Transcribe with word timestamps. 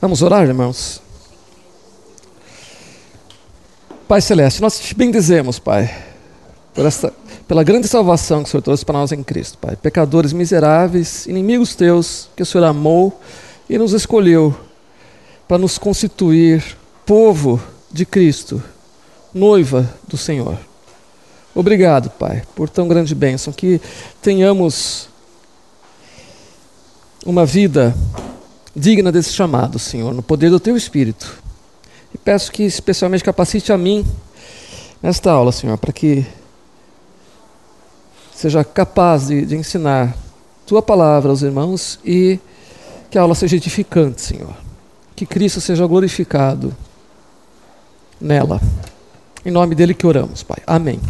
Vamos 0.00 0.22
orar, 0.22 0.46
irmãos? 0.46 1.02
Pai 4.08 4.22
Celeste, 4.22 4.62
nós 4.62 4.80
te 4.80 4.94
bendizemos, 4.94 5.58
Pai, 5.58 5.94
por 6.72 6.86
esta, 6.86 7.12
pela 7.46 7.62
grande 7.62 7.86
salvação 7.86 8.42
que 8.42 8.48
o 8.48 8.50
Senhor 8.50 8.62
trouxe 8.62 8.82
para 8.82 8.98
nós 8.98 9.12
em 9.12 9.22
Cristo, 9.22 9.58
Pai. 9.58 9.76
Pecadores 9.76 10.32
miseráveis, 10.32 11.26
inimigos 11.26 11.74
teus, 11.74 12.30
que 12.34 12.42
o 12.42 12.46
Senhor 12.46 12.64
amou 12.64 13.20
e 13.68 13.76
nos 13.76 13.92
escolheu 13.92 14.58
para 15.46 15.58
nos 15.58 15.76
constituir 15.76 16.64
povo 17.04 17.60
de 17.92 18.06
Cristo, 18.06 18.62
noiva 19.34 19.86
do 20.08 20.16
Senhor. 20.16 20.58
Obrigado, 21.54 22.08
Pai, 22.08 22.42
por 22.54 22.70
tão 22.70 22.88
grande 22.88 23.14
bênção, 23.14 23.52
que 23.52 23.78
tenhamos 24.22 25.10
uma 27.26 27.44
vida 27.44 27.94
digna 28.74 29.10
desse 29.10 29.32
chamado, 29.32 29.78
Senhor, 29.78 30.12
no 30.12 30.22
poder 30.22 30.50
do 30.50 30.60
Teu 30.60 30.76
Espírito. 30.76 31.42
E 32.14 32.18
peço 32.18 32.50
que 32.50 32.62
especialmente 32.62 33.24
capacite 33.24 33.72
a 33.72 33.78
mim 33.78 34.04
nesta 35.02 35.30
aula, 35.30 35.52
Senhor, 35.52 35.76
para 35.78 35.92
que 35.92 36.26
seja 38.34 38.64
capaz 38.64 39.26
de, 39.28 39.44
de 39.44 39.56
ensinar 39.56 40.16
Tua 40.66 40.80
palavra 40.80 41.30
aos 41.30 41.42
irmãos 41.42 41.98
e 42.04 42.38
que 43.10 43.18
a 43.18 43.22
aula 43.22 43.34
seja 43.34 43.56
edificante, 43.56 44.22
Senhor. 44.22 44.54
Que 45.16 45.26
Cristo 45.26 45.60
seja 45.60 45.84
glorificado 45.84 46.74
nela. 48.20 48.60
Em 49.44 49.50
nome 49.50 49.74
dele 49.74 49.94
que 49.94 50.06
oramos, 50.06 50.42
Pai. 50.44 50.58
Amém. 50.66 51.00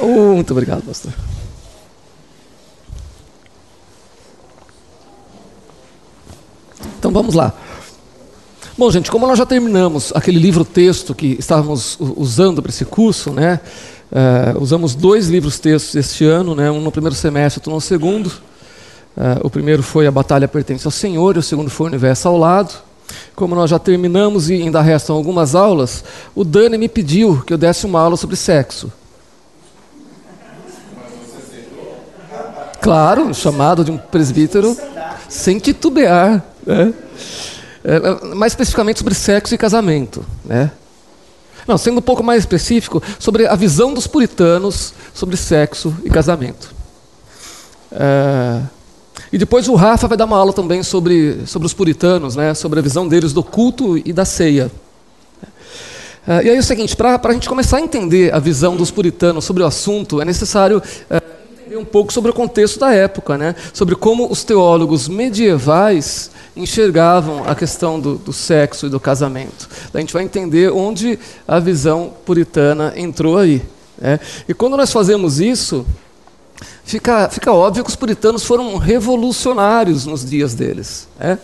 Oh, 0.00 0.34
muito 0.34 0.50
obrigado, 0.50 0.82
pastor. 0.82 1.12
Então 6.98 7.10
vamos 7.10 7.34
lá. 7.34 7.54
Bom, 8.76 8.90
gente, 8.90 9.10
como 9.10 9.26
nós 9.26 9.36
já 9.36 9.44
terminamos 9.44 10.12
aquele 10.14 10.38
livro-texto 10.38 11.14
que 11.14 11.36
estávamos 11.38 11.98
usando 12.00 12.62
para 12.62 12.70
esse 12.70 12.84
curso, 12.84 13.30
né? 13.30 13.60
Uh, 14.10 14.60
usamos 14.60 14.94
dois 14.94 15.28
livros-textos 15.28 15.94
este 15.94 16.24
ano, 16.24 16.54
né? 16.54 16.70
Um 16.70 16.80
no 16.80 16.90
primeiro 16.90 17.14
semestre, 17.14 17.60
outro 17.60 17.72
no 17.72 17.80
segundo. 17.80 18.26
Uh, 18.28 19.44
o 19.44 19.50
primeiro 19.50 19.82
foi 19.82 20.06
A 20.06 20.10
Batalha 20.10 20.48
Pertence 20.48 20.86
ao 20.86 20.90
Senhor, 20.90 21.36
e 21.36 21.38
o 21.38 21.42
segundo 21.42 21.68
foi 21.68 21.86
O 21.86 21.88
Universo 21.88 22.28
ao 22.28 22.38
Lado. 22.38 22.72
Como 23.34 23.54
nós 23.54 23.68
já 23.70 23.78
terminamos 23.78 24.48
e 24.48 24.54
ainda 24.54 24.80
restam 24.80 25.14
algumas 25.16 25.54
aulas, 25.54 26.02
o 26.34 26.44
Dani 26.44 26.78
me 26.78 26.88
pediu 26.88 27.42
que 27.46 27.52
eu 27.52 27.58
desse 27.58 27.84
uma 27.84 28.00
aula 28.00 28.16
sobre 28.16 28.36
sexo. 28.36 28.90
Claro, 32.80 33.34
chamado 33.34 33.84
de 33.84 33.90
um 33.90 33.98
presbítero 33.98 34.76
sem 35.28 35.58
titubear. 35.58 36.44
Né? 36.66 36.94
É, 37.82 38.34
mais 38.34 38.52
especificamente 38.52 38.98
sobre 38.98 39.14
sexo 39.14 39.54
e 39.54 39.58
casamento. 39.58 40.24
Né? 40.44 40.70
Não, 41.66 41.78
sendo 41.78 41.98
um 41.98 42.02
pouco 42.02 42.22
mais 42.22 42.42
específico, 42.42 43.02
sobre 43.18 43.46
a 43.46 43.54
visão 43.54 43.94
dos 43.94 44.06
puritanos 44.06 44.92
sobre 45.14 45.36
sexo 45.36 45.94
e 46.04 46.10
casamento. 46.10 46.74
É, 47.92 48.60
e 49.32 49.38
depois 49.38 49.68
o 49.68 49.74
Rafa 49.74 50.08
vai 50.08 50.16
dar 50.16 50.24
uma 50.24 50.36
aula 50.36 50.52
também 50.52 50.82
sobre, 50.82 51.46
sobre 51.46 51.66
os 51.66 51.72
puritanos, 51.72 52.34
né, 52.34 52.54
sobre 52.54 52.80
a 52.80 52.82
visão 52.82 53.06
deles 53.06 53.32
do 53.32 53.42
culto 53.42 53.96
e 53.96 54.12
da 54.12 54.24
ceia. 54.24 54.70
É, 56.26 56.44
e 56.44 56.50
aí 56.50 56.56
é 56.56 56.58
o 56.58 56.62
seguinte, 56.62 56.96
para 56.96 57.20
a 57.22 57.32
gente 57.32 57.48
começar 57.48 57.78
a 57.78 57.80
entender 57.80 58.34
a 58.34 58.38
visão 58.38 58.76
dos 58.76 58.90
puritanos 58.90 59.44
sobre 59.44 59.62
o 59.62 59.66
assunto, 59.66 60.20
é 60.20 60.24
necessário 60.24 60.82
é, 61.08 61.22
entender 61.70 61.76
um 61.76 61.84
pouco 61.84 62.12
sobre 62.12 62.32
o 62.32 62.34
contexto 62.34 62.80
da 62.80 62.92
época, 62.92 63.38
né, 63.38 63.54
sobre 63.72 63.94
como 63.94 64.30
os 64.30 64.42
teólogos 64.42 65.08
medievais 65.08 66.30
enxergavam 66.56 67.44
a 67.46 67.54
questão 67.54 68.00
do, 68.00 68.16
do, 68.16 68.32
sexo 68.32 68.86
e 68.86 68.90
do 68.90 68.98
casamento. 68.98 69.68
A 69.94 70.00
gente 70.00 70.12
vai 70.12 70.24
entender 70.24 70.72
onde 70.72 71.16
a 71.46 71.60
visão 71.60 72.12
puritana 72.26 72.92
entrou 72.96 73.38
aí. 73.38 73.62
Né? 73.96 74.18
E 74.48 74.52
quando 74.52 74.76
nós 74.76 74.92
fazemos 74.92 75.40
isso, 75.40 75.86
fica, 76.82 77.28
fica 77.28 77.52
óbvio 77.52 77.84
que 77.84 77.90
os 77.90 77.96
puritanos 77.96 78.44
foram 78.44 78.76
revolucionários 78.76 80.06
nos 80.06 80.28
dias 80.28 80.54
deles. 80.54 81.06
Né? 81.20 81.38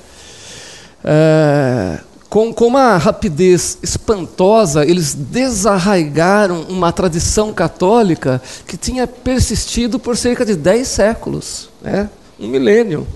É, 1.05 2.01
com, 2.29 2.53
com 2.53 2.67
uma 2.67 2.97
rapidez 2.97 3.79
espantosa, 3.83 4.85
eles 4.85 5.15
desarraigaram 5.15 6.63
uma 6.69 6.93
tradição 6.93 7.53
católica 7.53 8.43
que 8.67 8.77
tinha 8.77 9.07
persistido 9.07 9.99
por 9.99 10.17
cerca 10.17 10.45
de 10.45 10.57
dez 10.57 10.89
séculos, 10.89 11.69
né? 11.81 12.11
um 12.39 12.49
milênio. 12.49 13.07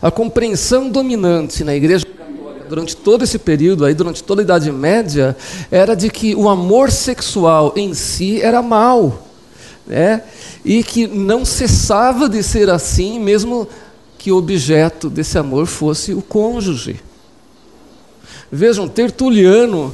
A 0.00 0.10
compreensão 0.10 0.88
dominante 0.88 1.62
na 1.64 1.74
igreja 1.74 2.06
católica 2.06 2.66
durante 2.68 2.96
todo 2.96 3.22
esse 3.22 3.38
período, 3.38 3.84
aí, 3.84 3.94
durante 3.94 4.24
toda 4.24 4.40
a 4.40 4.44
Idade 4.44 4.72
Média, 4.72 5.36
era 5.70 5.94
de 5.94 6.10
que 6.10 6.34
o 6.34 6.48
amor 6.48 6.90
sexual 6.90 7.72
em 7.76 7.94
si 7.94 8.40
era 8.40 8.62
mal. 8.62 9.22
Né? 9.86 10.22
E 10.64 10.82
que 10.82 11.06
não 11.06 11.44
cessava 11.44 12.28
de 12.28 12.42
ser 12.42 12.68
assim, 12.70 13.20
mesmo 13.20 13.68
que 14.18 14.32
o 14.32 14.36
objeto 14.36 15.08
desse 15.08 15.38
amor 15.38 15.66
fosse 15.66 16.12
o 16.12 16.20
cônjuge. 16.20 17.00
Vejam, 18.50 18.88
Tertuliano 18.88 19.92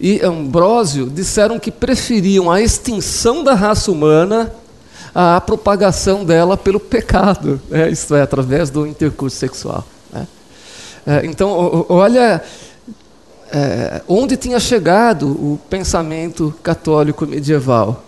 e 0.00 0.20
Ambrósio 0.22 1.08
disseram 1.08 1.58
que 1.58 1.70
preferiam 1.70 2.50
a 2.50 2.60
extinção 2.60 3.42
da 3.42 3.54
raça 3.54 3.90
humana 3.90 4.52
a 5.14 5.40
propagação 5.40 6.24
dela 6.24 6.56
pelo 6.56 6.80
pecado, 6.80 7.60
né? 7.70 7.88
isto 7.88 8.16
é, 8.16 8.22
através 8.22 8.68
do 8.68 8.84
intercurso 8.84 9.36
sexual. 9.36 9.86
Né? 10.12 10.26
É, 11.06 11.26
então, 11.26 11.86
olha 11.88 12.42
é, 13.52 14.02
onde 14.08 14.36
tinha 14.36 14.58
chegado 14.58 15.28
o 15.28 15.60
pensamento 15.70 16.52
católico 16.62 17.24
medieval. 17.24 18.02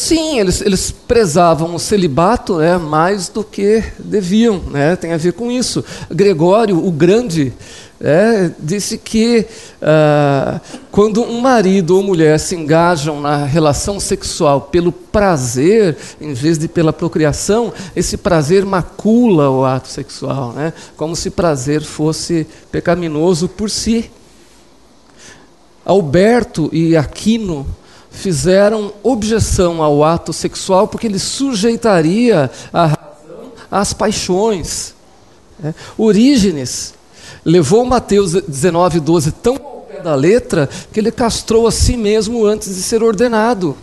Sim, 0.00 0.40
eles, 0.40 0.62
eles 0.62 0.90
prezavam 0.90 1.74
o 1.74 1.78
celibato 1.78 2.56
né, 2.56 2.78
mais 2.78 3.28
do 3.28 3.44
que 3.44 3.84
deviam, 3.98 4.58
né, 4.70 4.96
tem 4.96 5.12
a 5.12 5.18
ver 5.18 5.34
com 5.34 5.52
isso. 5.52 5.84
Gregório, 6.10 6.82
o 6.82 6.90
Grande, 6.90 7.52
é, 8.00 8.50
disse 8.58 8.96
que 8.96 9.46
uh, 9.82 10.58
quando 10.90 11.22
um 11.22 11.38
marido 11.42 11.96
ou 11.96 12.02
mulher 12.02 12.40
se 12.40 12.56
engajam 12.56 13.20
na 13.20 13.44
relação 13.44 14.00
sexual 14.00 14.62
pelo 14.62 14.90
prazer, 14.90 15.98
em 16.18 16.32
vez 16.32 16.56
de 16.56 16.66
pela 16.66 16.94
procriação, 16.94 17.70
esse 17.94 18.16
prazer 18.16 18.64
macula 18.64 19.50
o 19.50 19.66
ato 19.66 19.88
sexual, 19.88 20.54
né? 20.54 20.72
como 20.96 21.14
se 21.14 21.28
prazer 21.28 21.82
fosse 21.82 22.46
pecaminoso 22.72 23.50
por 23.50 23.68
si. 23.68 24.10
Alberto 25.84 26.70
e 26.72 26.96
Aquino 26.96 27.66
fizeram 28.10 28.92
objeção 29.02 29.82
ao 29.82 30.04
ato 30.04 30.32
sexual 30.32 30.88
porque 30.88 31.06
ele 31.06 31.18
sujeitaria 31.18 32.50
a 32.72 32.86
razão 32.86 33.52
às 33.70 33.92
paixões. 33.92 34.94
É. 35.62 35.72
Orígenes 35.96 36.94
levou 37.44 37.84
Mateus 37.84 38.32
19, 38.32 39.00
12 39.00 39.32
tão 39.32 39.54
ao 39.54 39.80
pé 39.82 40.02
da 40.02 40.14
letra 40.14 40.68
que 40.92 41.00
ele 41.00 41.10
castrou 41.10 41.66
a 41.66 41.72
si 41.72 41.96
mesmo 41.96 42.44
antes 42.44 42.74
de 42.74 42.82
ser 42.82 43.02
ordenado. 43.02 43.76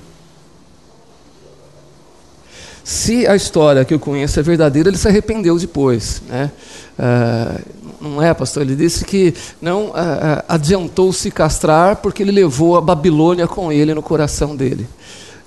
Se 2.87 3.27
a 3.27 3.35
história 3.35 3.83
que 3.83 3.93
eu 3.93 3.99
conheço 3.99 4.39
é 4.39 4.41
verdadeira, 4.41 4.87
ele 4.87 4.97
se 4.97 5.09
arrependeu 5.09 5.59
depois. 5.59 6.21
Né? 6.25 6.49
Uh, 6.97 7.61
não 7.99 8.21
é, 8.21 8.33
pastor? 8.33 8.63
Ele 8.63 8.77
disse 8.77 9.03
que 9.03 9.33
não 9.61 9.87
uh, 9.87 9.89
uh, 9.89 10.43
adiantou 10.47 11.11
se 11.11 11.29
castrar 11.29 11.97
porque 11.97 12.23
ele 12.23 12.31
levou 12.31 12.77
a 12.77 12.81
Babilônia 12.81 13.45
com 13.45 13.73
ele 13.73 13.93
no 13.93 14.01
coração 14.01 14.55
dele. 14.55 14.87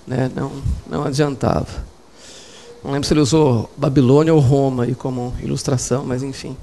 Né? 0.07 0.31
Não, 0.37 0.53
não 0.87 1.05
adiantava. 1.05 1.67
Não 2.85 2.93
lembro 2.93 3.09
se 3.09 3.15
ele 3.15 3.21
usou 3.21 3.71
Babilônia 3.75 4.35
ou 4.35 4.39
Roma 4.39 4.85
aí 4.85 4.95
como 4.95 5.33
ilustração, 5.43 6.05
mas 6.05 6.23
enfim. 6.23 6.55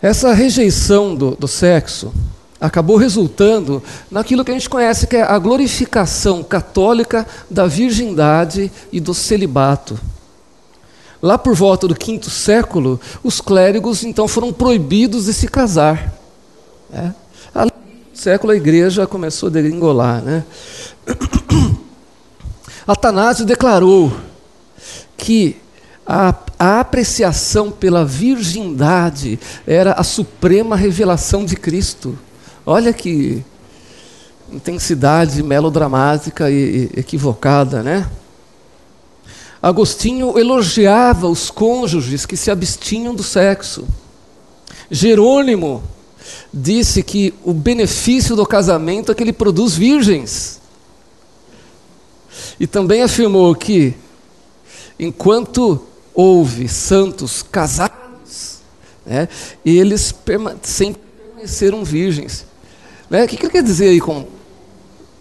Essa 0.00 0.32
rejeição 0.32 1.14
do, 1.14 1.32
do 1.32 1.46
sexo 1.46 2.10
acabou 2.60 2.96
resultando 2.96 3.82
naquilo 4.10 4.44
que 4.44 4.50
a 4.50 4.54
gente 4.54 4.68
conhece 4.68 5.06
que 5.06 5.16
é 5.16 5.22
a 5.22 5.38
glorificação 5.38 6.42
católica 6.42 7.26
da 7.48 7.66
virgindade 7.66 8.70
e 8.92 9.00
do 9.00 9.14
celibato. 9.14 9.98
Lá 11.22 11.38
por 11.38 11.54
volta 11.54 11.88
do 11.88 11.94
quinto 11.94 12.30
século, 12.30 13.00
os 13.22 13.40
clérigos 13.40 14.04
então 14.04 14.28
foram 14.28 14.52
proibidos 14.52 15.24
de 15.24 15.32
se 15.32 15.48
casar. 15.48 16.14
Né? 16.90 17.14
Ali 17.54 17.72
no 18.10 18.16
século 18.16 18.52
a 18.52 18.56
igreja 18.56 19.06
começou 19.06 19.48
a 19.48 19.52
degringolar. 19.52 20.22
Né? 20.22 20.44
Atanásio 22.86 23.44
declarou 23.44 24.12
que 25.16 25.56
a, 26.06 26.34
a 26.58 26.80
apreciação 26.80 27.70
pela 27.70 28.04
virgindade 28.04 29.38
era 29.66 29.92
a 29.92 30.02
suprema 30.02 30.74
revelação 30.74 31.44
de 31.44 31.54
Cristo. 31.54 32.18
Olha 32.64 32.92
que 32.92 33.42
intensidade 34.52 35.42
melodramática 35.42 36.50
e, 36.50 36.90
equivocada, 36.96 37.82
né? 37.82 38.08
Agostinho 39.62 40.38
elogiava 40.38 41.28
os 41.28 41.50
cônjuges 41.50 42.24
que 42.24 42.36
se 42.36 42.50
abstinham 42.50 43.14
do 43.14 43.22
sexo. 43.22 43.86
Jerônimo 44.90 45.82
disse 46.52 47.02
que 47.02 47.34
o 47.44 47.52
benefício 47.52 48.34
do 48.34 48.46
casamento 48.46 49.12
é 49.12 49.14
que 49.14 49.22
ele 49.22 49.32
produz 49.32 49.74
virgens. 49.76 50.60
E 52.58 52.66
também 52.66 53.02
afirmou 53.02 53.54
que, 53.54 53.94
enquanto 54.98 55.86
houve 56.14 56.68
santos 56.68 57.42
casados, 57.42 58.60
né, 59.04 59.28
eles 59.64 60.14
sempre 60.62 61.02
permaneceram 61.30 61.84
virgens. 61.84 62.49
Né? 63.10 63.24
O 63.24 63.28
que 63.28 63.36
ele 63.36 63.50
quer 63.50 63.62
dizer 63.62 63.88
aí 63.88 64.00
com 64.00 64.24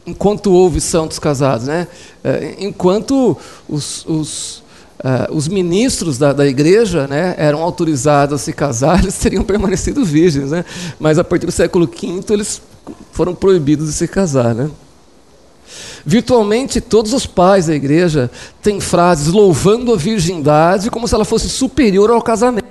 enquanto 0.05 0.51
houve 0.51 0.79
santos 0.79 1.19
casados? 1.19 1.67
Né? 1.67 1.87
É, 2.23 2.55
enquanto 2.59 3.35
os, 3.67 4.05
os 4.05 4.69
Uh, 5.01 5.33
os 5.33 5.47
ministros 5.47 6.17
da, 6.17 6.33
da 6.33 6.45
igreja 6.45 7.07
né, 7.07 7.33
eram 7.37 7.63
autorizados 7.63 8.35
a 8.35 8.37
se 8.37 8.51
casar, 8.51 8.99
eles 9.01 9.17
teriam 9.17 9.45
permanecido 9.45 10.03
virgens, 10.03 10.51
né? 10.51 10.65
mas 10.99 11.17
a 11.17 11.23
partir 11.23 11.45
do 11.45 11.53
século 11.53 11.87
V 11.87 12.21
eles 12.33 12.61
foram 13.13 13.33
proibidos 13.33 13.87
de 13.87 13.93
se 13.93 14.09
casar. 14.09 14.53
Né? 14.53 14.69
Virtualmente 16.05 16.81
todos 16.81 17.13
os 17.13 17.25
pais 17.25 17.67
da 17.67 17.75
igreja 17.75 18.29
têm 18.61 18.81
frases 18.81 19.27
louvando 19.27 19.93
a 19.93 19.95
virgindade 19.95 20.91
como 20.91 21.07
se 21.07 21.15
ela 21.15 21.23
fosse 21.23 21.47
superior 21.47 22.09
ao 22.09 22.21
casamento. 22.21 22.67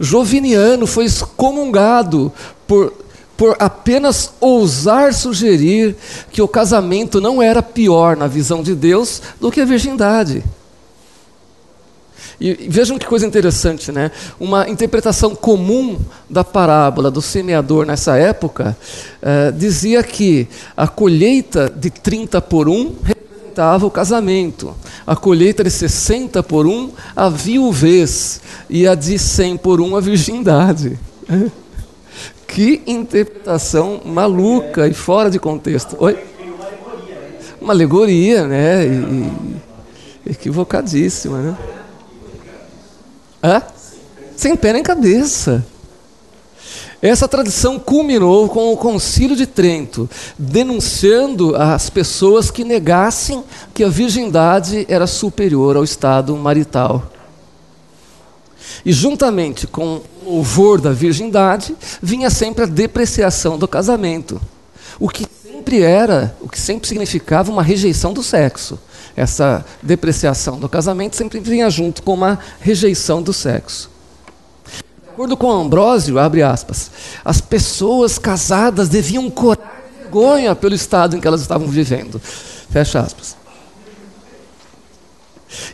Joviniano 0.00 0.86
foi 0.86 1.04
excomungado 1.04 2.32
por 2.66 2.92
por 3.36 3.54
apenas 3.58 4.32
ousar 4.40 5.12
sugerir 5.12 5.94
que 6.32 6.40
o 6.40 6.48
casamento 6.48 7.20
não 7.20 7.42
era 7.42 7.62
pior 7.62 8.16
na 8.16 8.26
visão 8.26 8.62
de 8.62 8.74
Deus 8.74 9.20
do 9.40 9.50
que 9.50 9.60
a 9.60 9.64
virgindade. 9.64 10.42
E 12.40 12.68
vejam 12.68 12.98
que 12.98 13.06
coisa 13.06 13.26
interessante, 13.26 13.90
né? 13.90 14.10
Uma 14.38 14.68
interpretação 14.68 15.34
comum 15.34 15.98
da 16.28 16.44
parábola 16.44 17.10
do 17.10 17.22
semeador 17.22 17.86
nessa 17.86 18.16
época 18.16 18.76
eh, 19.22 19.52
dizia 19.52 20.02
que 20.02 20.46
a 20.76 20.86
colheita 20.86 21.72
de 21.74 21.88
30 21.88 22.42
por 22.42 22.68
1 22.68 22.94
representava 23.02 23.86
o 23.86 23.90
casamento, 23.90 24.74
a 25.06 25.16
colheita 25.16 25.64
de 25.64 25.70
60 25.70 26.42
por 26.42 26.66
1 26.66 26.90
a 27.14 27.30
viuvez 27.30 28.40
e 28.68 28.86
a 28.86 28.94
de 28.94 29.18
100 29.18 29.56
por 29.56 29.80
1 29.80 29.96
a 29.96 30.00
virgindade. 30.00 30.98
Que 32.56 32.82
interpretação 32.86 34.00
maluca 34.02 34.88
e 34.88 34.94
fora 34.94 35.30
de 35.30 35.38
contexto. 35.38 35.94
Oi? 35.98 36.18
Uma 37.60 37.74
alegoria, 37.74 38.46
né? 38.46 38.86
E, 38.86 40.30
equivocadíssima, 40.30 41.38
né? 41.38 41.58
Hã? 43.44 43.62
Sem 44.34 44.56
pé 44.56 44.72
nem 44.72 44.82
cabeça. 44.82 45.66
Essa 47.02 47.28
tradição 47.28 47.78
culminou 47.78 48.48
com 48.48 48.72
o 48.72 48.76
Concílio 48.78 49.36
de 49.36 49.46
Trento, 49.46 50.08
denunciando 50.38 51.54
as 51.56 51.90
pessoas 51.90 52.50
que 52.50 52.64
negassem 52.64 53.44
que 53.74 53.84
a 53.84 53.90
virgindade 53.90 54.86
era 54.88 55.06
superior 55.06 55.76
ao 55.76 55.84
estado 55.84 56.34
marital. 56.34 57.15
E 58.84 58.92
juntamente 58.92 59.66
com 59.66 60.02
o 60.24 60.34
louvor 60.34 60.80
da 60.80 60.92
virgindade, 60.92 61.74
vinha 62.02 62.30
sempre 62.30 62.64
a 62.64 62.66
depreciação 62.66 63.58
do 63.58 63.66
casamento. 63.66 64.40
O 64.98 65.08
que 65.08 65.26
sempre 65.42 65.82
era, 65.82 66.36
o 66.40 66.48
que 66.48 66.58
sempre 66.58 66.88
significava 66.88 67.50
uma 67.50 67.62
rejeição 67.62 68.12
do 68.12 68.22
sexo. 68.22 68.78
Essa 69.16 69.64
depreciação 69.82 70.58
do 70.58 70.68
casamento 70.68 71.16
sempre 71.16 71.40
vinha 71.40 71.70
junto 71.70 72.02
com 72.02 72.14
uma 72.14 72.38
rejeição 72.60 73.22
do 73.22 73.32
sexo. 73.32 73.90
De 74.66 75.10
acordo 75.10 75.36
com 75.36 75.50
Ambrósio, 75.50 76.18
abre 76.18 76.42
aspas, 76.42 76.90
as 77.24 77.40
pessoas 77.40 78.18
casadas 78.18 78.88
deviam 78.88 79.30
corar 79.30 79.76
vergonha 80.02 80.54
pelo 80.54 80.74
estado 80.74 81.16
em 81.16 81.20
que 81.20 81.26
elas 81.26 81.40
estavam 81.40 81.66
vivendo. 81.66 82.20
Fecha 82.70 83.00
aspas. 83.00 83.36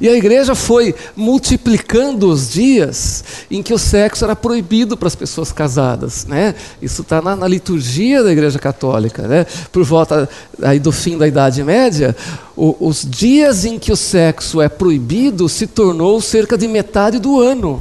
E 0.00 0.08
a 0.08 0.12
igreja 0.12 0.55
foi 0.55 0.94
multiplicando 1.17 2.29
os 2.29 2.50
dias 2.50 3.25
em 3.50 3.62
que 3.62 3.73
o 3.73 3.79
sexo 3.79 4.25
era 4.25 4.37
proibido 4.37 4.96
para 4.96 5.08
as 5.08 5.14
pessoas 5.14 5.52
casadas. 5.52 6.26
Né? 6.26 6.55
Isso 6.81 7.02
está 7.02 7.20
na, 7.20 7.37
na, 7.37 7.49
liturgia 7.49 8.23
da 8.23 8.32
igreja 8.32 8.58
católica. 8.58 9.26
Né? 9.26 9.46
Por 9.70 9.84
volta 9.84 10.29
aí 10.62 10.79
do 10.79 10.93
fim 10.93 11.17
da 11.19 11.26
Idade 11.26 11.62
Média, 11.62 12.17
o, 12.56 12.76
os 12.81 13.06
dias 13.08 13.64
em 13.64 13.79
que 13.79 13.93
o 13.93 13.96
sexo 13.96 14.61
é 14.61 14.69
proibido 14.69 15.49
se 15.49 15.67
tornou 15.67 16.20
cerca 16.20 16.56
de 16.56 16.69
metade 16.69 17.19
do 17.19 17.40
ano. 17.40 17.81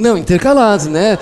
Não, 0.00 0.16
intercalados, 0.16 0.86
né? 0.86 1.18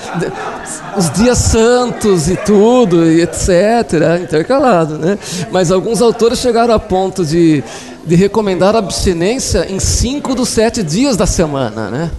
Os 0.96 1.10
dias 1.10 1.38
santos 1.38 2.28
e 2.30 2.36
tudo, 2.36 3.10
e 3.10 3.22
etc. 3.22 4.22
Intercalado, 4.22 4.96
né? 4.96 5.18
Mas 5.50 5.72
alguns 5.72 6.00
autores 6.00 6.38
chegaram 6.38 6.72
a 6.72 6.78
ponto 6.78 7.24
de, 7.24 7.64
de 8.06 8.14
recomendar 8.14 8.76
abstinência 8.76 9.66
em 9.68 9.80
cinco 9.80 10.32
dos 10.32 10.48
sete 10.50 10.84
dias 10.84 11.16
da 11.16 11.26
semana, 11.26 11.90
né? 11.90 12.10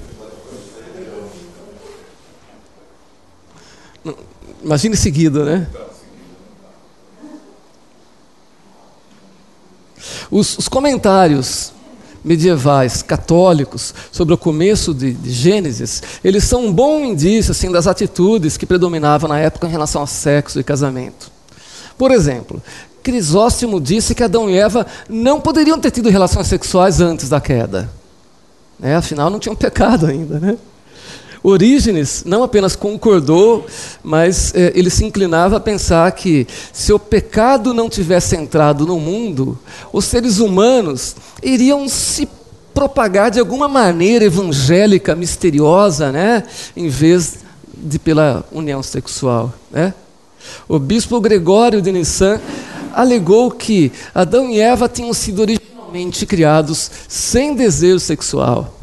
Imagine 4.62 4.98
seguido, 4.98 5.46
né? 5.46 5.66
Os, 10.30 10.58
os 10.58 10.68
comentários 10.68 11.72
medievais 12.24 13.02
católicos 13.02 13.94
sobre 14.12 14.34
o 14.34 14.38
começo 14.38 14.94
de, 14.94 15.14
de, 15.14 15.32
Gênesis, 15.32 16.02
eles 16.24 16.44
são 16.44 16.66
um 16.66 16.74
bom 16.74 17.04
indício 17.04 17.52
assim 17.52 17.72
das 17.72 17.88
atitudes 17.88 18.58
que 18.58 18.66
predominavam 18.66 19.30
na 19.30 19.40
época 19.40 19.68
em 19.68 19.72
relação 19.72 20.02
ao 20.02 20.08
sexo 20.08 20.60
e 20.60 20.64
casamento. 20.64 21.32
Por 21.98 22.12
exemplo, 22.12 22.62
Crisóstomo 23.04 23.80
disse 23.80 24.14
que 24.14 24.24
Adão 24.24 24.50
e 24.50 24.58
Eva 24.58 24.86
não 25.10 25.40
poderiam 25.42 25.80
ter 25.80 25.92
tido 25.92 26.10
relações 26.10 26.48
sexuais 26.48 27.02
antes 27.02 27.30
da 27.30 27.42
queda. 27.42 27.90
Né? 28.80 28.96
Afinal, 28.96 29.30
não 29.30 29.40
tinham 29.40 29.56
pecado 29.56 30.06
ainda, 30.06 30.40
né? 30.40 30.58
Orígenes 31.42 32.24
não 32.26 32.44
apenas 32.44 32.76
concordou, 32.76 33.66
mas 34.04 34.54
eh, 34.54 34.74
ele 34.76 34.90
se 34.90 35.06
inclinava 35.06 35.56
a 35.56 35.60
pensar 35.60 36.12
que 36.12 36.46
se 36.74 36.92
o 36.92 37.00
pecado 37.00 37.74
não 37.74 37.90
tivesse 37.90 38.36
entrado 38.36 38.86
no 38.86 39.00
mundo, 39.00 39.58
os 39.94 40.04
seres 40.04 40.40
humanos 40.40 41.16
iriam 41.42 41.88
se 41.88 42.28
propagar 42.74 43.32
de 43.32 43.40
alguma 43.40 43.70
maneira 43.70 44.26
evangélica, 44.26 45.16
misteriosa, 45.16 46.12
né, 46.12 46.44
em 46.76 46.90
vez 46.90 47.40
de 47.74 47.98
pela 47.98 48.44
união 48.52 48.84
sexual, 48.84 49.54
né? 49.72 49.94
O 50.68 50.78
bispo 50.80 51.20
Gregório 51.22 51.82
de 51.82 51.92
Nissan 51.92 52.40
alegou 52.94 53.52
que 53.52 53.92
Adão 54.14 54.50
e 54.50 54.60
Eva 54.60 54.90
tinham 54.90 55.14
sido 55.14 55.42
originalmente 55.42 56.26
criados 56.26 56.90
sem 57.08 57.54
desejo 57.56 58.00
sexual 58.00 58.79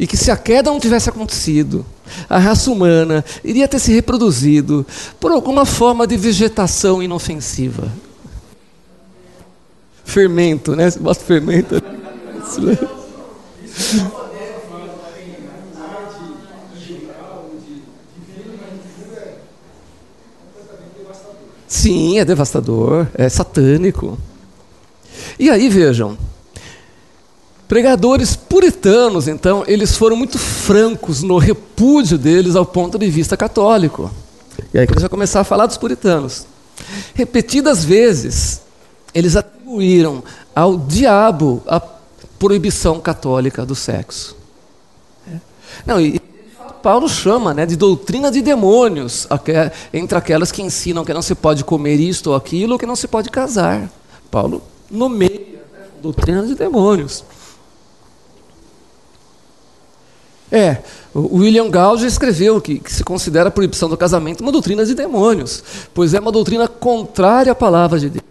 e 0.00 0.06
que 0.06 0.16
se 0.16 0.30
a 0.30 0.36
queda 0.36 0.70
não 0.70 0.80
tivesse 0.80 1.10
acontecido, 1.10 1.84
a 2.26 2.38
raça 2.38 2.70
humana 2.70 3.22
iria 3.44 3.68
ter 3.68 3.78
se 3.78 3.92
reproduzido 3.92 4.86
por 5.20 5.30
alguma 5.30 5.66
forma 5.66 6.06
de 6.06 6.16
vegetação 6.16 7.02
inofensiva. 7.02 7.92
Fermento, 10.02 10.74
né? 10.74 10.90
Você 10.90 10.98
bota 10.98 11.20
fermento. 11.20 11.82
Sim, 21.68 22.18
é 22.18 22.24
devastador, 22.24 23.06
é 23.12 23.28
satânico. 23.28 24.18
E 25.38 25.50
aí 25.50 25.68
vejam, 25.68 26.16
Pregadores 27.70 28.34
puritanos, 28.34 29.28
então, 29.28 29.62
eles 29.64 29.96
foram 29.96 30.16
muito 30.16 30.36
francos 30.36 31.22
no 31.22 31.38
repúdio 31.38 32.18
deles 32.18 32.56
ao 32.56 32.66
ponto 32.66 32.98
de 32.98 33.08
vista 33.08 33.36
católico. 33.36 34.10
E 34.74 34.78
aí 34.80 34.88
que 34.88 34.92
eles 34.92 35.02
vão 35.02 35.08
começar 35.08 35.38
a 35.38 35.44
falar 35.44 35.66
dos 35.66 35.76
puritanos. 35.76 36.48
Repetidas 37.14 37.84
vezes, 37.84 38.60
eles 39.14 39.36
atribuíram 39.36 40.20
ao 40.52 40.76
diabo 40.78 41.62
a 41.64 41.78
proibição 42.40 42.98
católica 42.98 43.64
do 43.64 43.76
sexo. 43.76 44.36
Não, 45.86 46.00
e 46.00 46.20
Paulo 46.82 47.08
chama 47.08 47.54
né, 47.54 47.66
de 47.66 47.76
doutrina 47.76 48.32
de 48.32 48.42
demônios, 48.42 49.28
entre 49.94 50.18
aquelas 50.18 50.50
que 50.50 50.60
ensinam 50.60 51.04
que 51.04 51.14
não 51.14 51.22
se 51.22 51.36
pode 51.36 51.62
comer 51.62 52.00
isto 52.00 52.30
ou 52.30 52.34
aquilo, 52.34 52.76
que 52.76 52.84
não 52.84 52.96
se 52.96 53.06
pode 53.06 53.30
casar. 53.30 53.88
Paulo 54.28 54.60
nomeia 54.90 55.62
né, 55.72 55.84
doutrina 56.02 56.44
de 56.44 56.56
demônios. 56.56 57.22
É, 60.50 60.78
William 61.14 61.70
Gauge 61.70 62.06
escreveu 62.06 62.60
que, 62.60 62.80
que, 62.80 62.92
se 62.92 63.04
considera 63.04 63.48
a 63.48 63.52
proibição 63.52 63.88
do 63.88 63.96
casamento 63.96 64.40
uma 64.40 64.50
doutrina 64.50 64.84
de 64.84 64.94
demônios, 64.94 65.62
pois 65.94 66.12
é 66.12 66.18
uma 66.18 66.32
doutrina 66.32 66.66
contrária 66.66 67.52
à 67.52 67.54
palavra 67.54 67.98
de 68.00 68.10
Deus. 68.10 68.24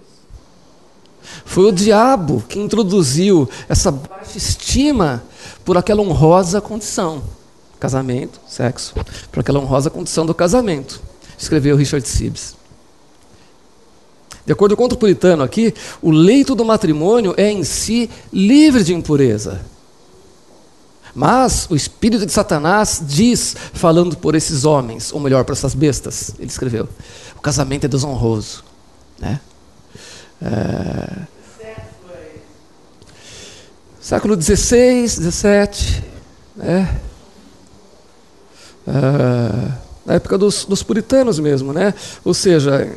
Foi 1.45 1.65
o 1.65 1.71
diabo 1.71 2.43
que 2.47 2.59
introduziu 2.59 3.49
essa 3.67 3.91
baixa 3.91 4.38
estima 4.38 5.23
por 5.63 5.77
aquela 5.77 6.01
honrosa 6.01 6.61
condição. 6.61 7.23
Casamento, 7.79 8.39
sexo, 8.47 8.93
por 9.31 9.39
aquela 9.39 9.59
honrosa 9.59 9.89
condição 9.89 10.25
do 10.25 10.33
casamento, 10.33 11.01
escreveu 11.38 11.77
Richard 11.77 12.07
Sibbes. 12.07 12.55
De 14.45 14.51
acordo 14.51 14.75
com 14.75 14.85
o 14.85 14.97
puritano 14.97 15.43
aqui, 15.43 15.73
o 16.01 16.11
leito 16.11 16.55
do 16.55 16.65
matrimônio 16.65 17.33
é 17.38 17.49
em 17.49 17.63
si 17.63 18.09
livre 18.33 18.83
de 18.83 18.93
impureza. 18.93 19.61
Mas 21.13 21.68
o 21.70 21.75
espírito 21.75 22.25
de 22.25 22.32
Satanás 22.32 23.01
diz, 23.06 23.56
falando 23.74 24.16
por 24.18 24.36
esses 24.36 24.66
homens, 24.66 25.12
ou 25.12 25.20
melhor, 25.20 25.44
por 25.44 25.54
essas 25.54 25.74
bestas, 25.74 26.32
ele 26.38 26.50
escreveu: 26.50 26.88
o 27.36 27.42
casamento 27.42 27.86
é 27.86 27.88
desonroso. 27.88 28.63
Né? 29.20 29.39
É... 30.42 31.39
Século 34.01 34.42
XVI, 34.42 35.08
XVII, 35.08 36.04
né? 36.56 37.00
É... 38.88 39.72
na 40.04 40.13
época 40.16 40.36
dos, 40.38 40.66
dos 40.66 40.82
puritanos 40.82 41.38
mesmo, 41.38 41.74
né? 41.74 41.94
Ou 42.25 42.34
seja, 42.34 42.92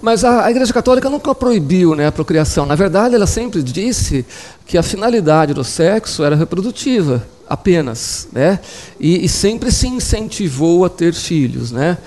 Mas 0.00 0.24
a, 0.24 0.44
a, 0.44 0.50
Igreja 0.50 0.72
Católica 0.72 1.10
nunca 1.10 1.34
proibiu 1.34 1.94
né, 1.94 2.06
a 2.06 2.12
procriação. 2.12 2.64
Na 2.64 2.74
verdade, 2.74 3.14
ela 3.14 3.26
sempre 3.26 3.62
disse 3.62 4.24
que 4.66 4.78
a 4.78 4.82
finalidade 4.82 5.52
do 5.52 5.64
sexo 5.64 6.22
era 6.22 6.36
reprodutiva, 6.36 7.26
apenas. 7.48 8.28
Né? 8.32 8.60
E, 9.00 9.24
e 9.24 9.28
sempre 9.28 9.72
se 9.72 9.88
incentivou 9.88 10.84
a 10.84 10.88
ter 10.88 11.12
filhos. 11.12 11.72
Né? 11.72 11.98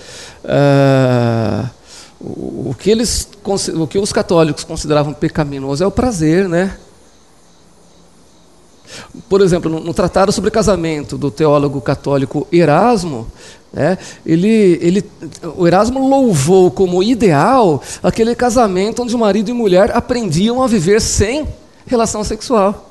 Uh, 0.44 1.70
o, 2.70 2.76
que 2.78 2.90
eles, 2.90 3.28
o 3.76 3.88
que 3.88 3.98
os 3.98 4.14
católicos 4.14 4.64
consideravam 4.64 5.14
pecaminoso 5.14 5.84
é 5.84 5.88
o 5.88 5.92
prazer, 5.92 6.48
né? 6.48 6.78
Por 9.30 9.42
exemplo, 9.42 9.72
no, 9.72 9.80
no, 9.80 9.94
Tratado 9.94 10.32
sobre 10.32 10.52
Casamento 10.52 11.18
do 11.18 11.32
teólogo 11.32 11.80
católico 11.82 12.48
Erasmo, 12.52 13.28
né, 13.74 13.98
ele, 14.26 14.78
ele, 14.82 15.10
o 15.56 15.66
Erasmo 15.66 16.08
louvou 16.08 16.70
como 16.70 17.02
ideal 17.02 17.82
aquele 18.04 18.36
casamento 18.36 19.02
onde 19.02 19.16
o 19.16 19.20
marido 19.20 19.50
e 19.50 19.54
mulher 19.54 19.96
aprendiam 19.96 20.62
a 20.62 20.68
viver 20.68 21.00
sem 21.00 21.48
relação 21.86 22.24
sexual. 22.24 22.90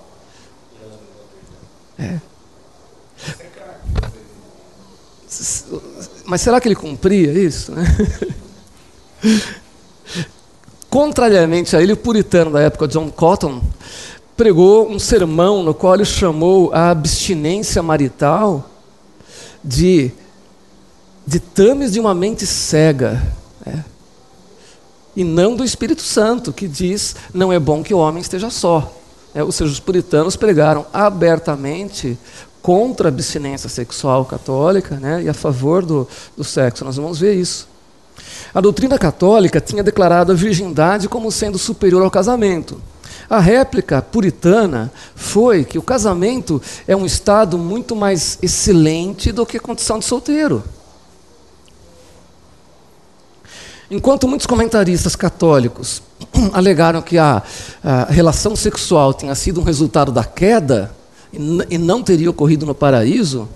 É. 1.98 2.18
Mas 6.24 6.40
será 6.40 6.60
que 6.60 6.68
ele 6.68 6.74
cumpria 6.74 7.30
isso? 7.32 7.72
Contrariamente 10.88 11.76
a 11.76 11.82
ele, 11.82 11.92
o 11.92 11.96
puritano 11.96 12.52
da 12.52 12.60
época, 12.60 12.88
John 12.88 13.10
Cotton, 13.10 13.62
pregou 14.36 14.88
um 14.88 14.98
sermão 14.98 15.62
no 15.62 15.74
qual 15.74 15.94
ele 15.94 16.04
chamou 16.04 16.72
a 16.72 16.90
abstinência 16.90 17.82
marital 17.82 18.68
de 19.62 20.10
ditames 21.26 21.92
de 21.92 22.00
uma 22.00 22.14
mente 22.14 22.46
cega. 22.46 23.22
É. 23.66 23.78
E 25.14 25.24
não 25.24 25.56
do 25.56 25.64
Espírito 25.64 26.02
Santo, 26.02 26.52
que 26.52 26.68
diz 26.68 27.16
não 27.34 27.52
é 27.52 27.58
bom 27.58 27.82
que 27.82 27.94
o 27.94 27.98
homem 27.98 28.20
esteja 28.20 28.50
só. 28.50 28.96
É, 29.34 29.42
ou 29.42 29.52
seja, 29.52 29.70
os 29.70 29.80
puritanos 29.80 30.36
pregaram 30.36 30.86
abertamente 30.92 32.18
contra 32.62 33.08
a 33.08 33.10
abstinência 33.10 33.68
sexual 33.68 34.24
católica 34.24 34.96
né, 34.96 35.22
e 35.22 35.28
a 35.28 35.34
favor 35.34 35.84
do, 35.84 36.06
do 36.36 36.44
sexo. 36.44 36.84
Nós 36.84 36.96
vamos 36.96 37.18
ver 37.18 37.34
isso. 37.34 37.68
A 38.52 38.60
doutrina 38.60 38.98
católica 38.98 39.60
tinha 39.60 39.82
declarado 39.82 40.32
a 40.32 40.34
virgindade 40.34 41.08
como 41.08 41.30
sendo 41.30 41.58
superior 41.58 42.02
ao 42.02 42.10
casamento. 42.10 42.80
A 43.28 43.38
réplica 43.38 44.02
puritana 44.02 44.92
foi 45.14 45.64
que 45.64 45.78
o 45.78 45.82
casamento 45.82 46.60
é 46.86 46.96
um 46.96 47.06
estado 47.06 47.56
muito 47.56 47.94
mais 47.94 48.38
excelente 48.42 49.30
do 49.30 49.46
que 49.46 49.56
a 49.56 49.60
condição 49.60 49.98
de 49.98 50.04
solteiro. 50.04 50.64
Enquanto 53.90 54.28
muitos 54.28 54.46
comentaristas 54.46 55.16
católicos 55.16 56.00
alegaram 56.52 57.02
que 57.02 57.18
a, 57.18 57.42
a, 57.82 58.04
relação 58.04 58.54
sexual 58.54 59.12
tinha 59.12 59.34
sido 59.34 59.60
um 59.60 59.64
resultado 59.64 60.12
da 60.12 60.22
queda 60.22 60.94
e 61.32 61.76
não 61.76 62.00
teria 62.00 62.30
ocorrido 62.30 62.64
no 62.64 62.74
paraíso, 62.74 63.48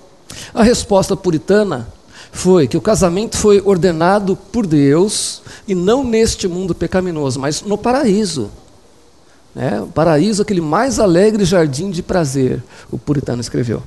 a 0.52 0.64
resposta 0.64 1.16
puritana 1.16 1.86
foi 2.32 2.66
que 2.66 2.76
o 2.76 2.80
casamento 2.80 3.36
foi 3.36 3.62
ordenado 3.64 4.34
por 4.34 4.66
Deus 4.66 5.40
e 5.68 5.74
não 5.74 6.02
neste 6.02 6.48
mundo 6.48 6.74
pecaminoso, 6.74 7.38
mas 7.38 7.62
no 7.62 7.78
paraíso. 7.78 8.50
Né? 9.54 9.80
O 9.80 9.86
paraíso, 9.86 10.42
aquele 10.42 10.60
mais 10.60 10.98
alegre 10.98 11.44
jardim 11.44 11.90
de 11.90 12.02
prazer, 12.02 12.60
o 12.90 12.98
puritano 12.98 13.40
escreveu. 13.40 13.84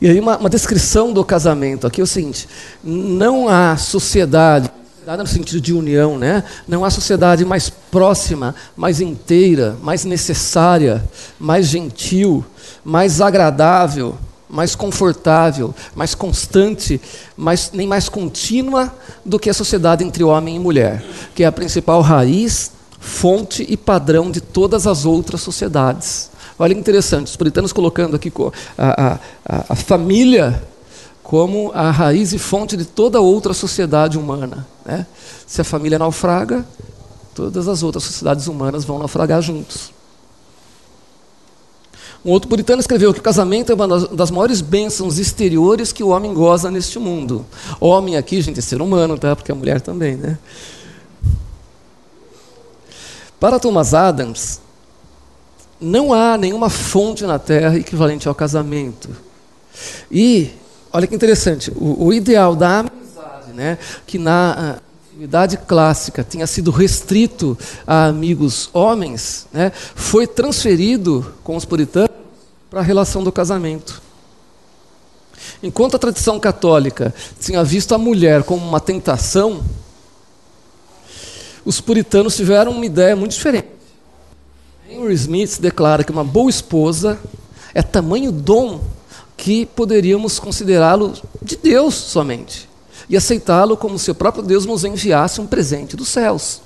E 0.00 0.08
aí, 0.08 0.18
uma, 0.18 0.38
uma 0.38 0.48
descrição 0.48 1.12
do 1.12 1.22
casamento 1.22 1.86
aqui 1.86 2.00
é 2.00 2.04
o 2.04 2.06
seguinte: 2.06 2.48
não 2.82 3.48
há 3.48 3.76
sociedade, 3.76 4.70
no 5.06 5.26
sentido 5.26 5.60
de 5.60 5.72
união, 5.72 6.16
né? 6.16 6.44
não 6.66 6.84
há 6.84 6.90
sociedade 6.90 7.44
mais 7.44 7.68
próxima, 7.68 8.54
mais 8.76 9.00
inteira, 9.00 9.76
mais 9.82 10.04
necessária, 10.04 11.04
mais 11.38 11.66
gentil, 11.66 12.44
mais 12.84 13.20
agradável, 13.20 14.16
mais 14.48 14.74
confortável, 14.74 15.74
mais 15.94 16.14
constante, 16.14 17.00
mais, 17.36 17.70
nem 17.72 17.86
mais 17.86 18.08
contínua 18.08 18.94
do 19.24 19.38
que 19.38 19.50
a 19.50 19.54
sociedade 19.54 20.04
entre 20.04 20.24
homem 20.24 20.56
e 20.56 20.58
mulher, 20.58 21.04
que 21.34 21.44
é 21.44 21.46
a 21.46 21.52
principal 21.52 22.00
raiz, 22.00 22.72
fonte 22.98 23.66
e 23.68 23.76
padrão 23.76 24.30
de 24.30 24.40
todas 24.40 24.86
as 24.86 25.04
outras 25.04 25.40
sociedades. 25.40 26.30
Olha 26.60 26.74
que 26.74 26.80
interessante, 26.80 27.28
os 27.28 27.36
puritanos 27.36 27.72
colocando 27.72 28.16
aqui 28.16 28.30
a, 28.76 29.18
a, 29.46 29.64
a 29.70 29.74
família 29.74 30.62
como 31.22 31.72
a 31.72 31.90
raiz 31.90 32.34
e 32.34 32.38
fonte 32.38 32.76
de 32.76 32.84
toda 32.84 33.18
outra 33.18 33.54
sociedade 33.54 34.18
humana. 34.18 34.66
Né? 34.84 35.06
Se 35.46 35.62
a 35.62 35.64
família 35.64 35.98
naufraga, 35.98 36.66
todas 37.34 37.66
as 37.66 37.82
outras 37.82 38.04
sociedades 38.04 38.46
humanas 38.46 38.84
vão 38.84 38.98
naufragar 38.98 39.40
juntos. 39.40 39.90
Um 42.22 42.30
outro 42.30 42.50
puritano 42.50 42.80
escreveu 42.80 43.14
que 43.14 43.20
o 43.20 43.22
casamento 43.22 43.72
é 43.72 43.74
uma 43.74 43.98
das 44.08 44.30
maiores 44.30 44.60
bênçãos 44.60 45.18
exteriores 45.18 45.92
que 45.92 46.04
o 46.04 46.08
homem 46.08 46.34
goza 46.34 46.70
neste 46.70 46.98
mundo. 46.98 47.46
Homem 47.80 48.18
aqui, 48.18 48.42
gente, 48.42 48.58
é 48.58 48.62
ser 48.62 48.82
humano, 48.82 49.16
tá? 49.16 49.34
Porque 49.34 49.50
a 49.50 49.54
mulher 49.54 49.80
também, 49.80 50.14
né? 50.14 50.38
Para 53.40 53.58
Thomas 53.58 53.94
Adams, 53.94 54.60
não 55.80 56.12
há 56.12 56.36
nenhuma 56.36 56.68
fonte 56.68 57.24
na 57.24 57.38
Terra 57.38 57.76
equivalente 57.76 58.28
ao 58.28 58.34
casamento. 58.34 59.08
E, 60.10 60.50
olha 60.92 61.06
que 61.06 61.14
interessante, 61.14 61.72
o, 61.74 62.06
o 62.06 62.12
ideal 62.12 62.54
da 62.54 62.80
amizade, 62.80 63.52
né, 63.54 63.78
que 64.06 64.18
na 64.18 64.78
antiguidade 65.10 65.56
clássica 65.56 66.24
tinha 66.28 66.46
sido 66.46 66.70
restrito 66.70 67.56
a 67.86 68.06
amigos 68.06 68.68
homens, 68.72 69.46
né, 69.52 69.72
foi 69.94 70.26
transferido 70.26 71.34
com 71.42 71.56
os 71.56 71.64
puritanos 71.64 72.10
para 72.68 72.80
a 72.80 72.84
relação 72.84 73.24
do 73.24 73.32
casamento. 73.32 74.02
Enquanto 75.62 75.96
a 75.96 75.98
tradição 75.98 76.38
católica 76.38 77.14
tinha 77.40 77.64
visto 77.64 77.94
a 77.94 77.98
mulher 77.98 78.42
como 78.44 78.66
uma 78.66 78.80
tentação, 78.80 79.62
os 81.64 81.80
puritanos 81.80 82.36
tiveram 82.36 82.72
uma 82.72 82.86
ideia 82.86 83.16
muito 83.16 83.32
diferente. 83.32 83.79
Henry 84.90 85.14
Smith 85.14 85.60
declara 85.60 86.02
que 86.02 86.10
uma 86.10 86.24
boa 86.24 86.50
esposa 86.50 87.16
é 87.72 87.80
tamanho 87.80 88.32
dom 88.32 88.80
que 89.36 89.64
poderíamos 89.64 90.40
considerá-lo 90.40 91.14
de 91.40 91.56
Deus 91.56 91.94
somente 91.94 92.68
e 93.08 93.16
aceitá-lo 93.16 93.76
como 93.76 94.00
se 94.00 94.10
o 94.10 94.14
próprio 94.16 94.42
Deus 94.42 94.66
nos 94.66 94.82
enviasse 94.82 95.40
um 95.40 95.46
presente 95.46 95.96
dos 95.96 96.08
céus. 96.08 96.60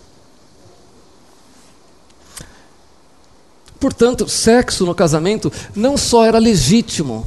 Portanto, 3.78 4.26
sexo 4.26 4.86
no 4.86 4.94
casamento 4.94 5.52
não 5.76 5.98
só 5.98 6.24
era 6.24 6.38
legítimo 6.38 7.26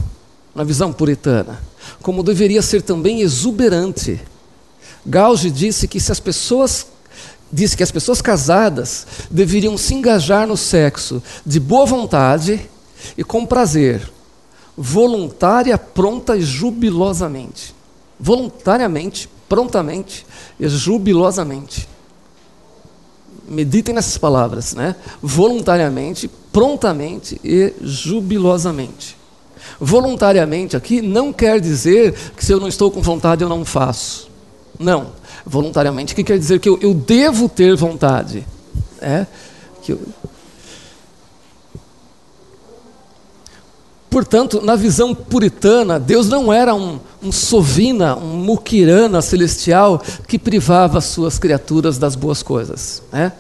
na 0.56 0.64
visão 0.64 0.92
puritana, 0.92 1.62
como 2.02 2.24
deveria 2.24 2.64
ser 2.64 2.82
também 2.82 3.22
exuberante. 3.22 4.20
Gauge 5.06 5.52
disse 5.52 5.88
que 5.88 6.00
se 6.00 6.12
as 6.12 6.20
pessoas 6.20 6.88
disse 7.52 7.78
que 7.78 7.84
as 7.84 7.92
pessoas 7.92 8.22
casadas 8.22 9.08
deveriam 9.32 9.78
se 9.78 9.94
engajar 9.94 10.48
no 10.48 10.58
sexo 10.58 11.22
de 11.46 11.60
boa 11.60 11.86
vontade 11.86 12.70
e 13.18 13.24
com 13.24 13.46
prazer, 13.46 14.10
voluntária, 14.78 15.78
pronta 15.78 16.36
e 16.36 16.42
jubilosamente. 16.42 17.76
voluntariamente, 18.20 19.30
prontamente 19.48 20.26
e 20.60 20.68
jubilosamente. 20.68 21.88
Meditem 23.48 23.94
nessas 23.94 24.18
palavras, 24.18 24.74
né? 24.74 24.96
Voluntariamente, 25.22 26.28
prontamente 26.52 27.40
e 27.44 27.74
jubilosamente. 27.82 29.16
Voluntariamente 29.80 30.76
aqui 30.76 31.02
não 31.02 31.32
quer 31.32 31.62
dizer 31.62 32.14
que 32.36 32.44
se 32.44 32.52
eu 32.52 32.60
não 32.60 32.68
estou 32.68 32.90
com 32.90 33.02
vontade 33.02 33.44
eu 33.44 33.50
não 33.50 33.64
faço. 33.64 34.30
Não. 34.80 35.12
Voluntariamente 35.48 36.14
que 36.14 36.24
quer 36.24 36.38
dizer 36.38 36.60
que 36.60 36.68
eu, 36.68 36.78
eu 36.82 36.94
devo 36.94 37.48
ter 37.48 37.76
vontade. 37.76 38.46
É? 39.00 39.26
Que 39.82 39.94
eu, 39.94 40.00
Portanto, 44.10 44.62
na 44.64 44.76
visão 44.76 45.14
puritana, 45.14 46.00
Deus 46.00 46.28
não 46.28 46.52
era 46.52 46.74
um, 46.74 47.00
um 47.22 47.32
sovina, 47.32 48.16
um 48.16 48.38
mukirana 48.38 49.22
celestial 49.22 50.02
que 50.28 50.40
privava 50.40 50.98
as 50.98 51.06
suas 51.06 51.38
criaturas 51.38 51.98
das 51.98 52.16
boas 52.16 52.42
coisas. 52.42 53.04
Né? 53.12 53.32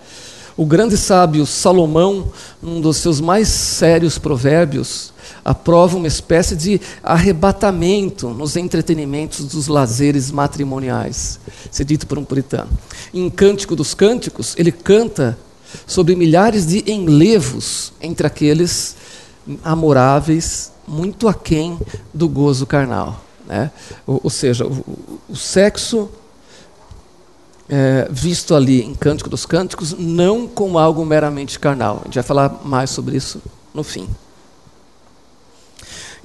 O 0.55 0.65
grande 0.65 0.95
sábio 0.95 1.45
Salomão, 1.45 2.31
num 2.61 2.79
dos 2.79 2.97
seus 2.97 3.19
mais 3.19 3.47
sérios 3.47 4.17
provérbios, 4.17 5.13
aprova 5.43 5.98
uma 5.98 6.07
espécie 6.07 6.55
de 6.55 6.81
arrebatamento 7.03 8.29
nos 8.29 8.55
entretenimentos 8.55 9.46
dos 9.46 9.67
lazeres 9.67 10.31
matrimoniais. 10.31 11.39
É 11.79 11.84
dito 11.84 12.07
por 12.07 12.17
um 12.17 12.24
puritano. 12.24 12.69
Em 13.13 13.29
Cântico 13.29 13.75
dos 13.75 13.93
Cânticos, 13.93 14.55
ele 14.57 14.72
canta 14.72 15.38
sobre 15.86 16.15
milhares 16.15 16.65
de 16.65 16.84
enlevos 16.89 17.93
entre 18.01 18.25
aqueles 18.25 18.96
amoráveis, 19.63 20.72
muito 20.88 21.27
aquém 21.27 21.77
do 22.13 22.27
gozo 22.27 22.65
carnal. 22.65 23.24
Né? 23.46 23.72
Ou, 24.05 24.22
ou 24.24 24.29
seja, 24.29 24.65
o, 24.65 24.84
o 25.29 25.36
sexo 25.36 26.10
é, 27.69 28.07
visto 28.10 28.55
ali 28.55 28.81
em 28.81 28.93
Cântico 28.93 29.29
dos 29.29 29.46
Cânticos 29.46 29.96
não 29.98 30.48
como 30.48 30.77
algo 30.77 31.05
meramente 31.05 31.60
carnal. 31.60 32.00
A 32.01 32.05
gente 32.05 32.15
vai 32.15 32.24
falar 32.24 32.62
mais 32.63 32.89
sobre 32.89 33.17
isso 33.17 33.41
no 33.74 33.84
fim. 33.84 34.07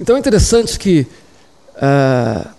Então 0.03 0.17
é 0.17 0.19
interessante 0.19 0.77
que 0.77 1.07
uh, 1.77 2.49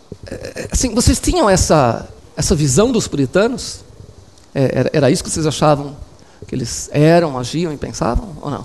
assim, 0.73 0.95
vocês 0.95 1.21
tinham 1.21 1.51
essa, 1.51 2.09
essa 2.35 2.55
visão 2.55 2.91
dos 2.91 3.07
puritanos? 3.07 3.85
É, 4.55 4.79
era, 4.79 4.91
era 4.95 5.11
isso 5.11 5.23
que 5.23 5.29
vocês 5.29 5.47
achavam 5.47 5.95
que 6.49 6.55
eles 6.55 6.89
eram, 6.91 7.39
agiam 7.39 7.71
e 7.71 7.77
pensavam 7.77 8.35
ou 8.41 8.51
não? 8.51 8.65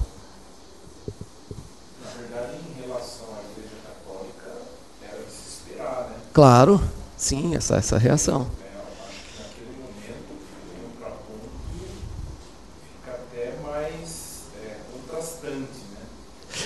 Claro, 6.31 6.81
sim, 7.17 7.57
essa, 7.57 7.75
essa 7.75 7.97
reação. 7.97 8.47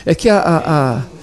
É 0.05 0.13
que 0.13 0.29
a. 0.29 0.37
a, 0.37 0.97
a 0.97 1.22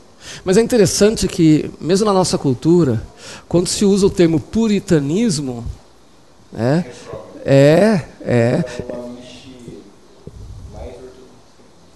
Mas 0.43 0.57
é 0.57 0.61
interessante 0.61 1.27
que, 1.27 1.69
mesmo 1.79 2.05
na 2.05 2.13
nossa 2.13 2.37
cultura, 2.37 3.01
quando 3.47 3.67
se 3.67 3.85
usa 3.85 4.05
o 4.05 4.09
termo 4.09 4.39
puritanismo, 4.39 5.65
né, 6.51 6.85
é, 7.45 8.01
é. 8.21 8.63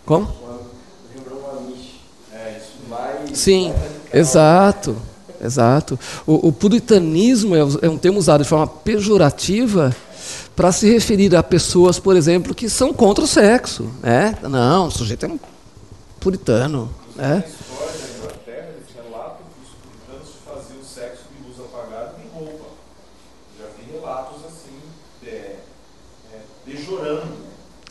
Como? 0.06 0.46
Sim, 3.34 3.74
exato, 4.14 4.96
exato. 5.44 6.00
O, 6.26 6.48
o 6.48 6.52
puritanismo 6.54 7.56
é, 7.56 7.60
é 7.82 7.90
um 7.90 7.98
termo 7.98 8.18
usado 8.18 8.44
de 8.44 8.50
forma 8.50 8.66
pejorativa 8.66 9.96
para 10.56 10.72
se 10.72 10.90
referir 10.90 11.36
a 11.36 11.44
pessoas, 11.44 12.00
por 12.00 12.16
exemplo, 12.16 12.56
que 12.56 12.70
são 12.70 12.94
contra 12.94 13.24
o 13.24 13.28
sexo. 13.28 13.92
Né? 14.02 14.38
Não, 14.44 14.88
o 14.88 14.92
sujeito 14.92 15.26
é 15.26 15.30
um 15.30 15.40
puritano. 16.20 16.90
Né? 17.16 17.44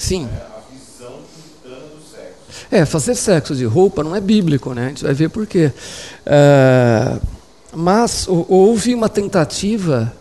Sim. 0.05 0.29
Sexo. 2.13 2.67
É, 2.71 2.85
fazer 2.85 3.15
sexo 3.15 3.57
de 3.57 3.65
roupa 3.65 4.05
não 4.05 4.15
é 4.15 4.21
bíblico, 4.21 4.75
né? 4.75 4.85
A 4.85 4.89
gente 4.89 5.03
vai 5.03 5.15
ver 5.15 5.31
por 5.31 5.47
quê. 5.47 5.73
É, 6.27 7.19
mas 7.73 8.29
houve 8.29 8.95
uma 8.95 9.09
tentativa 9.09 10.13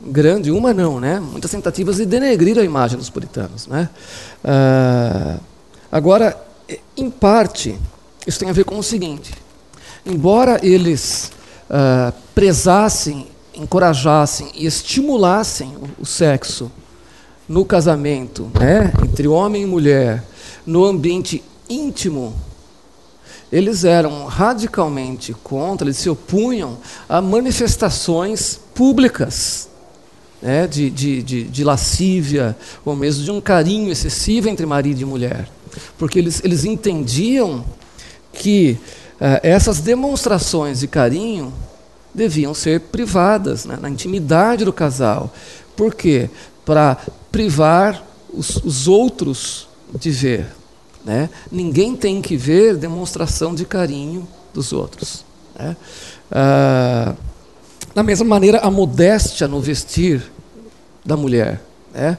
grande, 0.00 0.50
uma 0.50 0.72
não, 0.72 0.98
né? 0.98 1.20
Muitas 1.20 1.50
tentativas 1.50 1.96
de 1.96 2.06
denegrir 2.06 2.58
a 2.58 2.62
imagem 2.62 2.96
dos 2.96 3.10
puritanos, 3.10 3.66
né? 3.66 3.90
Uh, 4.42 5.40
agora, 5.92 6.34
em 6.96 7.10
parte, 7.10 7.78
isso 8.26 8.38
tem 8.38 8.48
a 8.48 8.52
ver 8.52 8.64
com 8.64 8.78
o 8.78 8.82
seguinte: 8.82 9.34
embora 10.06 10.58
eles 10.62 11.30
uh, 11.68 12.14
prezassem, 12.34 13.26
encorajassem 13.54 14.50
e 14.54 14.64
estimulassem 14.64 15.76
o, 15.76 16.02
o 16.02 16.06
sexo 16.06 16.72
no 17.48 17.64
casamento, 17.64 18.50
né, 18.58 18.92
entre 19.02 19.26
homem 19.26 19.62
e 19.62 19.66
mulher, 19.66 20.24
no 20.66 20.84
ambiente 20.84 21.42
íntimo 21.68 22.34
eles 23.50 23.84
eram 23.84 24.26
radicalmente 24.26 25.32
contra, 25.32 25.86
eles 25.86 25.96
se 25.96 26.10
opunham 26.10 26.76
a 27.08 27.20
manifestações 27.20 28.60
públicas 28.74 29.68
né, 30.40 30.66
de, 30.66 30.90
de, 30.90 31.22
de, 31.22 31.44
de, 31.44 31.64
lascívia, 31.64 32.56
ou 32.84 32.94
mesmo 32.94 33.24
de 33.24 33.30
um 33.30 33.40
carinho 33.40 33.90
excessivo 33.90 34.48
entre 34.48 34.66
marido 34.66 35.00
e 35.00 35.04
mulher. 35.04 35.48
Porque 35.96 36.18
eles, 36.18 36.42
eles 36.44 36.64
entendiam 36.64 37.64
que 38.32 38.78
uh, 39.14 39.40
essas 39.42 39.80
demonstrações 39.80 40.80
de 40.80 40.86
carinho 40.86 41.52
deviam 42.14 42.52
ser 42.52 42.80
privadas, 42.80 43.64
né, 43.64 43.78
na 43.80 43.88
intimidade 43.88 44.64
do 44.64 44.72
casal. 44.72 45.32
Por 45.74 45.94
quê? 45.94 46.28
Para 46.68 46.98
privar 47.32 48.04
os, 48.30 48.56
os 48.56 48.86
outros 48.86 49.66
de 49.98 50.10
ver. 50.10 50.46
Né? 51.02 51.30
Ninguém 51.50 51.96
tem 51.96 52.20
que 52.20 52.36
ver 52.36 52.76
demonstração 52.76 53.54
de 53.54 53.64
carinho 53.64 54.28
dos 54.52 54.74
outros. 54.74 55.24
Né? 55.58 55.74
Uh, 56.30 57.16
da 57.94 58.02
mesma 58.02 58.26
maneira, 58.26 58.58
a 58.58 58.70
modéstia 58.70 59.48
no 59.48 59.62
vestir 59.62 60.22
da 61.04 61.16
mulher. 61.16 61.62
Né? 61.94 62.18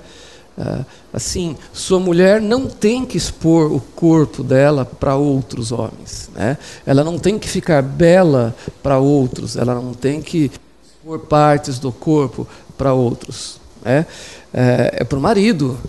Ah, 0.57 0.83
assim, 1.13 1.55
sua 1.71 2.01
mulher 2.01 2.41
não 2.41 2.67
tem 2.67 3.05
que 3.05 3.15
expor 3.17 3.71
o 3.71 3.79
corpo 3.79 4.43
dela 4.43 4.83
para 4.83 5.15
outros 5.15 5.71
homens. 5.71 6.29
Né? 6.35 6.57
Ela 6.85 7.01
não 7.01 7.17
tem 7.17 7.39
que 7.39 7.47
ficar 7.47 7.81
bela 7.81 8.53
para 8.83 8.99
outros. 8.99 9.55
Ela 9.55 9.73
não 9.75 9.93
tem 9.93 10.21
que 10.21 10.51
expor 10.83 11.19
partes 11.19 11.79
do 11.79 11.93
corpo 11.93 12.45
para 12.77 12.93
outros. 12.93 13.57
Né? 13.81 14.05
É, 14.53 14.97
é 14.97 15.03
para 15.03 15.17
o 15.17 15.21
marido 15.21 15.79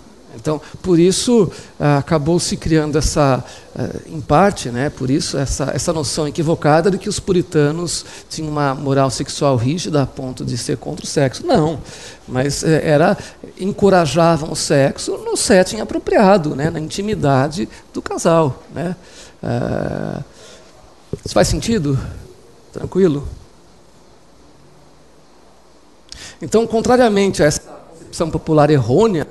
então, 0.41 0.61
por 0.81 0.97
isso 0.97 1.51
ah, 1.79 1.97
acabou 1.97 2.39
se 2.39 2.55
criando 2.57 2.97
essa, 2.97 3.43
ah, 3.75 3.89
em 4.07 4.19
parte, 4.19 4.69
né, 4.69 4.89
por 4.89 5.09
isso 5.11 5.37
essa, 5.37 5.71
essa 5.73 5.91
noção 5.93 6.27
equivocada 6.27 6.89
de 6.89 6.97
que 6.97 7.07
os 7.09 7.19
puritanos 7.19 8.03
tinham 8.27 8.49
uma 8.49 8.73
moral 8.73 9.11
sexual 9.11 9.55
rígida 9.55 10.01
a 10.01 10.05
ponto 10.07 10.43
de 10.43 10.57
ser 10.57 10.77
contra 10.77 11.05
o 11.05 11.07
sexo. 11.07 11.45
Não, 11.45 11.79
mas 12.27 12.63
eh, 12.63 12.81
era 12.83 13.17
encorajavam 13.59 14.51
o 14.51 14.55
sexo 14.55 15.17
no 15.17 15.37
setting 15.37 15.79
apropriado, 15.79 16.55
né, 16.55 16.69
na 16.69 16.79
intimidade 16.79 17.69
do 17.93 18.01
casal, 18.01 18.63
né. 18.73 18.95
Ah, 19.43 20.21
isso 21.23 21.33
faz 21.33 21.47
sentido? 21.47 21.99
Tranquilo? 22.71 23.27
Então, 26.41 26.65
contrariamente 26.65 27.43
a 27.43 27.45
essa 27.45 27.70
concepção 28.11 28.29
popular 28.29 28.69
errônea 28.69 29.25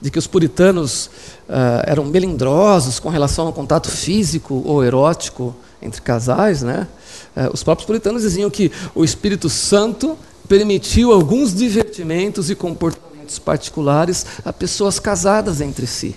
de 0.00 0.10
que 0.10 0.18
os 0.18 0.26
puritanos 0.26 1.06
uh, 1.48 1.82
eram 1.84 2.04
melindrosos 2.04 3.00
com 3.00 3.08
relação 3.08 3.46
ao 3.46 3.52
contato 3.52 3.90
físico 3.90 4.62
ou 4.66 4.84
erótico 4.84 5.56
entre 5.80 6.02
casais, 6.02 6.62
né? 6.62 6.86
Uh, 7.34 7.52
os 7.52 7.64
próprios 7.64 7.86
puritanos 7.86 8.22
diziam 8.22 8.50
que 8.50 8.70
o 8.94 9.02
Espírito 9.02 9.48
Santo 9.48 10.16
permitiu 10.46 11.12
alguns 11.12 11.54
divertimentos 11.54 12.50
e 12.50 12.54
comportamentos 12.54 13.38
particulares 13.38 14.26
a 14.44 14.52
pessoas 14.52 15.00
casadas 15.00 15.60
entre 15.60 15.86
si. 15.86 16.14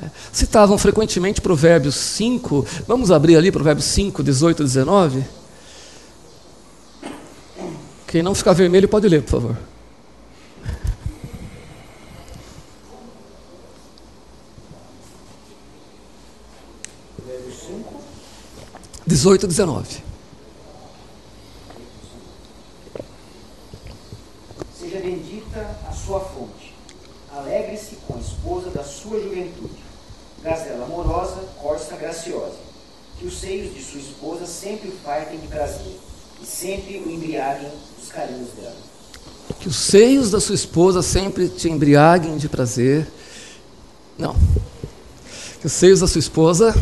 É, 0.00 0.06
citavam 0.32 0.78
frequentemente 0.78 1.40
Provérbios 1.40 1.96
5, 1.96 2.64
vamos 2.86 3.10
abrir 3.10 3.36
ali 3.36 3.50
Provérbios 3.50 3.86
5, 3.86 4.22
18 4.22 4.62
e 4.62 4.64
19? 4.64 5.24
Quem 8.06 8.22
não 8.22 8.34
ficar 8.34 8.52
vermelho 8.52 8.88
pode 8.88 9.08
ler, 9.08 9.22
por 9.22 9.30
favor. 9.30 9.67
18 19.08 19.44
e 19.44 19.48
19. 19.48 20.02
Seja 24.78 25.00
bendita 25.00 25.78
a 25.88 25.92
sua 25.92 26.20
fonte. 26.20 26.74
Alegre-se 27.34 27.96
com 28.06 28.16
a 28.16 28.20
esposa 28.20 28.68
da 28.68 28.84
sua 28.84 29.18
juventude. 29.18 29.82
Gazela 30.42 30.84
amorosa, 30.84 31.40
corça 31.58 31.96
graciosa. 31.96 32.58
Que 33.18 33.26
os 33.26 33.40
seios 33.40 33.74
de 33.74 33.82
sua 33.82 33.98
esposa 33.98 34.46
sempre 34.46 34.90
o 34.90 34.92
fartem 34.92 35.40
de 35.40 35.46
prazer 35.46 35.98
e 36.42 36.46
sempre 36.46 36.98
o 36.98 37.10
embriaguem 37.10 37.70
dos 37.98 38.12
carinhos 38.12 38.50
dela. 38.50 38.76
Que 39.58 39.68
os 39.68 39.76
seios 39.76 40.30
da 40.30 40.38
sua 40.38 40.54
esposa 40.54 41.00
sempre 41.00 41.48
te 41.48 41.70
embriaguem 41.70 42.36
de 42.36 42.46
prazer. 42.46 43.10
Não. 44.18 44.36
Que 45.60 45.66
os 45.66 45.72
seios 45.72 46.00
da 46.00 46.06
sua 46.06 46.18
esposa 46.18 46.74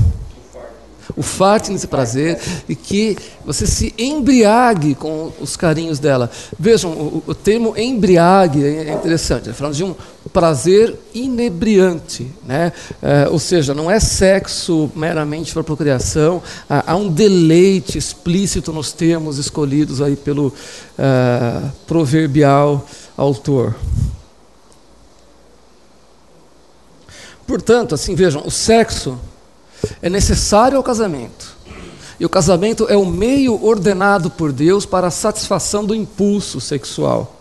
o 1.17 1.23
fartem 1.23 1.73
nesse 1.73 1.87
prazer 1.87 2.39
e 2.69 2.77
que 2.77 3.17
você 3.45 3.67
se 3.67 3.95
embriague 3.97 4.95
com 4.95 5.33
os 5.41 5.57
carinhos 5.57 5.99
dela. 5.99 6.31
Vejam, 6.59 6.93
o, 6.93 7.23
o 7.27 7.35
termo 7.35 7.77
embriague 7.77 8.63
é 8.63 8.93
interessante, 8.93 9.49
é 9.49 9.53
falando 9.53 9.75
de 9.75 9.85
um 9.85 9.95
prazer 10.33 10.95
inebriante, 11.15 12.31
né? 12.45 12.73
É, 13.01 13.29
ou 13.31 13.39
seja, 13.39 13.73
não 13.73 13.91
é 13.91 13.99
sexo 13.99 14.91
meramente 14.95 15.53
para 15.53 15.65
procriação, 15.65 16.43
há, 16.69 16.93
há, 16.93 16.97
um 16.97 17.09
deleite 17.09 17.97
explícito 17.97 18.73
nos 18.73 18.93
termos 18.93 19.39
escolhidos 19.39 20.03
aí 20.03 20.17
pelo 20.17 20.53
é, 20.99 21.63
proverbial 21.87 22.87
autor. 23.17 23.75
Portanto, 27.47 27.95
assim, 27.95 28.15
vejam, 28.15 28.43
o 28.45 28.51
sexo 28.51 29.19
é 30.01 30.09
necessário 30.09 30.77
ao 30.77 30.83
casamento. 30.83 31.57
E 32.19 32.25
o 32.25 32.29
casamento 32.29 32.87
é 32.89 32.97
o 32.97 33.05
meio 33.05 33.63
ordenado 33.63 34.31
por 34.31 34.53
Deus 34.53 34.87
para 34.87 35.09
a 35.09 35.11
satisfação 35.11 35.85
do 35.85 35.95
impulso 35.95 36.61
sexual. 36.61 37.37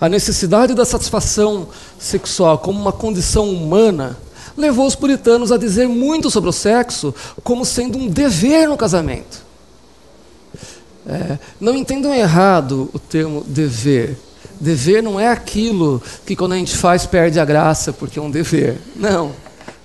A 0.00 0.08
necessidade 0.08 0.74
da 0.74 0.84
satisfação 0.84 1.68
sexual 1.98 2.58
como 2.58 2.80
uma 2.80 2.92
condição 2.92 3.48
humana 3.48 4.18
levou 4.56 4.86
os 4.86 4.94
puritanos 4.94 5.52
a 5.52 5.56
dizer 5.56 5.88
muito 5.88 6.30
sobre 6.30 6.50
o 6.50 6.52
sexo 6.52 7.14
como 7.42 7.64
sendo 7.64 7.98
um 7.98 8.08
dever 8.08 8.68
no 8.68 8.76
casamento. 8.76 9.42
É, 11.06 11.38
não 11.60 11.74
entendam 11.74 12.14
errado 12.14 12.88
o 12.92 12.98
termo 12.98 13.42
dever. 13.46 14.16
Dever 14.60 15.02
não 15.02 15.18
é 15.18 15.28
aquilo 15.28 16.02
que 16.24 16.34
quando 16.34 16.52
a 16.52 16.56
gente 16.56 16.76
faz 16.76 17.04
perde 17.04 17.38
a 17.38 17.44
graça 17.44 17.92
porque 17.92 18.18
é 18.18 18.22
um 18.22 18.30
dever. 18.30 18.80
Não. 18.96 19.32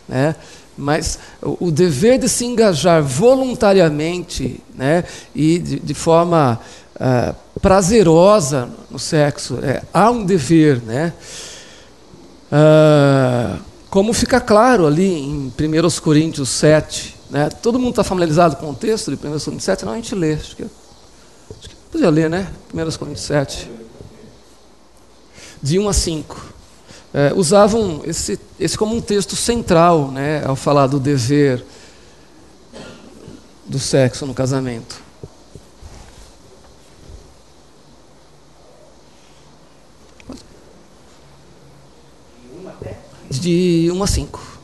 Né? 0.07 0.35
Mas 0.79 1.19
o, 1.41 1.69
dever 1.69 2.17
de 2.17 2.29
se 2.29 2.45
engajar 2.45 3.03
voluntariamente 3.03 4.59
né, 4.73 5.03
e 5.35 5.59
de, 5.59 5.79
de 5.79 5.93
forma 5.93 6.59
uh, 6.95 7.35
prazerosa 7.59 8.69
no 8.89 8.97
sexo, 8.97 9.59
é, 9.61 9.83
há 9.93 10.09
um 10.09 10.23
dever. 10.23 10.81
Né? 10.81 11.13
Uh, 12.51 13.59
como 13.89 14.13
fica 14.13 14.39
claro 14.39 14.87
ali 14.87 15.11
em 15.11 15.47
1 15.47 16.01
Coríntios 16.01 16.49
7. 16.49 17.15
Né? 17.29 17.49
Todo 17.61 17.77
mundo 17.77 17.91
está 17.91 18.03
familiarizado 18.03 18.55
com 18.55 18.69
o 18.71 18.75
texto 18.75 19.11
de 19.11 19.17
1 19.17 19.19
Coríntios 19.19 19.63
7? 19.63 19.85
Não, 19.85 19.93
a 19.93 19.95
gente 19.97 20.15
lê. 20.15 20.33
Acho 20.33 20.55
que, 20.55 20.63
acho 20.63 21.69
que 21.69 21.75
podia 21.91 22.09
ler, 22.09 22.29
né? 22.29 22.47
1 22.73 22.97
Coríntios 22.97 23.25
7. 23.25 23.69
De 25.61 25.77
1 25.77 25.89
a 25.89 25.93
5 25.93 26.58
é, 27.13 27.33
usavam 27.33 28.01
esse, 28.05 28.39
esse 28.59 28.77
como 28.77 28.95
um 28.95 29.01
texto 29.01 29.35
central 29.35 30.11
né, 30.11 30.43
ao 30.45 30.55
falar 30.55 30.87
do 30.87 30.99
dever 30.99 31.65
do 33.65 33.79
sexo 33.79 34.25
no 34.25 34.33
casamento. 34.33 35.09
De 43.29 43.89
1 43.91 44.03
a 44.03 44.07
5. 44.07 44.59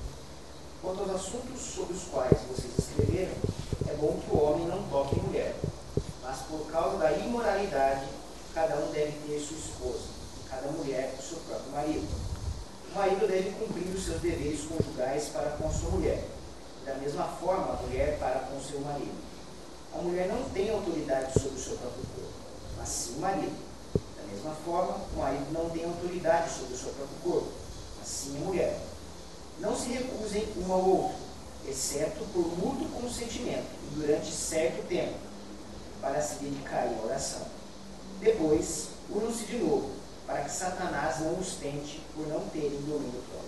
Quanto 0.81 1.01
aos 1.01 1.11
assuntos 1.11 1.61
sobre 1.61 1.93
os 1.93 2.03
quais 2.11 2.37
vocês 2.49 2.73
escreveram, 2.77 3.31
é 3.87 3.93
bom 3.93 4.19
que 4.19 4.35
o 4.35 4.39
homem 4.39 4.67
não 4.67 4.83
toque 4.89 5.19
mulher, 5.19 5.55
mas 6.21 6.39
por 6.49 6.69
causa 6.71 6.97
da 6.97 7.11
imoralidade, 7.13 8.05
cada 8.53 8.75
um 8.77 8.91
deve 8.91 9.13
ter 9.27 9.39
sua 9.39 9.57
esposa, 9.57 10.05
cada 10.49 10.67
mulher 10.71 11.15
o 11.17 11.23
seu 11.23 11.37
próprio 11.47 11.71
marido 11.71 12.25
o 12.94 12.94
marido 13.05 13.27
deve 13.27 13.51
cumprir 13.51 13.95
os 13.95 14.03
seus 14.03 14.19
deveres 14.19 14.61
conjugais 14.61 15.25
para 15.29 15.51
com 15.51 15.71
sua 15.71 15.91
mulher. 15.91 16.23
Da 16.83 16.95
mesma 16.95 17.25
forma, 17.25 17.73
a 17.73 17.83
mulher 17.83 18.17
para 18.17 18.39
com 18.39 18.59
seu 18.59 18.79
marido. 18.81 19.23
A 19.93 20.01
mulher 20.01 20.27
não 20.27 20.49
tem 20.49 20.71
autoridade 20.71 21.33
sobre 21.33 21.55
o 21.55 21.61
seu 21.61 21.77
próprio 21.77 22.03
corpo, 22.15 22.33
mas 22.77 22.89
sim 22.89 23.15
o 23.17 23.19
marido. 23.19 23.55
Da 23.93 24.23
mesma 24.33 24.55
forma, 24.65 24.97
o 25.13 25.19
marido 25.19 25.53
não 25.53 25.69
tem 25.69 25.85
autoridade 25.85 26.51
sobre 26.51 26.73
o 26.73 26.77
seu 26.77 26.91
próprio 26.93 27.17
corpo, 27.23 27.51
mas 27.99 28.07
sim 28.07 28.37
a 28.37 28.39
mulher. 28.39 28.79
Não 29.59 29.75
se 29.75 29.89
recusem 29.89 30.47
um 30.57 30.73
ao 30.73 30.83
outro, 30.83 31.17
exceto 31.67 32.25
por 32.33 32.57
mútuo 32.57 32.89
consentimento 32.89 33.67
e 33.83 33.99
durante 33.99 34.31
certo 34.31 34.85
tempo, 34.87 35.13
para 36.01 36.19
se 36.21 36.43
dedicarem 36.43 36.97
à 36.97 37.05
oração. 37.05 37.41
Depois, 38.19 38.87
unam-se 39.11 39.45
de 39.45 39.57
novo 39.57 40.04
para 40.25 40.41
que 40.41 40.51
Satanás 40.51 41.19
não 41.21 41.39
os 41.39 41.53
tente 41.61 42.01
por 42.15 42.27
não 42.27 42.41
terem 42.51 42.79
domínio 42.87 43.21
próprio. 43.29 43.45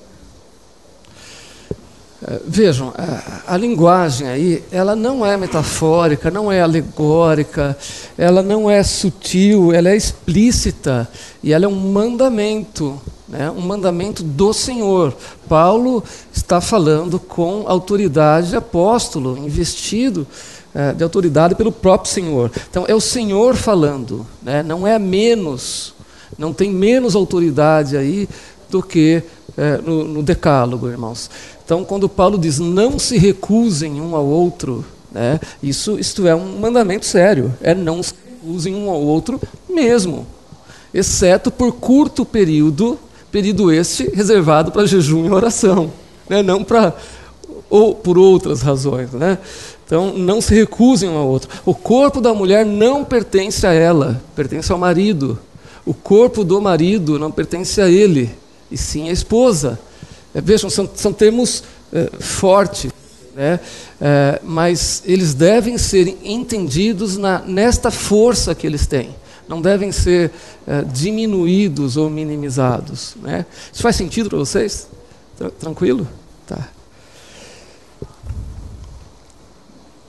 É, 2.25 2.39
vejam, 2.47 2.93
a, 2.97 3.53
a, 3.53 3.57
linguagem 3.57 4.27
aí, 4.27 4.63
ela 4.71 4.95
não 4.95 5.25
é 5.25 5.37
metafórica, 5.37 6.31
não 6.31 6.51
é 6.51 6.61
alegórica, 6.61 7.77
ela 8.17 8.41
não 8.41 8.69
é 8.69 8.81
sutil, 8.81 9.71
ela 9.71 9.89
é 9.89 9.95
explícita 9.95 11.07
e 11.43 11.53
ela 11.53 11.65
é 11.65 11.67
um 11.67 11.75
mandamento, 11.75 12.99
né? 13.27 13.51
um 13.51 13.61
mandamento 13.61 14.23
do 14.23 14.51
Senhor. 14.51 15.15
Paulo 15.47 16.03
está 16.33 16.59
falando 16.59 17.19
com 17.19 17.65
autoridade 17.67 18.49
de 18.49 18.55
apóstolo, 18.55 19.37
investido 19.37 20.25
é, 20.73 20.93
de 20.93 21.03
autoridade 21.03 21.53
pelo 21.53 21.71
próprio 21.71 22.11
Senhor. 22.11 22.51
Então 22.69 22.83
é 22.87 22.95
o 22.95 23.01
Senhor 23.01 23.55
falando, 23.55 24.25
né? 24.41 24.63
não 24.63 24.87
é 24.87 24.97
menos 24.97 25.93
não 26.37 26.53
tem 26.53 26.71
menos 26.71 27.15
autoridade 27.15 27.97
aí 27.97 28.27
do 28.69 28.83
que 28.83 29.23
é, 29.57 29.77
no, 29.77 30.03
no, 30.03 30.23
decálogo, 30.23 30.87
irmãos. 30.87 31.29
Então, 31.65 31.83
quando 31.83 32.07
Paulo 32.07 32.37
diz 32.37 32.59
não 32.59 32.99
se 32.99 33.17
recusem 33.17 33.99
um 33.99 34.15
ao 34.15 34.25
outro, 34.25 34.85
né, 35.11 35.39
isso 35.63 35.99
isto 35.99 36.27
é 36.27 36.35
um 36.35 36.59
mandamento 36.59 37.05
sério, 37.05 37.53
é 37.61 37.73
não 37.73 38.03
se 38.03 38.13
recusem 38.41 38.75
um 38.75 38.89
ao 38.89 39.01
outro 39.01 39.41
mesmo, 39.69 40.27
exceto 40.93 41.49
por 41.49 41.73
curto 41.73 42.23
período, 42.23 42.99
período 43.31 43.71
este 43.71 44.09
reservado 44.13 44.71
para 44.71 44.85
jejum 44.85 45.25
e 45.25 45.31
oração, 45.31 45.91
né, 46.29 46.43
não 46.43 46.63
para 46.63 46.93
ou 47.69 47.93
por 47.93 48.17
outras 48.17 48.61
razões, 48.61 49.11
né? 49.11 49.37
Então, 49.85 50.13
não 50.13 50.41
se 50.41 50.53
recusem 50.53 51.09
um 51.09 51.17
ao 51.17 51.27
outro. 51.27 51.49
O 51.65 51.73
corpo 51.73 52.19
da 52.19 52.33
mulher 52.33 52.65
não 52.65 53.05
pertence 53.05 53.65
a 53.65 53.73
ela, 53.73 54.21
pertence 54.35 54.71
ao 54.71 54.77
marido. 54.77 55.39
O 55.87 55.93
corpo 55.93 56.43
do 56.43 56.59
marido 56.61 57.17
não 57.17 57.31
pertence 57.31 57.79
a 57.79 57.87
ele, 57.87 58.29
e 58.69 58.77
sim 58.77 59.07
à 59.07 59.13
esposa. 59.13 59.79
É, 60.35 60.41
vejam, 60.41 60.69
são, 60.69 60.89
são 60.93 61.13
termos 61.13 61.63
é, 61.93 62.09
fortes, 62.19 62.91
né? 63.33 63.57
É, 64.01 64.41
mas 64.43 65.01
eles 65.05 65.33
devem 65.33 65.77
ser 65.77 66.17
entendidos 66.25 67.15
na, 67.15 67.39
nesta 67.39 67.89
força 67.89 68.53
que 68.53 68.67
eles 68.67 68.85
têm. 68.85 69.15
Não 69.47 69.61
devem 69.61 69.93
ser 69.93 70.29
é, 70.67 70.81
diminuídos 70.81 71.95
ou 71.95 72.09
minimizados. 72.09 73.15
Né? 73.21 73.45
Isso 73.71 73.81
faz 73.81 73.95
sentido 73.95 74.27
para 74.27 74.39
vocês? 74.39 74.89
Tranquilo? 75.57 76.05
Tá. 76.45 76.67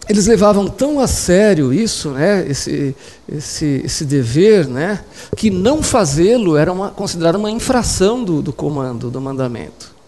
Eles 0.08 0.26
levavam 0.26 0.66
tão 0.66 0.98
a 0.98 1.06
sério 1.06 1.72
isso, 1.72 2.10
né, 2.10 2.48
esse, 2.48 2.96
esse, 3.28 3.82
esse 3.84 4.04
dever, 4.04 4.66
né, 4.66 5.04
que 5.36 5.50
não 5.50 5.82
fazê-lo 5.82 6.56
era 6.56 6.72
uma, 6.72 6.90
considerado 6.90 7.36
uma 7.36 7.50
infração 7.50 8.24
do, 8.24 8.40
do 8.40 8.52
comando, 8.52 9.10
do 9.10 9.20
mandamento. 9.20 9.98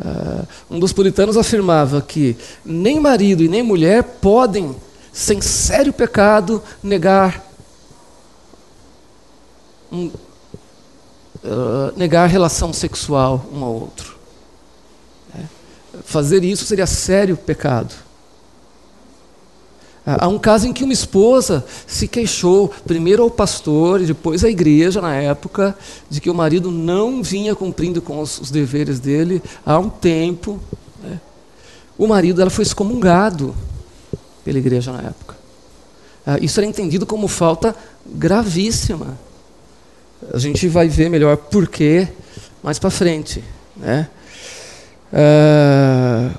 Uh, 0.00 0.46
um 0.70 0.78
dos 0.78 0.92
puritanos 0.92 1.36
afirmava 1.36 2.00
que 2.00 2.36
nem 2.64 3.00
marido 3.00 3.42
e 3.42 3.48
nem 3.48 3.64
mulher 3.64 4.04
podem, 4.04 4.74
sem 5.12 5.40
sério 5.40 5.92
pecado, 5.92 6.62
negar 6.80 7.44
um, 9.90 10.06
uh, 10.06 11.92
negar 11.96 12.28
relação 12.28 12.72
sexual 12.72 13.44
um 13.52 13.64
ao 13.64 13.74
outro. 13.74 14.16
É. 15.36 15.42
Fazer 16.04 16.44
isso 16.44 16.64
seria 16.64 16.86
sério 16.86 17.36
pecado. 17.36 18.07
Há 20.16 20.26
um 20.26 20.38
caso 20.38 20.66
em 20.66 20.72
que 20.72 20.82
uma 20.82 20.92
esposa 20.94 21.62
se 21.86 22.08
queixou, 22.08 22.68
primeiro 22.86 23.22
ao 23.22 23.30
pastor 23.30 24.00
e 24.00 24.06
depois 24.06 24.42
à 24.42 24.48
igreja, 24.48 25.02
na 25.02 25.14
época, 25.14 25.76
de 26.08 26.18
que 26.18 26.30
o 26.30 26.34
marido 26.34 26.70
não 26.70 27.22
vinha 27.22 27.54
cumprindo 27.54 28.00
com 28.00 28.18
os, 28.18 28.40
os 28.40 28.50
deveres 28.50 28.98
dele 28.98 29.42
há 29.66 29.78
um 29.78 29.90
tempo. 29.90 30.58
Né? 31.02 31.20
O 31.98 32.06
marido 32.06 32.40
ela 32.40 32.48
foi 32.48 32.62
excomungado 32.62 33.54
pela 34.42 34.56
igreja 34.56 34.92
na 34.92 35.00
época. 35.00 35.36
Ah, 36.26 36.38
isso 36.40 36.58
era 36.58 36.66
entendido 36.66 37.04
como 37.04 37.28
falta 37.28 37.76
gravíssima. 38.06 39.18
A 40.32 40.38
gente 40.38 40.68
vai 40.68 40.88
ver 40.88 41.10
melhor 41.10 41.36
por 41.36 41.68
quê 41.68 42.08
mais 42.62 42.78
para 42.78 42.88
frente. 42.88 43.44
Né? 43.76 44.08
Ah, 45.12 46.30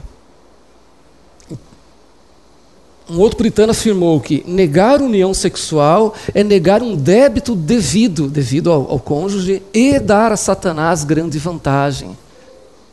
um 3.10 3.20
outro 3.20 3.38
puritano 3.38 3.72
afirmou 3.72 4.20
que 4.20 4.44
negar 4.48 5.02
união 5.02 5.34
sexual 5.34 6.14
é 6.34 6.44
negar 6.44 6.84
um 6.84 6.96
débito 6.96 7.56
devido, 7.56 8.28
devido 8.28 8.72
ao, 8.72 8.92
ao 8.92 9.00
cônjuge, 9.00 9.64
e 9.74 10.00
dar 10.00 10.32
a 10.32 10.38
Satanás 10.38 11.04
grande 11.04 11.40
vantagem. 11.40 12.18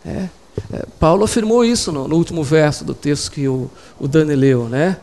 É. 0.04 0.28
É, 0.72 0.86
Paulo 0.98 1.24
afirmou 1.24 1.64
isso 1.64 1.92
no, 1.92 2.08
no, 2.08 2.16
último 2.16 2.42
verso 2.42 2.84
do 2.84 2.94
texto 2.94 3.30
que 3.30 3.46
o, 3.46 3.70
o 4.00 4.08
Dani 4.08 4.34
leu, 4.34 4.68
né? 4.68 4.96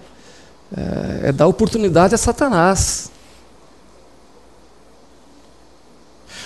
É, 0.75 1.29
é 1.29 1.31
dar 1.31 1.47
oportunidade 1.47 2.15
a 2.15 2.17
Satanás. 2.17 3.11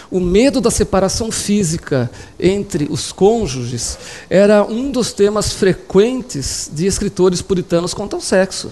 O 0.09 0.19
medo 0.19 0.61
da 0.61 0.71
separação 0.71 1.31
física 1.31 2.09
entre 2.39 2.87
os 2.89 3.11
cônjuges 3.11 3.97
era 4.29 4.63
um 4.63 4.89
dos 4.89 5.11
temas 5.11 5.51
frequentes 5.51 6.69
de 6.71 6.85
escritores 6.85 7.41
puritanos 7.41 7.93
quanto 7.93 8.15
ao 8.15 8.21
sexo. 8.21 8.71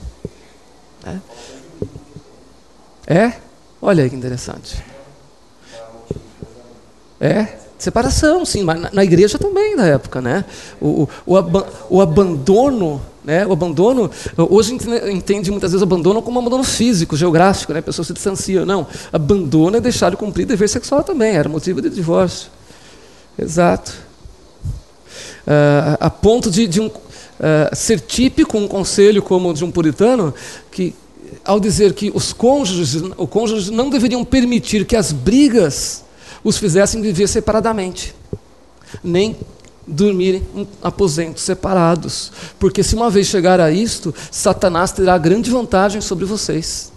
É? 1.05 1.15
é? 3.15 3.33
Olha 3.81 4.03
aí 4.03 4.09
que 4.09 4.15
interessante. 4.15 4.81
É? 7.19 7.57
Separação, 7.77 8.45
sim, 8.45 8.63
mas 8.63 8.79
na, 8.79 8.89
na 8.91 9.03
igreja 9.03 9.37
também 9.37 9.75
da 9.75 9.85
época, 9.85 10.21
né? 10.21 10.45
O, 10.79 11.03
o, 11.03 11.35
o, 11.35 11.97
o 11.97 12.01
abandono 12.01 13.01
né? 13.25 13.45
O 13.45 13.53
abandono, 13.53 14.09
hoje 14.37 14.69
gente 14.69 14.87
entende 15.11 15.49
muitas 15.49 15.71
vezes 15.71 15.81
abandono 15.81 16.21
como 16.21 16.39
abandono 16.39 16.63
físico, 16.63 17.17
geográfico, 17.17 17.73
né? 17.73 17.79
a 17.79 17.83
pessoa 17.83 18.05
se 18.05 18.13
distancia. 18.13 18.65
Não, 18.65 18.85
abandono 19.11 19.77
é 19.77 19.81
deixar 19.81 20.11
de 20.11 20.17
cumprir 20.17 20.45
dever 20.45 20.69
sexual 20.69 21.03
também, 21.03 21.35
era 21.35 21.49
motivo 21.49 21.81
de 21.81 21.89
divórcio. 21.89 22.49
Exato. 23.37 23.93
Uh, 25.45 25.97
a 25.99 26.09
ponto 26.09 26.51
de, 26.51 26.67
de 26.67 26.79
um, 26.79 26.87
uh, 26.87 26.91
ser 27.73 27.99
típico 27.99 28.57
um 28.57 28.67
conselho 28.67 29.21
como 29.21 29.53
de 29.53 29.65
um 29.65 29.71
puritano, 29.71 30.33
que 30.71 30.93
ao 31.43 31.59
dizer 31.59 31.93
que 31.93 32.11
os 32.13 32.31
cônjuges, 32.31 33.01
o 33.17 33.27
cônjuge 33.27 33.71
não 33.71 33.89
deveriam 33.89 34.23
permitir 34.23 34.85
que 34.85 34.95
as 34.95 35.11
brigas 35.11 36.03
os 36.43 36.57
fizessem 36.57 37.01
viver 37.01 37.27
separadamente, 37.27 38.15
nem 39.03 39.35
dormir 39.87 40.41
em 40.55 40.67
aposentos 40.81 41.43
separados. 41.43 42.31
Porque 42.59 42.83
se 42.83 42.95
uma 42.95 43.09
vez 43.09 43.27
chegar 43.27 43.59
a 43.59 43.71
isto, 43.71 44.13
Satanás 44.31 44.91
terá 44.91 45.17
grande 45.17 45.49
vantagem 45.49 46.01
sobre 46.01 46.25
vocês. 46.25 46.91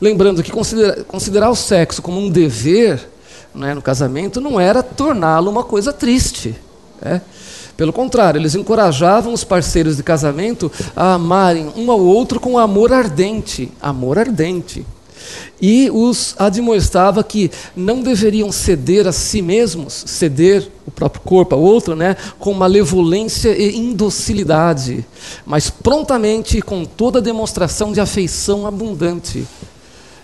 Lembrando 0.00 0.42
que 0.42 0.52
considerar, 0.52 1.50
o 1.50 1.54
sexo 1.54 2.02
como 2.02 2.20
um 2.20 2.28
dever 2.28 3.08
né, 3.54 3.72
no 3.72 3.80
casamento 3.80 4.40
não 4.40 4.60
era 4.60 4.82
torná-lo 4.82 5.50
uma 5.50 5.64
coisa 5.64 5.92
triste. 5.92 6.54
É. 7.00 7.20
Pelo 7.76 7.92
contrário, 7.92 8.38
eles 8.38 8.54
encorajavam 8.54 9.32
os 9.32 9.44
parceiros 9.44 9.96
de 9.96 10.02
casamento 10.02 10.70
a 10.94 11.14
amarem 11.14 11.72
um 11.76 11.90
ao 11.90 12.00
outro 12.00 12.40
com 12.40 12.58
amor 12.58 12.92
ardente. 12.92 13.70
Amor 13.80 14.18
ardente 14.18 14.84
e 15.60 15.90
os 15.90 16.34
admoestava 16.38 17.22
que 17.24 17.50
não 17.74 18.02
deveriam 18.02 18.52
ceder 18.52 19.06
a 19.06 19.12
si 19.12 19.40
mesmos, 19.40 20.04
ceder 20.06 20.68
o 20.86 20.90
próprio 20.90 21.22
corpo 21.22 21.54
ao 21.54 21.60
outro, 21.60 21.96
né, 21.96 22.16
com 22.38 22.52
malevolência 22.52 23.56
e 23.56 23.76
indocilidade, 23.76 25.04
mas 25.44 25.70
prontamente 25.70 26.60
com 26.60 26.84
toda 26.84 27.20
demonstração 27.20 27.92
de 27.92 28.00
afeição 28.00 28.66
abundante. 28.66 29.46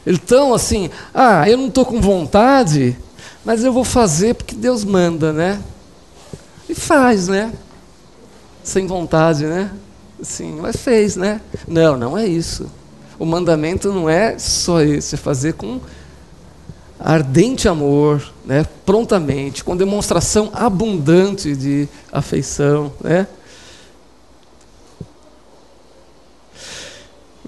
Então, 0.07 0.53
assim, 0.53 0.91
ah, 1.15 1.49
eu 1.49 1.57
não 1.57 1.69
estou 1.69 1.85
com 1.85 2.01
vontade, 2.01 2.97
mas 3.45 3.65
eu 3.65 3.73
vou 3.73 3.85
fazer 3.85 4.35
porque 4.35 4.55
Deus 4.55 4.85
manda, 4.85 5.33
né? 5.33 5.61
E 6.69 6.75
faz, 6.75 7.29
né? 7.29 7.53
Sem 8.65 8.87
vontade, 8.87 9.45
né? 9.45 9.71
Sim, 10.21 10.59
mas 10.61 10.77
fez, 10.77 11.17
né? 11.17 11.41
Não, 11.69 11.97
não 11.97 12.19
é 12.19 12.27
isso 12.27 12.69
o 13.23 13.25
mandamento 13.25 13.93
não 13.93 14.11
é 14.11 14.37
só 14.37 14.81
esse, 14.81 15.15
é 15.15 15.19
fazer 15.19 15.53
com 15.53 15.81
ardente 16.99 17.69
amor, 17.69 18.21
né, 18.45 18.67
prontamente, 18.85 19.63
com 19.63 19.77
demonstração 19.77 20.51
abundante 20.53 21.55
de 21.55 21.89
afeição. 22.11 22.93
Né? 23.01 23.29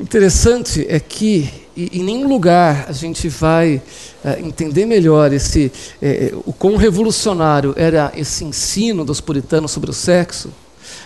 Interessante 0.01 0.87
é 0.89 1.01
que 1.01 1.51
em 1.77 2.05
nenhum 2.05 2.29
lugar 2.29 2.87
a 2.89 2.93
gente 2.93 3.29
vai 3.29 3.83
é, 4.25 4.39
entender 4.39 4.87
melhor 4.87 5.33
esse 5.33 5.73
é, 6.01 6.33
o 6.47 6.53
quão 6.53 6.77
revolucionário 6.77 7.75
era 7.77 8.13
esse 8.15 8.45
ensino 8.45 9.05
dos 9.05 9.21
puritanos 9.21 9.73
sobre 9.73 9.91
o 9.91 9.93
sexo 9.93 10.53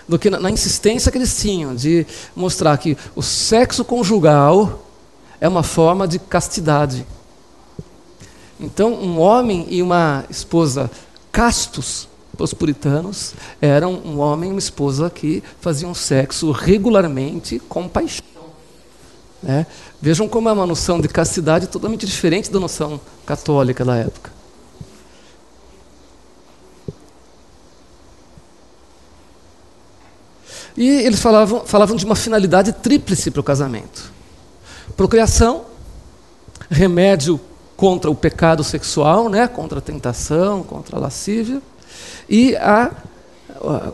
do 0.08 0.18
que 0.18 0.30
na, 0.30 0.40
na 0.40 0.50
insistência 0.50 1.12
que 1.12 1.18
eles 1.18 1.38
tinham 1.40 1.74
de 1.74 2.06
mostrar 2.34 2.76
que 2.78 2.96
o 3.14 3.22
sexo 3.22 3.84
conjugal 3.84 4.84
é 5.40 5.48
uma 5.48 5.62
forma 5.62 6.08
de 6.08 6.18
castidade. 6.18 7.06
Então, 8.58 8.92
um 8.92 9.20
homem 9.20 9.66
e 9.68 9.82
uma 9.82 10.24
esposa 10.28 10.90
castos, 11.30 12.08
os 12.36 12.54
puritanos, 12.54 13.34
eram 13.60 13.92
um 13.94 14.18
homem 14.18 14.50
e 14.50 14.52
uma 14.52 14.58
esposa 14.58 15.10
que 15.10 15.42
faziam 15.60 15.94
sexo 15.94 16.50
regularmente 16.50 17.60
com 17.68 17.86
paixão. 17.86 18.24
Né? 19.42 19.66
Vejam 20.00 20.28
como 20.28 20.48
é 20.48 20.52
uma 20.52 20.66
noção 20.66 21.00
de 21.00 21.08
castidade 21.08 21.68
totalmente 21.68 22.06
diferente 22.06 22.50
da 22.50 22.58
noção 22.58 23.00
católica 23.24 23.84
da 23.84 23.96
época. 23.96 24.37
E 30.78 30.88
eles 30.88 31.18
falavam, 31.18 31.66
falavam 31.66 31.96
de 31.96 32.04
uma 32.04 32.14
finalidade 32.14 32.72
tríplice 32.72 33.32
para 33.32 33.40
o 33.40 33.44
casamento: 33.44 34.12
procriação, 34.96 35.64
remédio 36.70 37.40
contra 37.76 38.08
o 38.08 38.14
pecado 38.14 38.62
sexual, 38.62 39.28
né, 39.28 39.48
contra 39.48 39.78
a 39.78 39.82
tentação, 39.82 40.62
contra 40.62 40.96
a 40.96 41.00
lascívia, 41.00 41.60
e 42.28 42.54
a, 42.54 42.92
a 43.60 43.92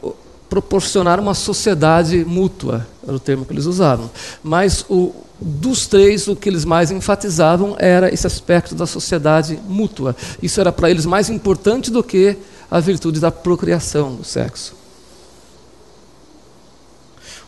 proporcionar 0.51 1.19
uma 1.19 1.33
sociedade 1.33 2.23
mútua, 2.23 2.87
era 3.03 3.17
o 3.17 3.21
termo 3.21 3.47
que 3.47 3.55
eles 3.55 3.65
usavam. 3.65 4.11
Mas 4.43 4.85
o, 4.91 5.15
dos 5.41 5.87
três, 5.87 6.29
o 6.29 6.37
que 6.37 6.51
eles 6.51 6.67
mais 6.67 6.91
enfatizavam 6.91 7.77
era 7.79 8.13
esse 8.13 8.27
aspecto 8.27 8.75
da 8.75 8.87
sociedade 8.87 9.59
mútua. 9.67 10.15
Isso 10.43 10.61
era 10.61 10.71
para 10.71 10.91
eles 10.91 11.07
mais 11.07 11.31
importante 11.31 11.91
do 11.91 12.03
que 12.03 12.37
a 12.71 12.79
virtude 12.79 13.21
da 13.21 13.31
procriação 13.31 14.15
do 14.15 14.23
sexo 14.25 14.84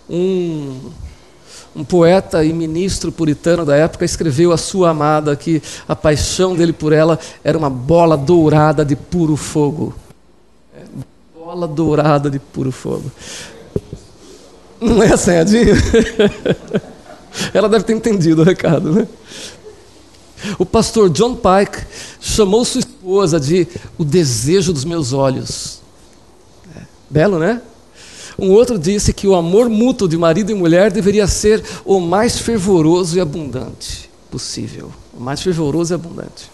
um, 0.08 0.90
um 1.74 1.84
poeta 1.84 2.44
e 2.44 2.52
ministro 2.52 3.12
puritano 3.12 3.64
da 3.64 3.76
época 3.76 4.04
escreveu 4.04 4.52
a 4.52 4.56
sua 4.56 4.90
amada 4.90 5.36
que 5.36 5.62
a 5.88 5.94
paixão 5.94 6.54
dele 6.54 6.72
por 6.72 6.92
ela 6.92 7.18
era 7.44 7.56
uma 7.56 7.70
bola 7.70 8.16
dourada 8.16 8.84
de 8.84 8.96
puro 8.96 9.36
fogo. 9.36 9.94
É, 10.74 10.82
bola 11.38 11.68
dourada 11.68 12.30
de 12.30 12.38
puro 12.38 12.72
fogo. 12.72 13.10
Não 14.80 15.02
é 15.02 15.12
assanhadinho? 15.12 15.74
Ela 17.52 17.68
deve 17.68 17.84
ter 17.84 17.92
entendido 17.92 18.42
o 18.42 18.44
recado, 18.44 18.92
né? 18.92 19.08
O 20.58 20.66
pastor 20.66 21.10
John 21.10 21.34
Pike 21.34 21.86
chamou 22.20 22.64
sua 22.64 22.80
esposa 22.80 23.40
de 23.40 23.66
o 23.98 24.04
desejo 24.04 24.72
dos 24.72 24.84
meus 24.84 25.12
olhos. 25.12 25.80
É, 26.74 26.80
belo, 27.08 27.38
né? 27.38 27.60
Um 28.38 28.50
outro 28.50 28.78
disse 28.78 29.12
que 29.12 29.26
o 29.26 29.34
amor 29.34 29.68
mútuo 29.68 30.08
de 30.08 30.16
marido 30.16 30.52
e 30.52 30.54
mulher 30.54 30.90
deveria 30.92 31.26
ser 31.26 31.62
o 31.84 31.98
mais 32.00 32.38
fervoroso 32.38 33.16
e 33.16 33.20
abundante 33.20 34.06
possível. 34.30 34.92
O 35.14 35.22
mais 35.22 35.40
fervoroso 35.40 35.94
e 35.94 35.96
abundante. 35.96 36.50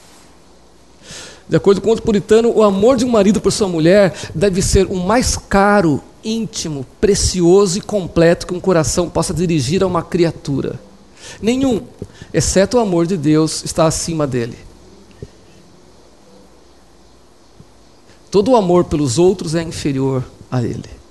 De 1.48 1.56
acordo 1.56 1.80
com 1.80 1.90
outro 1.90 2.04
puritano, 2.04 2.52
o 2.54 2.62
amor 2.62 2.96
de 2.96 3.04
um 3.04 3.08
marido 3.08 3.40
por 3.40 3.50
sua 3.50 3.68
mulher 3.68 4.14
deve 4.34 4.62
ser 4.62 4.86
o 4.86 4.94
mais 4.94 5.36
caro, 5.36 6.00
íntimo, 6.24 6.86
precioso 7.00 7.78
e 7.78 7.80
completo 7.80 8.46
que 8.46 8.54
um 8.54 8.60
coração 8.60 9.10
possa 9.10 9.34
dirigir 9.34 9.82
a 9.82 9.86
uma 9.86 10.02
criatura. 10.02 10.78
Nenhum, 11.40 11.82
exceto 12.32 12.76
o 12.76 12.80
amor 12.80 13.06
de 13.06 13.16
Deus, 13.16 13.64
está 13.64 13.86
acima 13.86 14.26
dele. 14.26 14.56
Todo 18.30 18.52
o 18.52 18.56
amor 18.56 18.84
pelos 18.84 19.18
outros 19.18 19.54
é 19.54 19.62
inferior 19.62 20.24
a 20.50 20.62
ele. 20.62 21.01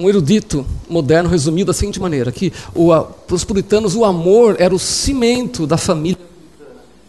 Um 0.00 0.08
erudito 0.08 0.64
moderno 0.88 1.28
resumiu 1.28 1.66
da 1.66 1.74
seguinte 1.74 2.00
maneira: 2.00 2.32
que 2.32 2.50
para 2.50 3.34
os 3.34 3.44
puritanos 3.44 3.94
o 3.94 4.02
amor 4.02 4.56
era 4.58 4.74
o 4.74 4.78
cimento 4.78 5.66
da 5.66 5.76
família. 5.76 6.16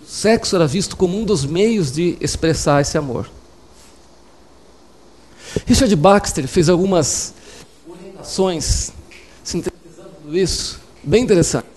O 0.03 0.05
sexo 0.05 0.57
era 0.57 0.67
visto 0.67 0.97
como 0.97 1.17
um 1.17 1.23
dos 1.23 1.45
meios 1.45 1.89
de 1.89 2.17
expressar 2.19 2.81
esse 2.81 2.97
amor. 2.97 3.31
Richard 5.65 5.95
Baxter 5.95 6.45
fez 6.49 6.67
algumas 6.67 7.33
orientações 7.87 8.91
sintetizando 9.41 10.09
tudo 10.21 10.37
isso, 10.37 10.81
bem 11.01 11.23
interessantes. 11.23 11.69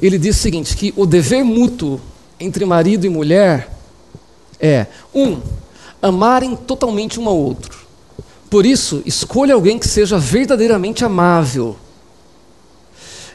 Ele 0.00 0.18
diz 0.18 0.36
o 0.36 0.40
seguinte: 0.40 0.76
que 0.76 0.92
o 0.96 1.06
dever 1.06 1.44
mútuo 1.44 2.00
entre 2.40 2.64
marido 2.64 3.06
e 3.06 3.08
mulher 3.08 3.72
é, 4.58 4.88
um, 5.14 5.40
amarem 6.02 6.56
totalmente 6.56 7.20
um 7.20 7.28
ao 7.28 7.36
outro. 7.36 7.91
Por 8.52 8.64
isso, 8.66 9.02
escolha 9.06 9.54
alguém 9.54 9.78
que 9.78 9.88
seja 9.88 10.18
verdadeiramente 10.18 11.06
amável 11.06 11.74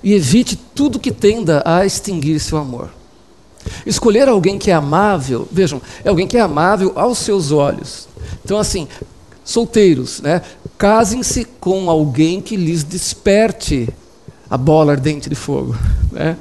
e 0.04 0.14
evite 0.14 0.56
tudo 0.56 1.00
que 1.00 1.12
tenda 1.12 1.64
a 1.66 1.84
extinguir 1.84 2.40
seu 2.40 2.60
amor. 2.60 2.92
Escolher 3.84 4.30
alguém 4.30 4.60
que 4.60 4.70
é 4.70 4.76
amável, 4.76 5.48
vejam, 5.52 5.82
é 6.06 6.10
alguém 6.10 6.28
que 6.28 6.38
é 6.38 6.40
amável 6.40 6.94
aos 6.96 7.18
seus 7.18 7.52
olhos. 7.52 8.08
Então, 8.46 8.60
assim, 8.60 8.88
solteiros, 9.44 10.22
né? 10.22 10.44
Casem-se 10.78 11.46
com 11.60 11.90
alguém 11.90 12.40
que 12.40 12.56
lhes 12.56 12.84
desperte 12.84 13.90
a 14.48 14.56
bola 14.56 14.92
ardente 14.92 15.28
de 15.28 15.36
fogo, 15.36 15.76
né? 16.12 16.38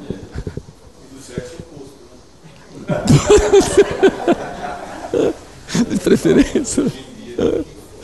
de 5.88 5.96
preferência. 5.96 6.84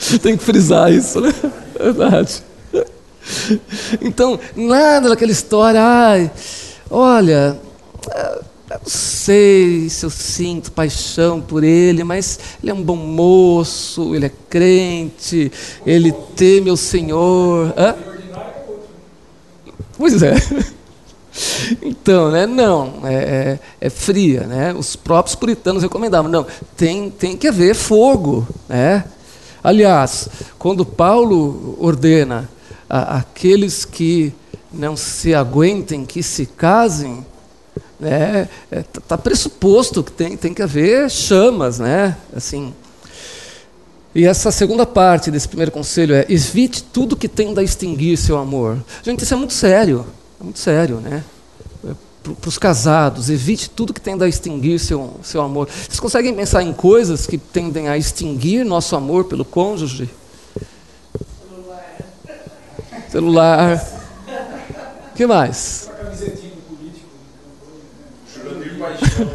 Tem 0.23 0.37
que 0.37 0.45
frisar 0.45 0.93
isso, 0.93 1.21
né? 1.21 1.33
Verdade. 1.79 2.43
Então, 4.01 4.39
nada 4.57 5.09
daquela 5.09 5.31
história, 5.31 5.81
ai, 5.81 6.31
olha, 6.91 7.59
eu 8.15 8.79
não 8.81 8.87
sei 8.87 9.89
se 9.89 10.05
eu 10.05 10.11
sinto 10.11 10.73
paixão 10.73 11.41
por 11.41 11.63
ele, 11.63 12.03
mas 12.03 12.39
ele 12.63 12.73
é 12.73 12.75
um 12.75 12.83
bom 12.83 12.97
moço, 12.97 14.15
ele 14.15 14.27
é 14.27 14.33
crente, 14.49 15.53
ele 15.87 16.13
teme 16.35 16.71
o 16.71 16.77
Senhor. 16.77 17.73
Hã? 17.77 17.95
Pois 19.97 20.23
é. 20.23 20.35
Então, 21.81 22.31
né, 22.31 22.47
não, 22.47 23.01
é, 23.05 23.15
é, 23.15 23.59
é, 23.81 23.89
fria, 23.89 24.43
né? 24.43 24.75
Os 24.75 24.95
próprios 24.95 25.35
puritanos 25.35 25.83
recomendavam, 25.83 26.31
não, 26.31 26.47
tem, 26.77 27.09
tem 27.09 27.39
que 27.39 27.49
haver 27.49 27.75
fogo, 27.75 28.47
né? 28.69 29.03
Aliás, 29.63 30.29
quando 30.59 30.85
Paulo 30.85 31.77
ordena 31.81 32.49
a, 32.89 33.19
aqueles 33.19 33.85
que 33.85 34.35
não 34.73 34.97
se 34.97 35.35
aguentem 35.35 36.05
que 36.05 36.23
se 36.23 36.47
casem, 36.47 37.25
né, 38.01 38.49
é, 38.71 38.83
tá 39.07 39.17
pressuposto 39.17 40.03
que 40.03 40.11
tem, 40.11 40.37
tem 40.37 40.53
que 40.53 40.63
haver 40.63 41.09
chamas, 41.11 41.79
né? 41.79 42.17
Assim. 42.35 42.75
E 44.15 44.27
essa 44.27 44.51
segunda 44.51 44.85
parte 44.85 45.31
desse 45.31 45.47
primeiro 45.47 45.71
conselho 45.71 46.15
é: 46.15 46.27
evite 46.29 46.83
tudo 46.83 47.17
que 47.17 47.29
tenda 47.29 47.61
a 47.61 47.65
extinguir 47.65 48.17
seu 48.17 48.39
amor. 48.39 48.83
Gente, 49.03 49.23
isso 49.23 49.33
é 49.33 49.37
muito 49.37 49.53
sério, 49.53 50.05
é 50.41 50.45
muito 50.45 50.59
sério, 50.59 50.97
né? 50.97 51.23
Para 52.23 52.49
os 52.49 52.59
casados, 52.59 53.29
evite 53.29 53.69
tudo 53.69 53.93
que 53.93 54.01
tenda 54.01 54.25
a 54.25 54.29
extinguir 54.29 54.79
seu, 54.79 55.17
seu 55.23 55.43
amor. 55.43 55.69
Vocês 55.69 55.99
conseguem 55.99 56.35
pensar 56.35 56.63
em 56.63 56.73
coisas 56.73 57.27
que 57.27 57.37
tendem 57.37 57.89
a 57.89 57.97
extinguir 57.97 58.65
nosso 58.65 58.95
amor 58.95 59.25
pelo 59.25 59.45
cônjuge? 59.45 60.09
Celular. 63.11 63.11
Celular. 63.11 63.87
O 65.11 65.17
que 65.17 65.27
mais? 65.27 65.91
paixão 68.83 69.29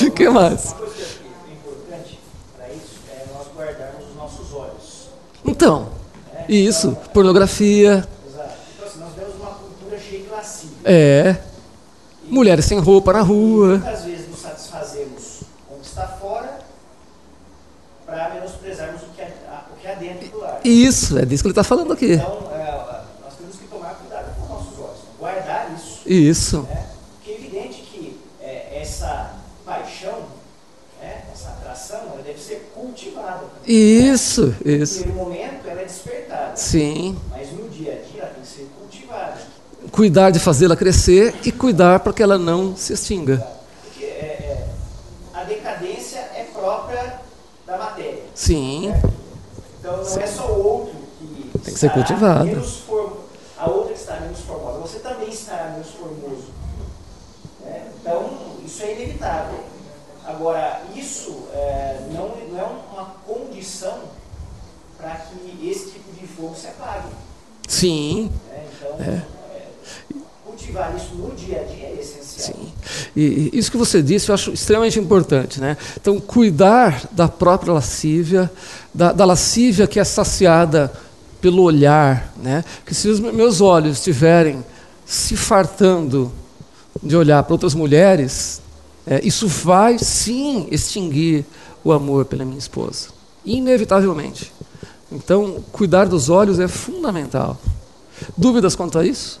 O 0.06 0.10
que 0.12 0.28
mais? 0.28 0.74
Então, 5.44 5.88
isso, 6.48 6.96
pornografia. 7.12 8.06
Exato. 8.26 8.54
Então, 8.74 8.86
assim, 8.86 9.00
nós 9.00 9.14
temos 9.14 9.34
uma 9.34 9.50
cultura 9.50 9.98
cheia 9.98 10.22
de 10.22 10.28
lascívia. 10.28 10.69
É. 10.84 11.36
Mulheres 12.24 12.64
sem 12.64 12.78
roupa 12.78 13.12
na 13.12 13.22
rua. 13.22 13.78
Muitas 13.78 14.04
vezes 14.04 14.28
nos 14.28 14.40
satisfazemos 14.40 15.40
com 15.68 15.74
o 15.74 15.78
que 15.78 15.86
está 15.86 16.06
fora 16.06 16.58
para 18.06 18.30
menosprezarmos 18.34 19.02
o 19.02 19.06
que, 19.16 19.22
é, 19.22 19.32
o 19.72 19.80
que 19.80 19.86
há 19.86 19.94
dentro 19.94 20.28
do 20.28 20.38
lar. 20.38 20.60
Isso, 20.64 21.18
é 21.18 21.24
disso 21.24 21.42
que 21.42 21.48
ele 21.48 21.52
está 21.52 21.64
falando 21.64 21.92
aqui. 21.92 22.12
Então, 22.12 22.50
Isso. 26.10 26.62
Né? 26.62 26.86
Porque 27.14 27.30
é 27.30 27.34
evidente 27.34 27.82
que 27.82 28.20
é, 28.40 28.80
essa 28.80 29.36
paixão, 29.64 30.24
né, 31.00 31.22
essa 31.32 31.50
atração, 31.50 32.00
ela 32.12 32.22
deve 32.24 32.40
ser 32.40 32.72
cultivada. 32.74 33.44
Isso, 33.64 34.46
né? 34.64 34.72
isso. 34.72 35.06
No 35.06 35.14
momento 35.14 35.68
ela 35.68 35.82
é 35.82 35.84
despertada. 35.84 36.56
Sim. 36.56 37.16
Mas 37.30 37.52
no 37.52 37.68
dia 37.68 37.92
a 37.92 38.10
dia 38.10 38.22
ela 38.22 38.34
tem 38.34 38.42
que 38.42 38.48
ser 38.48 38.68
cultivada. 38.76 39.38
Cuidar 39.90 40.30
de 40.30 40.38
fazê-la 40.38 40.76
crescer 40.76 41.34
e 41.44 41.50
cuidar 41.50 42.00
para 42.00 42.12
que 42.12 42.22
ela 42.22 42.38
não 42.38 42.76
se 42.76 42.92
extinga. 42.92 43.44
Porque 43.82 44.04
é, 44.04 44.08
é, 44.08 44.68
a 45.34 45.44
decadência 45.44 46.18
é 46.18 46.48
própria 46.52 47.20
da 47.66 47.76
matéria. 47.76 48.22
Sim. 48.34 48.88
Né? 48.88 49.02
Então 49.78 49.96
não 49.96 50.04
Sim. 50.04 50.20
é 50.20 50.26
só 50.26 50.46
o 50.52 50.66
outro 50.66 50.94
que 51.18 51.58
tem 51.58 51.74
que 51.74 51.80
ser 51.80 51.90
cultivado. 51.90 52.44
Menos 52.46 52.84
a 53.60 53.68
outra 53.68 53.92
está 53.92 54.18
menos 54.20 54.40
formosa, 54.40 54.78
você 54.78 55.00
também 55.00 55.28
estará 55.28 55.70
menos 55.70 55.90
formoso. 55.90 56.46
É, 57.66 57.82
então, 58.00 58.30
isso 58.64 58.82
é 58.82 58.94
inevitável. 58.94 59.60
Agora, 60.24 60.82
isso 60.94 61.44
é, 61.52 62.00
não, 62.10 62.28
não 62.48 62.58
é 62.58 62.64
uma 62.64 63.14
condição 63.26 63.98
para 64.96 65.14
que 65.14 65.68
esse 65.68 65.90
tipo 65.90 66.10
de 66.12 66.26
fogo 66.26 66.54
se 66.54 66.68
apague. 66.68 67.08
Sim. 67.68 68.32
É, 68.50 68.66
então, 68.72 68.96
é. 69.00 69.39
Cultivar 70.60 70.94
isso 70.94 71.14
no 71.14 71.34
dia 71.34 71.60
a 71.60 71.64
dia 71.64 71.86
é 71.86 71.98
essencial. 72.00 72.56
Sim. 72.56 72.72
E 73.16 73.50
isso 73.52 73.70
que 73.70 73.76
você 73.76 74.02
disse 74.02 74.28
eu 74.28 74.34
acho 74.34 74.52
extremamente 74.52 74.98
importante. 74.98 75.60
Né? 75.60 75.76
Então, 76.00 76.20
cuidar 76.20 77.08
da 77.10 77.28
própria 77.28 77.72
lascívia, 77.72 78.50
da, 78.92 79.12
da 79.12 79.24
lascívia 79.24 79.86
que 79.86 79.98
é 79.98 80.04
saciada 80.04 80.92
pelo 81.40 81.62
olhar, 81.62 82.34
né? 82.36 82.62
Que 82.84 82.94
se 82.94 83.08
os 83.08 83.18
meus 83.18 83.62
olhos 83.62 83.96
estiverem 83.96 84.62
se 85.06 85.34
fartando 85.36 86.30
de 87.02 87.16
olhar 87.16 87.42
para 87.42 87.54
outras 87.54 87.74
mulheres, 87.74 88.60
é, 89.06 89.24
isso 89.24 89.48
vai 89.48 89.98
sim 89.98 90.68
extinguir 90.70 91.46
o 91.82 91.92
amor 91.92 92.26
pela 92.26 92.44
minha 92.44 92.58
esposa, 92.58 93.08
inevitavelmente. 93.42 94.52
Então, 95.10 95.64
cuidar 95.72 96.04
dos 96.04 96.28
olhos 96.28 96.60
é 96.60 96.68
fundamental. 96.68 97.58
Dúvidas 98.36 98.76
quanto 98.76 98.98
a 98.98 99.06
isso? 99.06 99.40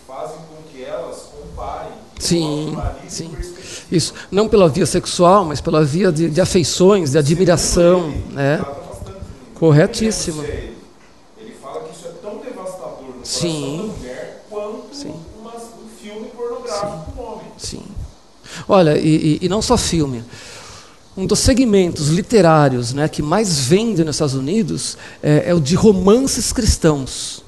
fazem 0.11 0.37
com 0.49 0.61
que 0.69 0.83
elas 0.83 1.29
comparem. 1.31 1.93
Sim, 2.19 2.77
sim. 3.07 3.31
Isso, 3.89 4.13
não 4.29 4.47
pela 4.47 4.67
via 4.67 4.85
sexual, 4.85 5.45
mas 5.45 5.61
pela 5.61 5.83
via 5.83 6.11
de, 6.11 6.29
de 6.29 6.41
afeições, 6.41 7.11
de 7.11 7.17
admiração. 7.17 8.09
Ele, 8.09 8.33
né? 8.33 8.65
Corretíssimo. 9.55 10.43
Ele, 10.43 10.75
ele 11.39 11.55
fala 11.61 11.83
que 11.83 11.95
isso 11.95 12.07
é 12.07 12.11
tão 12.21 12.37
devastador 12.39 13.15
no 13.17 13.25
sim. 13.25 13.77
da 13.77 13.93
mulher 13.93 14.45
quanto 14.49 14.95
sim. 14.95 15.15
Uma, 15.39 15.55
um 15.55 15.89
filme 16.01 16.27
pornográfico 16.27 17.11
do 17.11 17.21
homem. 17.21 17.47
Sim. 17.57 17.83
Olha, 18.67 18.97
e, 18.97 19.39
e, 19.41 19.45
e 19.45 19.49
não 19.49 19.61
só 19.61 19.77
filme. 19.77 20.23
um 21.15 21.25
dos 21.25 21.39
segmentos 21.39 22.09
literários 22.09 22.93
né, 22.93 23.07
que 23.07 23.21
mais 23.21 23.59
vende 23.59 24.03
nos 24.03 24.15
Estados 24.15 24.35
Unidos 24.35 24.97
é, 25.23 25.49
é 25.49 25.53
o 25.53 25.61
de 25.61 25.75
romances 25.75 26.51
cristãos. 26.51 27.43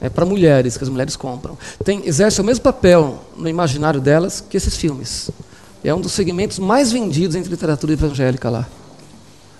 É 0.00 0.08
para 0.08 0.26
mulheres, 0.26 0.76
que 0.76 0.84
as 0.84 0.90
mulheres 0.90 1.16
compram. 1.16 1.56
Tem, 1.82 2.06
exerce 2.06 2.40
o 2.40 2.44
mesmo 2.44 2.62
papel 2.62 3.22
no 3.36 3.48
imaginário 3.48 4.00
delas 4.00 4.40
que 4.40 4.56
esses 4.56 4.76
filmes. 4.76 5.30
É 5.82 5.94
um 5.94 6.00
dos 6.00 6.12
segmentos 6.12 6.58
mais 6.58 6.92
vendidos 6.92 7.36
entre 7.36 7.50
literatura 7.50 7.92
evangélica 7.92 8.50
lá. 8.50 8.68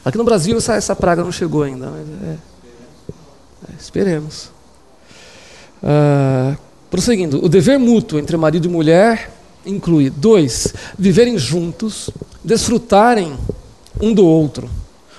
Aqui 0.04 0.18
no 0.18 0.24
Brasil 0.24 0.56
essa, 0.56 0.74
essa 0.74 0.94
praga 0.94 1.24
não 1.24 1.32
chegou 1.32 1.62
ainda, 1.62 1.90
mas 1.90 2.06
é, 2.22 2.32
é, 2.32 3.74
esperemos. 3.78 4.50
Uh, 5.82 6.56
prosseguindo, 6.90 7.44
o 7.44 7.48
dever 7.48 7.78
mútuo 7.78 8.18
entre 8.18 8.36
marido 8.36 8.66
e 8.66 8.70
mulher 8.70 9.30
inclui: 9.64 10.10
dois, 10.10 10.72
viverem 10.98 11.38
juntos, 11.38 12.10
desfrutarem 12.42 13.36
um 14.00 14.12
do 14.12 14.24
outro, 14.24 14.70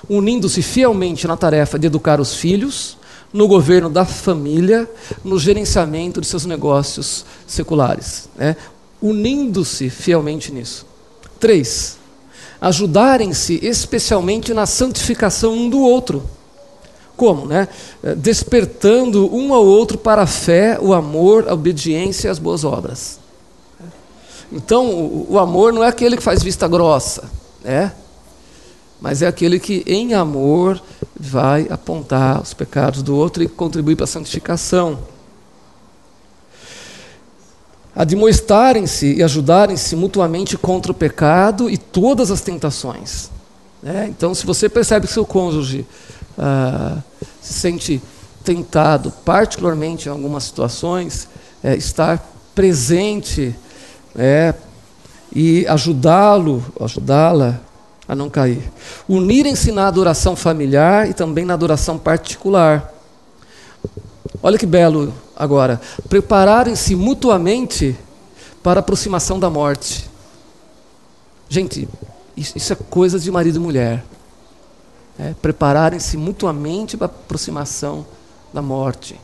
unindo-se 0.09 0.61
fielmente 0.61 1.28
na 1.28 1.36
tarefa 1.36 1.78
de 1.78 1.88
educar 1.88 2.20
os 2.20 2.36
filhos, 2.36 2.97
no 3.38 3.48
governo 3.48 3.88
da 3.88 4.04
família, 4.04 4.90
no 5.24 5.38
gerenciamento 5.38 6.20
de 6.20 6.26
seus 6.26 6.44
negócios 6.44 7.24
seculares. 7.46 8.28
Né? 8.36 8.56
Unindo-se 9.00 9.92
fielmente 9.92 10.52
nisso. 10.52 10.88
Três, 11.40 12.00
ajudarem-se 12.60 13.60
especialmente 13.62 14.56
na 14.56 14.66
santificação 14.66 15.54
um 15.54 15.70
do 15.70 15.80
outro. 15.80 16.28
Como? 17.16 17.46
Né? 17.46 17.68
Despertando 18.18 19.32
um 19.32 19.54
ao 19.54 19.64
outro 19.64 20.00
para 20.00 20.24
a 20.24 20.28
fé, 20.28 20.80
o 20.82 20.92
amor, 20.92 21.48
a 21.48 21.54
obediência 21.54 22.30
e 22.30 22.32
as 22.32 22.40
boas 22.40 22.64
obras. 22.64 23.20
Então, 24.52 24.90
o, 24.90 25.34
o 25.34 25.40
amor 25.40 25.72
não 25.72 25.84
é 25.84 25.88
aquele 25.90 26.18
que 26.18 26.24
faz 26.24 26.42
vista 26.42 26.68
grossa, 26.68 27.30
né? 27.64 27.94
mas 29.00 29.22
é 29.22 29.28
aquele 29.28 29.60
que, 29.60 29.84
em 29.86 30.16
amor, 30.16 30.82
vai 31.20 31.68
apontar 31.70 32.41
os 32.41 32.53
pecados 32.53 33.01
do 33.01 33.15
outro 33.15 33.43
e 33.43 33.47
contribuir 33.47 33.95
para 33.95 34.05
a 34.05 34.07
santificação. 34.07 34.99
Admoestarem-se 37.95 39.15
e 39.15 39.24
ajudarem-se 39.24 39.95
mutuamente 39.95 40.57
contra 40.57 40.91
o 40.91 40.95
pecado 40.95 41.70
e 41.70 41.78
todas 41.78 42.30
as 42.30 42.41
tentações. 42.41 43.32
Né? 43.82 44.07
Então, 44.09 44.36
se 44.36 44.45
você 44.45 44.70
percebe 44.70 45.07
que 45.07 45.13
seu 45.13 45.26
cônjuge 45.26 45.86
ah, 46.38 46.97
se 47.41 47.53
sente 47.53 48.01
tentado, 48.43 49.11
particularmente 49.26 50.07
em 50.07 50.11
algumas 50.11 50.45
situações, 50.45 51.28
é, 51.63 51.76
estar 51.76 52.24
presente 52.55 53.53
é, 54.15 54.53
e 55.36 55.68
ajudá-lo, 55.68 56.63
ajudá-la 56.80 57.59
a 58.08 58.16
não 58.16 58.30
cair. 58.30 58.72
Unirem-se 59.08 59.72
na 59.72 59.88
adoração 59.88 60.36
familiar 60.36 61.10
e 61.10 61.14
também 61.14 61.45
na 61.45 61.53
adoração 61.53 61.97
particular. 61.97 62.93
Olha 64.41 64.58
que 64.58 64.66
belo 64.66 65.14
agora. 65.36 65.82
Prepararem-se 66.08 66.95
mutuamente 66.95 67.97
para 68.64 68.80
a 68.80 68.82
aproximação 68.82 69.39
da 69.39 69.49
morte. 69.49 70.10
Gente, 71.49 71.88
isso 72.36 72.72
é 72.74 72.76
coisa 72.76 73.20
de 73.20 73.30
marido 73.30 73.58
e 73.58 73.60
mulher. 73.60 74.05
É, 75.20 75.34
Prepararem-se 75.41 76.16
mutuamente 76.16 76.95
para 76.95 77.08
a 77.08 77.10
aproximação 77.10 78.05
da 78.53 78.62
morte. 78.62 79.20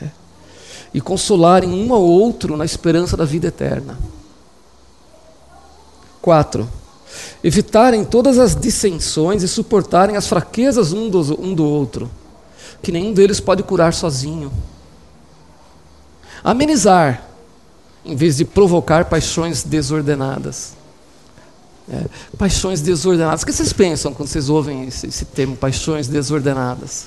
É. 0.00 0.08
E 0.92 1.00
consolarem 1.00 1.70
um 1.70 1.94
ao 1.94 2.02
outro 2.02 2.56
na 2.56 2.64
esperança 2.64 3.16
da 3.16 3.24
vida 3.24 3.48
eterna. 3.48 3.98
Quatro 6.20 6.68
evitarem 7.42 8.04
todas 8.04 8.38
as 8.38 8.54
dissensões 8.54 9.42
e 9.42 9.48
suportarem 9.48 10.16
as 10.16 10.26
fraquezas 10.26 10.92
um 10.92 11.08
do, 11.08 11.40
um 11.40 11.54
do 11.54 11.64
outro, 11.64 12.10
que 12.82 12.92
nenhum 12.92 13.12
deles 13.12 13.40
pode 13.40 13.62
curar 13.62 13.92
sozinho. 13.92 14.52
Amenizar, 16.42 17.24
em 18.04 18.16
vez 18.16 18.36
de 18.36 18.44
provocar 18.44 19.04
paixões 19.04 19.62
desordenadas. 19.62 20.74
É, 21.88 22.04
paixões 22.38 22.80
desordenadas. 22.80 23.42
O 23.42 23.46
que 23.46 23.52
vocês 23.52 23.72
pensam 23.72 24.12
quando 24.14 24.28
vocês 24.28 24.48
ouvem 24.48 24.86
esse, 24.86 25.06
esse 25.06 25.24
termo, 25.24 25.56
paixões 25.56 26.08
desordenadas? 26.08 27.06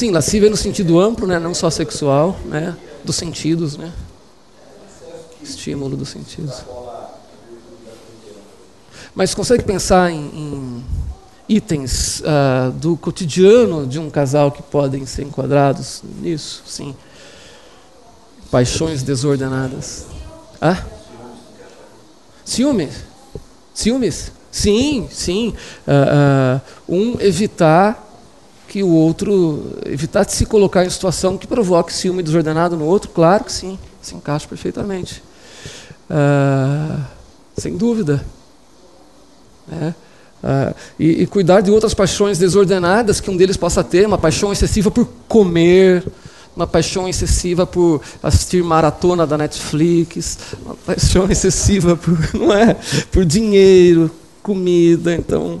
Sim, 0.00 0.12
lascívia 0.12 0.48
no 0.48 0.56
sentido 0.56 0.98
amplo, 0.98 1.26
né? 1.26 1.38
não 1.38 1.52
só 1.52 1.68
sexual, 1.68 2.40
né? 2.46 2.74
dos 3.04 3.16
sentidos, 3.16 3.76
né? 3.76 3.92
Estímulo 5.42 5.94
dos 5.94 6.08
sentidos. 6.08 6.62
Mas 9.14 9.34
consegue 9.34 9.62
pensar 9.62 10.10
em, 10.10 10.16
em 10.16 10.84
itens 11.46 12.20
uh, 12.20 12.72
do 12.72 12.96
cotidiano 12.96 13.86
de 13.86 13.98
um 13.98 14.08
casal 14.08 14.50
que 14.50 14.62
podem 14.62 15.04
ser 15.04 15.24
enquadrados 15.24 16.00
nisso? 16.18 16.62
Sim. 16.64 16.96
Paixões 18.50 19.02
desordenadas. 19.02 20.06
Ah? 20.62 20.82
Ciúmes? 22.42 23.04
Ciúmes? 23.74 24.32
Sim, 24.50 25.06
sim. 25.12 25.54
Uh, 25.86 26.56
uh, 26.56 26.60
um 26.88 27.20
evitar 27.20 28.06
que 28.70 28.84
o 28.84 28.88
outro, 28.88 29.76
evitar 29.84 30.24
de 30.24 30.32
se 30.32 30.46
colocar 30.46 30.86
em 30.86 30.90
situação 30.90 31.36
que 31.36 31.44
provoque 31.44 31.92
ciúme 31.92 32.22
desordenado 32.22 32.76
no 32.76 32.84
outro, 32.84 33.10
claro 33.10 33.42
que 33.42 33.50
sim, 33.50 33.76
se 34.00 34.14
encaixa 34.14 34.46
perfeitamente. 34.46 35.20
Ah, 36.08 37.00
sem 37.58 37.76
dúvida. 37.76 38.24
É. 39.72 39.92
Ah, 40.40 40.72
e, 40.96 41.22
e, 41.22 41.26
cuidar 41.26 41.62
de 41.62 41.72
outras 41.72 41.94
paixões 41.94 42.38
desordenadas 42.38 43.20
que 43.20 43.28
um 43.28 43.36
deles 43.36 43.56
possa 43.56 43.82
ter, 43.82 44.06
uma 44.06 44.16
paixão 44.16 44.52
excessiva 44.52 44.88
por 44.88 45.08
comer, 45.26 46.06
uma 46.54 46.66
paixão 46.66 47.08
excessiva 47.08 47.66
por 47.66 48.00
assistir 48.22 48.62
maratona 48.62 49.26
da 49.26 49.36
Netflix, 49.36 50.38
uma 50.64 50.76
paixão 50.76 51.26
excessiva 51.28 51.96
por, 51.96 52.16
não 52.34 52.52
é, 52.52 52.76
por 53.10 53.24
dinheiro, 53.24 54.08
comida, 54.44 55.12
então 55.12 55.60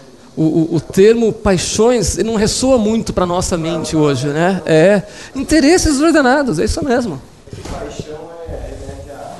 o, 0.41 0.73
o, 0.73 0.75
o, 0.77 0.81
termo 0.81 1.31
paixões 1.31 2.17
não 2.17 2.35
ressoa 2.35 2.77
muito 2.77 3.13
para 3.13 3.25
nossa 3.27 3.57
mente 3.57 3.95
hoje, 3.95 4.27
né? 4.27 4.61
É 4.65 5.03
interesses 5.35 6.01
ordenados, 6.01 6.57
é 6.57 6.65
isso 6.65 6.83
mesmo. 6.83 7.21
Paixão 7.69 8.29
remete 8.47 9.11
à. 9.11 9.35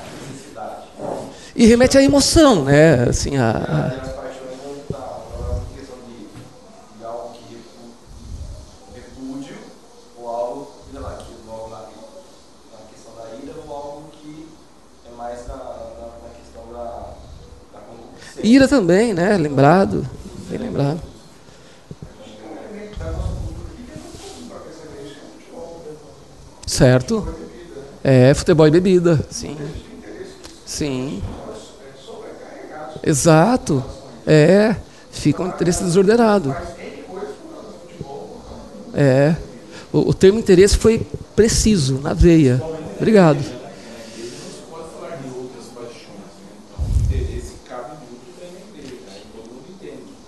E 1.56 1.66
remete 1.66 1.98
à 1.98 2.04
emoção, 2.04 2.66
né? 2.66 3.06
Assim, 3.10 3.38
a, 3.38 3.98
a... 4.08 4.12
Ira 18.44 18.68
também, 18.68 19.14
né? 19.14 19.38
Lembrado. 19.38 20.04
Bem 20.52 20.60
lembrado. 20.60 21.00
Certo. 26.68 27.26
É, 28.04 28.34
futebol 28.34 28.68
e 28.68 28.72
bebida. 28.72 29.26
Sim. 29.30 29.56
Sim. 30.66 31.24
Exato. 33.02 33.82
É. 34.28 34.76
Fica 35.10 35.42
um 35.42 35.48
interesse 35.48 35.86
desordenado. 35.86 36.54
É. 38.94 39.38
O, 39.94 40.10
o 40.10 40.14
termo 40.14 40.38
interesse 40.38 40.78
foi 40.78 41.08
preciso, 41.34 42.02
na 42.02 42.14
veia. 42.14 42.62
Obrigado. 42.98 43.61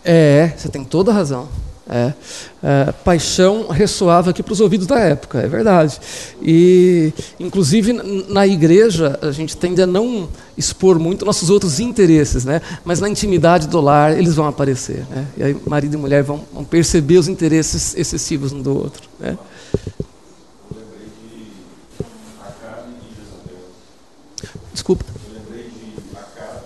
É, 0.04 0.54
você 0.56 0.70
tem 0.70 0.84
toda 0.84 1.12
a 1.12 1.14
razão. 1.14 1.47
É, 1.89 2.14
é, 2.64 2.91
paixão 3.04 3.68
ressoava 3.68 4.30
aqui 4.30 4.41
para 4.41 4.54
os 4.54 4.62
ouvidos 4.62 4.88
da 4.88 4.97
época, 4.99 5.39
é 5.39 5.47
verdade. 5.47 5.99
E, 6.41 7.12
inclusive, 7.38 7.91
na 8.30 8.47
igreja, 8.47 9.20
a 9.22 9.32
gente 9.32 9.58
tende 9.58 9.82
a 9.82 9.88
não 9.88 10.30
expor 10.58 10.97
muito 10.97 11.26
nossos 11.26 11.49
outros 11.49 11.82
interesses, 11.82 12.45
né? 12.45 12.62
mas 12.86 13.01
na 13.01 13.10
intimidade 13.10 13.68
do 13.68 13.82
lar 13.82 14.18
eles 14.18 14.36
vão 14.36 14.47
aparecer. 14.47 15.06
Né? 15.10 15.28
E 15.36 15.43
aí, 15.43 15.58
marido 15.68 15.95
e 15.95 15.97
mulher 15.97 16.24
vão, 16.24 16.45
vão 16.54 16.64
perceber 16.64 17.18
os 17.18 17.28
interesses 17.28 17.93
excessivos 17.97 18.54
um 18.54 18.62
do 18.62 18.78
outro. 18.78 19.04
Né? 19.20 19.38
Desculpa. 24.74 25.06
Eu 25.06 25.39
lembrei 25.39 25.70
de 25.70 26.18
Acabe 26.18 26.66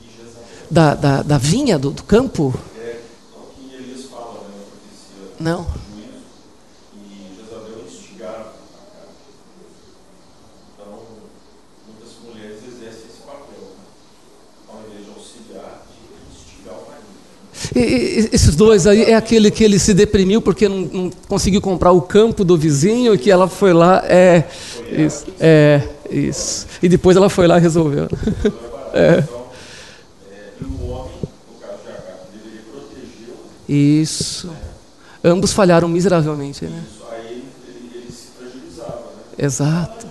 e 0.00 0.06
Jezabel. 0.16 0.59
Da, 0.70 0.94
da, 0.94 1.22
da 1.22 1.38
vinha, 1.38 1.78
do, 1.78 1.90
do 1.90 2.02
campo? 2.04 2.54
É 2.76 3.00
o 3.34 3.40
Não. 5.42 5.66
E 17.74 18.28
esses 18.32 18.56
dois 18.56 18.86
aí 18.86 19.02
é 19.02 19.14
aquele 19.14 19.50
que 19.50 19.62
ele 19.62 19.78
se 19.78 19.94
deprimiu 19.94 20.42
porque 20.42 20.68
não, 20.68 20.80
não 20.80 21.10
conseguiu 21.28 21.60
comprar 21.60 21.92
o 21.92 22.02
campo 22.02 22.44
do 22.44 22.56
vizinho 22.56 23.14
e 23.14 23.18
que 23.18 23.30
ela 23.30 23.48
foi 23.48 23.72
lá. 23.72 24.02
É, 24.06 24.44
isso, 24.90 25.26
é, 25.38 25.82
isso. 26.10 26.66
E 26.82 26.88
depois 26.88 27.16
ela 27.16 27.30
foi 27.30 27.46
lá 27.46 27.58
e 27.58 27.60
resolveu. 27.60 28.08
É, 28.92 29.22
e 30.60 30.64
o 30.64 30.90
homem, 30.90 31.12
no 31.22 31.60
caso 31.60 31.78
de 31.84 31.90
Acabe, 31.92 32.26
deveria 32.34 32.62
protegê-la. 32.72 33.36
Isso. 33.72 34.50
Ambos 35.22 35.52
falharam 35.52 35.86
miseravelmente, 35.86 36.64
né? 36.64 36.84
Isso, 36.90 37.04
aí 37.08 37.26
ele, 37.68 37.90
ele, 37.94 38.12
se 38.12 38.28
fragilizava, 38.36 38.96
né? 38.96 39.22
Exato. 39.38 40.06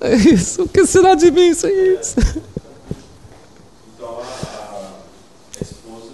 É 0.00 0.14
isso. 0.14 0.62
O 0.62 0.68
que 0.68 0.86
será 0.86 1.16
de 1.16 1.32
mim 1.32 1.52
sem 1.52 1.72
isso? 1.94 2.14
Então 3.96 4.20
a, 4.20 5.60
esposa 5.60 6.12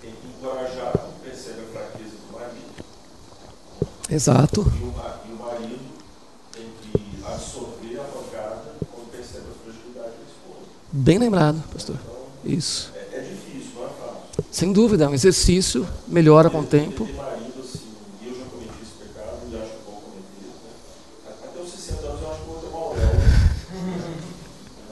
tem 0.00 0.10
que 0.10 0.26
encorajar 0.26 0.90
quando 0.92 1.22
percebe 1.22 1.60
a 1.60 1.72
fraqueza 1.72 2.16
do 2.26 2.32
marido. 2.32 2.74
Exato. 4.10 4.60
E 4.62 4.82
o, 4.82 4.94
e 5.28 5.32
o 5.32 5.36
marido 5.36 5.78
tem 6.50 6.66
que 6.82 7.22
absorver 7.24 8.00
a 8.00 8.04
pancada 8.04 8.74
quando 8.90 9.12
percebe 9.12 9.44
a 9.48 9.64
fragilidade 9.64 10.16
da 10.16 10.24
esposa. 10.26 10.66
Bem 10.90 11.18
lembrado, 11.18 11.62
pastor. 11.72 11.96
Isso. 12.44 12.92
É, 12.96 13.18
é 13.18 13.20
difícil, 13.20 13.72
não 13.76 13.84
é 13.84 13.88
fácil. 13.88 14.41
Sem 14.52 14.70
dúvida, 14.72 15.04
é 15.04 15.08
um 15.08 15.14
exercício, 15.14 15.88
melhora 16.06 16.50
com 16.50 16.60
o 16.60 16.64
tempo. 16.64 17.06
Tem 17.06 17.14
marido 17.16 17.54
assim, 17.58 17.80
e 18.22 18.26
eu 18.28 18.34
já 18.34 18.44
cometi 18.44 18.70
esse 18.82 18.92
pecado 19.08 19.38
e 19.50 19.56
acho 19.56 19.70
que 19.70 19.84
vou 19.86 19.94
cometer, 19.94 20.46
né? 20.62 21.32
Até 21.42 21.60
os 21.60 21.70
60 21.70 22.06
anos 22.06 22.20
eu 22.22 22.30
acho 22.30 22.40
que 22.40 22.46
vou 22.46 22.56
ter 22.60 22.66
uma 22.68 22.78
auréola. 22.78 23.12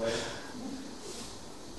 Mas 0.01 0.15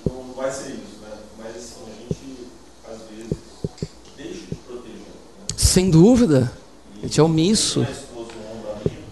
não, 0.06 0.22
não 0.24 0.34
vai 0.34 0.50
ser 0.52 0.68
isso, 0.70 1.00
né? 1.02 1.10
Mas 1.36 1.56
assim, 1.56 1.82
a 1.84 1.94
gente 2.00 2.46
às 2.88 2.98
vezes 3.10 3.36
deixa 4.16 4.46
de 4.46 4.54
proteger. 4.54 4.98
Né? 4.98 5.46
Sem 5.56 5.90
dúvida. 5.90 6.52
A 6.98 7.06
gente 7.06 7.18
é 7.18 7.22
omisso. 7.24 7.80
E 7.80 7.82
a 7.84 7.90
esposa 7.90 8.28
um 8.38 8.58
ombro 8.58 8.70
amigo, 8.70 9.02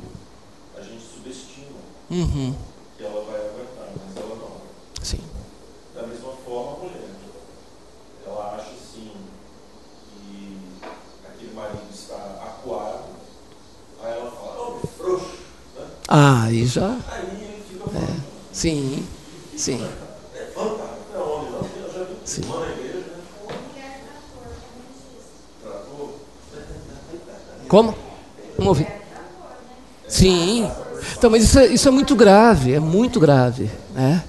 a 0.78 0.80
gente 0.82 1.02
subestima 1.12 1.80
Uhum. 2.08 2.54
que 2.96 3.02
ela 3.02 3.24
vai 3.24 3.34
aguentar, 3.40 3.88
mas 3.96 4.16
ela 4.16 4.36
não. 4.36 5.04
Sim. 5.04 5.20
Da 5.92 6.06
mesma 6.06 6.30
forma, 6.44 6.76
a 6.76 6.78
mulher. 6.78 7.00
Ela 8.26 8.54
acha 8.54 8.70
assim 8.70 9.10
que 10.14 10.58
aquele 11.26 11.52
marido 11.52 11.82
está 11.92 12.14
acuado, 12.14 13.04
aí 14.04 14.12
ela 14.12 14.30
fala, 14.30 14.68
ô, 14.76 14.86
frouxo. 14.86 15.26
Né? 15.76 15.86
Ah, 16.06 16.44
aí 16.44 16.64
já. 16.66 16.96
Aí 17.10 17.24
ele 17.42 17.62
fica 17.68 17.84
falando, 17.90 18.22
Sim. 18.52 19.04
Sim. 19.56 19.78
levanta, 20.32 20.84
não 21.12 21.20
é 21.20 21.24
homem 21.24 21.50
não, 21.50 21.58
porque 21.60 21.78
eu 21.80 21.92
já 21.92 22.04
vi 22.04 22.14
Sim. 22.24 22.42
irmã 22.42 22.60
na 22.60 22.70
igreja, 22.72 22.98
né? 22.98 23.22
Trator. 25.62 26.10
Como? 27.68 27.94
Não 28.58 28.66
ouvi. 28.66 28.86
Sim. 30.08 30.68
Então, 31.20 31.28
mas 31.28 31.44
isso 31.44 31.58
é, 31.58 31.66
isso 31.66 31.86
é 31.86 31.90
muito 31.90 32.16
grave, 32.16 32.72
é 32.72 32.80
muito 32.80 33.20
grave. 33.20 33.70
Né? 33.94 34.24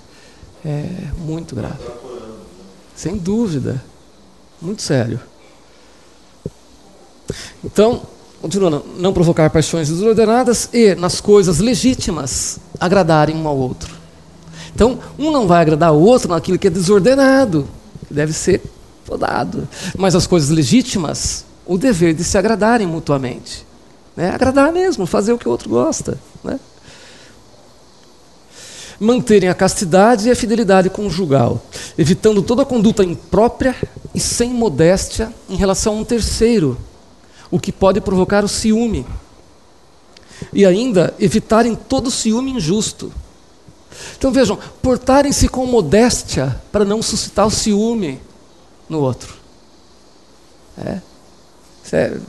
É 0.65 0.85
muito 1.19 1.55
grave. 1.55 1.79
Sem 2.93 3.15
dúvida. 3.15 3.81
Muito 4.61 4.81
sério. 4.81 5.17
Então, 7.63 8.01
continuando, 8.41 8.85
não 8.97 9.13
provocar 9.13 9.49
paixões 9.49 9.87
desordenadas 9.87 10.67
e, 10.73 10.93
nas 10.93 11.21
coisas 11.21 11.59
legítimas, 11.59 12.59
agradarem 12.77 13.37
um 13.37 13.47
ao 13.47 13.55
outro. 13.57 13.95
Então, 14.75 14.99
um 15.17 15.31
não 15.31 15.47
vai 15.47 15.61
agradar 15.61 15.93
o 15.93 16.01
outro 16.01 16.27
naquilo 16.27 16.59
que 16.59 16.67
é 16.67 16.69
desordenado, 16.69 17.69
que 18.05 18.13
deve 18.13 18.33
ser 18.33 18.61
podado. 19.05 19.65
Mas 19.97 20.13
as 20.13 20.27
coisas 20.27 20.49
legítimas, 20.49 21.45
o 21.65 21.77
dever 21.77 22.13
de 22.13 22.25
se 22.25 22.37
agradarem 22.37 22.85
mutuamente. 22.85 23.65
Né? 24.13 24.29
Agradar 24.29 24.73
mesmo, 24.73 25.05
fazer 25.05 25.31
o 25.31 25.37
que 25.37 25.47
o 25.47 25.51
outro 25.51 25.69
gosta. 25.69 26.19
Né? 26.43 26.59
Manterem 29.03 29.49
a 29.49 29.55
castidade 29.55 30.27
e 30.27 30.31
a 30.31 30.35
fidelidade 30.35 30.87
conjugal, 30.87 31.59
evitando 31.97 32.43
toda 32.43 32.63
conduta 32.63 33.03
imprópria 33.03 33.75
e 34.13 34.19
sem 34.19 34.51
modéstia 34.51 35.33
em 35.49 35.55
relação 35.55 35.93
a 35.93 36.01
um 36.01 36.03
terceiro, 36.03 36.77
o 37.49 37.59
que 37.59 37.71
pode 37.71 37.99
provocar 37.99 38.43
o 38.43 38.47
ciúme. 38.47 39.03
E 40.53 40.63
ainda 40.67 41.15
evitarem 41.19 41.73
todo 41.73 42.11
ciúme 42.11 42.51
injusto. 42.51 43.11
Então 44.19 44.31
vejam, 44.31 44.59
portarem-se 44.83 45.47
com 45.47 45.65
modéstia 45.65 46.61
para 46.71 46.85
não 46.85 47.01
suscitar 47.01 47.47
o 47.47 47.51
ciúme 47.51 48.19
no 48.87 48.99
outro. 48.99 49.33
É. 50.77 50.99
Isso 51.83 51.95
é 51.95 52.19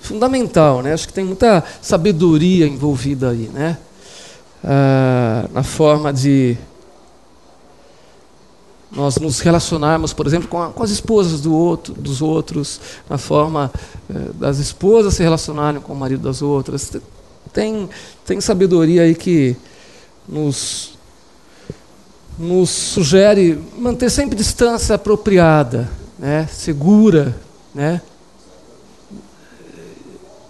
fundamental, 0.00 0.82
né? 0.82 0.92
Acho 0.92 1.06
que 1.06 1.14
tem 1.14 1.24
muita 1.24 1.62
sabedoria 1.80 2.66
envolvida 2.66 3.30
aí, 3.30 3.48
né? 3.52 3.78
Ah, 4.64 5.48
na 5.52 5.62
forma 5.62 6.12
de 6.12 6.56
nós 8.90 9.16
nos 9.18 9.40
relacionarmos, 9.40 10.12
por 10.12 10.26
exemplo, 10.26 10.48
com, 10.48 10.62
a- 10.62 10.70
com 10.70 10.82
as 10.82 10.90
esposas 10.90 11.40
do 11.40 11.54
outro, 11.54 11.92
dos 11.94 12.22
outros, 12.22 12.80
na 13.10 13.18
forma 13.18 13.70
eh, 14.08 14.30
das 14.34 14.58
esposas 14.58 15.14
se 15.14 15.22
relacionarem 15.22 15.80
com 15.80 15.92
o 15.92 15.96
marido 15.96 16.22
das 16.22 16.40
outras. 16.40 16.90
Tem, 17.52 17.88
tem 18.24 18.40
sabedoria 18.40 19.02
aí 19.02 19.14
que 19.14 19.56
nos, 20.26 20.96
nos 22.38 22.70
sugere 22.70 23.60
manter 23.76 24.10
sempre 24.10 24.36
distância 24.36 24.94
apropriada, 24.94 25.90
né? 26.18 26.46
segura, 26.50 27.36
né? 27.74 28.00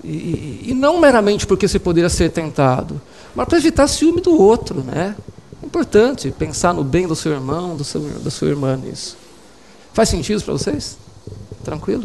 E, 0.04 0.08
e- 0.08 0.64
e 0.68 0.74
não 0.74 1.00
meramente 1.00 1.46
porque 1.46 1.66
você 1.66 1.78
poderia 1.78 2.08
ser 2.10 2.30
tentado, 2.30 3.00
mas 3.36 3.46
para 3.46 3.58
evitar 3.58 3.86
ciúme 3.86 4.22
do 4.22 4.40
outro, 4.40 4.82
né? 4.82 5.14
É 5.62 5.66
importante 5.66 6.30
pensar 6.30 6.72
no 6.72 6.82
bem 6.82 7.06
do 7.06 7.14
seu 7.14 7.32
irmão, 7.32 7.76
do 7.76 7.84
seu, 7.84 8.00
da 8.00 8.30
sua 8.30 8.48
irmã 8.48 8.76
nisso. 8.76 9.18
Faz 9.92 10.08
sentido 10.08 10.42
para 10.42 10.54
vocês? 10.54 10.96
Tranquilo? 11.62 12.04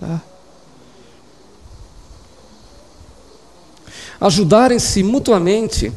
Tá. 0.00 0.22
Ajudarem-se 4.18 5.02
mutuamente 5.02 5.92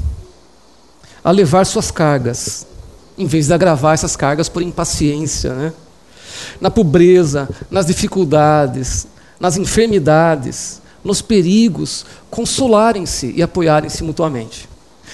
a 1.24 1.32
levar 1.32 1.66
suas 1.66 1.90
cargas, 1.90 2.68
em 3.18 3.26
vez 3.26 3.48
de 3.48 3.54
agravar 3.54 3.94
essas 3.94 4.18
cargas 4.18 4.50
por 4.50 4.62
impaciência, 4.62 5.54
né? 5.54 5.74
Na 6.60 6.70
pobreza, 6.70 7.48
nas 7.72 7.86
dificuldades, 7.86 9.08
nas 9.40 9.56
enfermidades, 9.56 10.82
nos 11.02 11.22
perigos, 11.22 12.06
consolarem-se 12.30 13.32
e 13.36 13.42
apoiarem-se 13.42 14.04
mutuamente. 14.04 14.73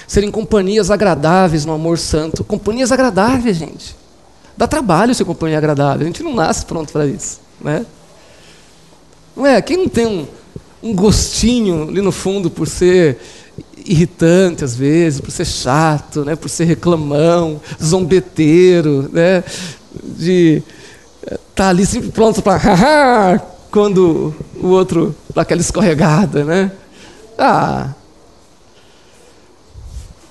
Serem 0.09 0.31
companhias 0.31 0.89
agradáveis 0.89 1.65
no 1.65 1.71
amor 1.71 1.99
santo. 1.99 2.43
Companhias 2.43 2.91
agradáveis, 2.91 3.57
gente. 3.57 3.95
Dá 4.57 4.65
trabalho 4.65 5.13
ser 5.13 5.23
companhia 5.23 5.59
agradável. 5.59 6.01
A 6.01 6.05
gente 6.07 6.23
não 6.23 6.33
nasce 6.33 6.65
pronto 6.65 6.91
para 6.91 7.05
isso. 7.05 7.39
Né? 7.61 7.85
Não 9.37 9.45
é? 9.45 9.61
Quem 9.61 9.77
não 9.77 9.87
tem 9.87 10.07
um, 10.07 10.27
um 10.81 10.95
gostinho 10.95 11.89
ali 11.89 12.01
no 12.01 12.11
fundo 12.11 12.49
por 12.49 12.67
ser 12.67 13.19
irritante 13.85 14.63
às 14.63 14.75
vezes, 14.75 15.21
por 15.21 15.29
ser 15.29 15.45
chato, 15.45 16.25
né? 16.25 16.35
por 16.35 16.49
ser 16.49 16.63
reclamão, 16.63 17.61
zombeteiro, 17.79 19.07
né? 19.13 19.43
de 20.03 20.63
estar 21.21 21.37
tá 21.53 21.69
ali 21.69 21.85
sempre 21.85 22.09
pronto 22.09 22.41
para 22.41 23.39
quando 23.69 24.33
o 24.59 24.69
outro 24.69 25.15
dá 25.35 25.43
aquela 25.43 25.61
escorregada, 25.61 26.43
né? 26.43 26.71
Ah, 27.37 27.93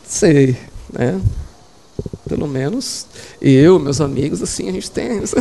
sei, 0.08 0.56
né? 0.92 1.20
Pelo 2.28 2.46
menos 2.46 3.06
eu, 3.40 3.78
meus 3.78 4.00
amigos, 4.00 4.42
assim, 4.42 4.68
a 4.68 4.72
gente 4.72 4.90
tem. 4.90 5.18
Então? 5.18 5.28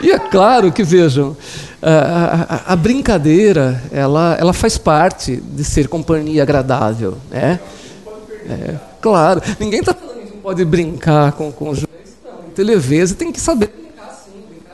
E 0.00 0.12
é 0.12 0.18
claro 0.18 0.70
que, 0.70 0.84
vejam, 0.84 1.36
a, 1.82 1.90
a, 1.90 2.72
a, 2.72 2.76
brincadeira, 2.76 3.82
ela, 3.90 4.36
ela 4.38 4.52
faz 4.52 4.78
parte 4.78 5.36
de 5.36 5.64
ser 5.64 5.88
companhia 5.88 6.42
agradável. 6.42 7.18
Né? 7.28 7.58
É, 8.48 8.74
claro, 9.00 9.42
ninguém 9.58 9.80
está 9.80 9.92
falando 9.92 10.20
que 10.20 10.34
não 10.34 10.40
pode 10.40 10.64
brincar 10.64 11.32
com, 11.32 11.50
com 11.50 11.74
Televisa 12.54 13.14
tem 13.14 13.32
que 13.32 13.40
saber 13.40 13.87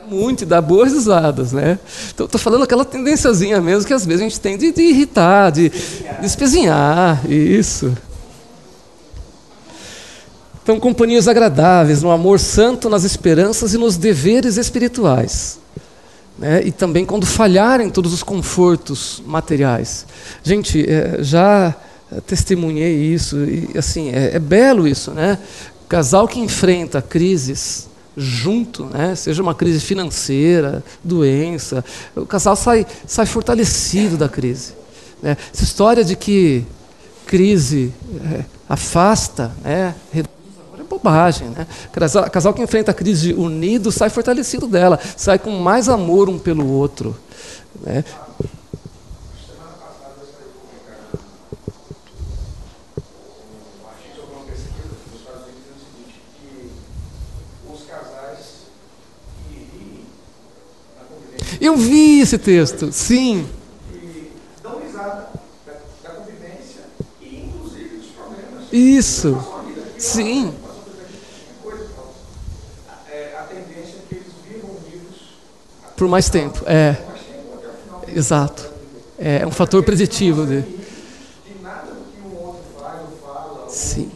muito 0.09 0.43
e 0.43 0.45
dar 0.45 0.61
boas 0.61 0.93
risadas. 0.93 1.51
Né? 1.51 1.79
Então, 2.13 2.25
estou 2.25 2.39
falando 2.39 2.63
aquela 2.63 2.85
tendênciazinha 2.85 3.61
mesmo 3.61 3.85
que 3.85 3.93
às 3.93 4.05
vezes 4.05 4.21
a 4.21 4.23
gente 4.23 4.39
tem 4.39 4.57
de, 4.57 4.71
de 4.71 4.81
irritar, 4.81 5.51
de, 5.51 5.69
de 5.69 6.25
espezinhar. 6.25 7.21
Isso. 7.29 7.95
Então, 10.63 10.79
companhias 10.79 11.27
agradáveis, 11.27 12.01
no 12.01 12.09
amor 12.09 12.39
santo, 12.39 12.89
nas 12.89 13.03
esperanças 13.03 13.73
e 13.73 13.77
nos 13.77 13.97
deveres 13.97 14.57
espirituais. 14.57 15.59
Né? 16.37 16.63
E 16.65 16.71
também 16.71 17.05
quando 17.05 17.25
falharem 17.25 17.89
todos 17.89 18.13
os 18.13 18.23
confortos 18.23 19.21
materiais. 19.25 20.05
Gente, 20.43 20.83
é, 20.89 21.17
já 21.21 21.75
testemunhei 22.25 22.95
isso, 22.95 23.37
e 23.43 23.77
assim, 23.77 24.09
é, 24.09 24.35
é 24.35 24.39
belo 24.39 24.87
isso, 24.87 25.11
né? 25.11 25.37
Casal 25.87 26.27
que 26.27 26.39
enfrenta 26.39 27.01
crises 27.01 27.87
junto, 28.17 28.85
né? 28.85 29.15
seja 29.15 29.41
uma 29.41 29.53
crise 29.53 29.79
financeira, 29.79 30.83
doença, 31.03 31.83
o 32.15 32.25
casal 32.25 32.55
sai, 32.55 32.85
sai 33.05 33.25
fortalecido 33.25 34.17
da 34.17 34.29
crise. 34.29 34.73
Né? 35.21 35.37
Essa 35.53 35.63
história 35.63 36.03
de 36.03 36.15
que 36.15 36.65
crise 37.25 37.93
é, 38.31 38.45
afasta, 38.69 39.51
né? 39.63 39.95
bobagem. 41.05 41.49
Né? 41.49 41.67
Casal, 41.91 42.29
casal 42.29 42.53
que 42.53 42.61
enfrenta 42.61 42.91
a 42.91 42.93
crise 42.93 43.33
unido 43.33 43.91
sai 43.91 44.09
fortalecido 44.09 44.67
dela, 44.67 44.99
sai 45.15 45.37
com 45.37 45.51
mais 45.51 45.89
amor 45.89 46.29
um 46.29 46.39
pelo 46.39 46.67
outro. 46.67 47.15
Né? 47.81 48.03
Eu 61.59 61.75
vi 61.75 62.19
esse 62.21 62.37
texto, 62.37 62.91
sim. 62.91 63.47
Isso. 68.71 69.37
Sim. 69.97 70.53
por 75.95 76.07
mais 76.07 76.29
tempo. 76.29 76.63
É. 76.67 76.95
Exato. 78.13 78.69
É 79.17 79.45
um 79.45 79.51
fator 79.51 79.81
preditivo. 79.83 80.45
De... 80.45 80.63
Sim. 83.69 84.11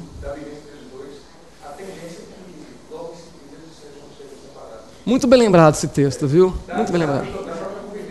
Muito 5.06 5.28
bem 5.28 5.40
lembrado 5.40 5.76
esse 5.76 5.88
texto, 5.88 6.28
viu? 6.28 6.54
Muito 6.76 6.92
bem 6.92 7.02
lembrado. 7.02 7.28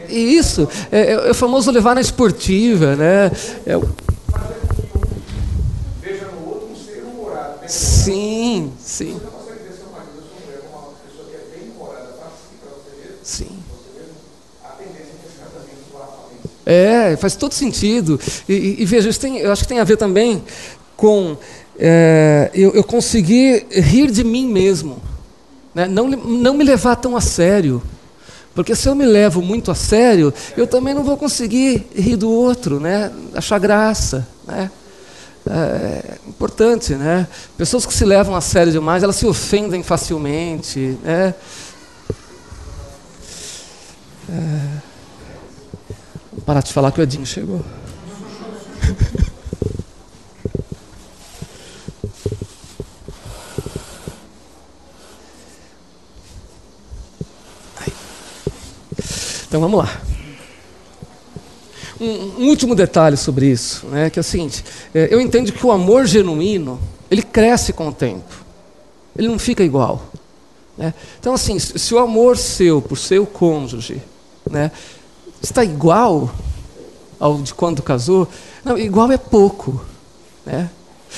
E 0.08 0.36
isso 0.36 0.68
é, 0.90 1.00
é, 1.00 1.12
é 1.12 1.30
o 1.30 1.34
famoso 1.34 1.70
levar 1.70 1.94
na 1.94 2.00
esportiva, 2.00 2.96
né? 2.96 3.30
É, 3.66 3.78
sim, 7.66 8.72
sim. 8.80 9.20
É, 16.68 17.16
faz 17.16 17.34
todo 17.34 17.54
sentido. 17.54 18.20
E, 18.46 18.52
e, 18.52 18.82
e 18.82 18.84
veja, 18.84 19.08
isso 19.08 19.18
tem, 19.18 19.38
eu 19.38 19.50
acho 19.50 19.62
que 19.62 19.68
tem 19.68 19.80
a 19.80 19.84
ver 19.84 19.96
também 19.96 20.44
com 20.94 21.34
é, 21.78 22.50
eu, 22.52 22.72
eu 22.72 22.84
conseguir 22.84 23.66
rir 23.70 24.10
de 24.10 24.22
mim 24.22 24.46
mesmo. 24.46 25.00
Né? 25.74 25.86
Não, 25.86 26.08
não 26.08 26.54
me 26.54 26.64
levar 26.64 26.96
tão 26.96 27.16
a 27.16 27.20
sério. 27.20 27.82
Porque 28.54 28.74
se 28.74 28.88
eu 28.88 28.94
me 28.94 29.06
levo 29.06 29.40
muito 29.40 29.70
a 29.70 29.74
sério, 29.74 30.34
eu 30.56 30.66
também 30.66 30.92
não 30.92 31.04
vou 31.04 31.16
conseguir 31.16 31.86
rir 31.94 32.16
do 32.16 32.30
outro, 32.30 32.80
né? 32.80 33.12
achar 33.34 33.58
graça. 33.58 34.26
Né? 34.46 34.70
É 35.50 36.18
importante, 36.28 36.94
né? 36.94 37.26
Pessoas 37.56 37.86
que 37.86 37.94
se 37.94 38.04
levam 38.04 38.34
a 38.34 38.40
sério 38.40 38.70
demais, 38.70 39.02
elas 39.02 39.16
se 39.16 39.26
ofendem 39.26 39.82
facilmente, 39.82 40.98
né? 41.02 41.34
É 44.28 44.88
parar 46.48 46.62
de 46.62 46.72
falar 46.72 46.90
que 46.92 46.98
o 46.98 47.02
Edinho 47.02 47.26
chegou. 47.26 47.62
Então 59.48 59.60
vamos 59.60 59.78
lá. 59.78 60.00
Um, 61.98 62.42
um, 62.42 62.48
último 62.48 62.74
detalhe 62.74 63.16
sobre 63.16 63.46
isso, 63.46 63.86
né, 63.86 64.10
que 64.10 64.18
é 64.18 64.20
o 64.20 64.24
seguinte: 64.24 64.62
é, 64.94 65.08
eu 65.10 65.20
entendo 65.20 65.50
que 65.50 65.66
o 65.66 65.72
amor 65.72 66.06
genuíno 66.06 66.78
ele 67.10 67.22
cresce 67.22 67.72
com 67.72 67.88
o 67.88 67.92
tempo, 67.92 68.44
ele 69.16 69.26
não 69.26 69.38
fica 69.38 69.64
igual. 69.64 70.04
Né? 70.76 70.94
Então, 71.18 71.32
assim, 71.32 71.58
se 71.58 71.94
o 71.94 71.98
amor 71.98 72.36
seu 72.36 72.80
por 72.80 72.96
seu 72.96 73.26
cônjuge 73.26 74.00
né, 74.48 74.70
está 75.42 75.64
igual 75.64 76.32
ao 77.18 77.40
de 77.40 77.52
quando 77.54 77.82
casou? 77.82 78.28
Não, 78.62 78.78
igual 78.78 79.10
é 79.10 79.16
pouco. 79.16 79.84
Né? 80.44 80.70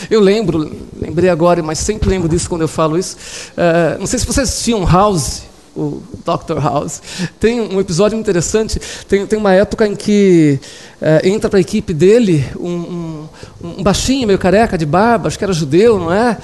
Eu 0.09 0.20
lembro, 0.20 0.70
lembrei 0.99 1.28
agora, 1.28 1.62
mas 1.62 1.81
sempre 1.81 2.09
lembro 2.09 2.28
disso 2.28 2.49
quando 2.49 2.62
eu 2.62 2.68
falo 2.68 2.97
isso. 2.97 3.16
Uh, 3.53 3.99
não 3.99 4.07
sei 4.07 4.18
se 4.18 4.24
vocês 4.24 4.49
assistiam 4.49 4.85
House, 4.87 5.43
o 5.76 6.02
Dr. 6.24 6.58
House. 6.60 7.00
Tem 7.38 7.60
um 7.60 7.80
episódio 7.80 8.18
interessante. 8.18 8.80
Tem, 9.08 9.26
tem 9.26 9.38
uma 9.38 9.52
época 9.52 9.86
em 9.86 9.94
que 9.94 10.58
uh, 11.00 11.26
entra 11.26 11.48
para 11.48 11.58
a 11.58 11.60
equipe 11.60 11.92
dele 11.92 12.44
um, 12.58 12.68
um, 12.68 13.28
um, 13.62 13.82
baixinho, 13.82 14.26
meio 14.26 14.38
careca, 14.38 14.76
de 14.76 14.86
barba, 14.86 15.28
acho 15.28 15.38
que 15.38 15.44
era 15.44 15.52
judeu, 15.52 15.98
não 15.98 16.12
é? 16.12 16.36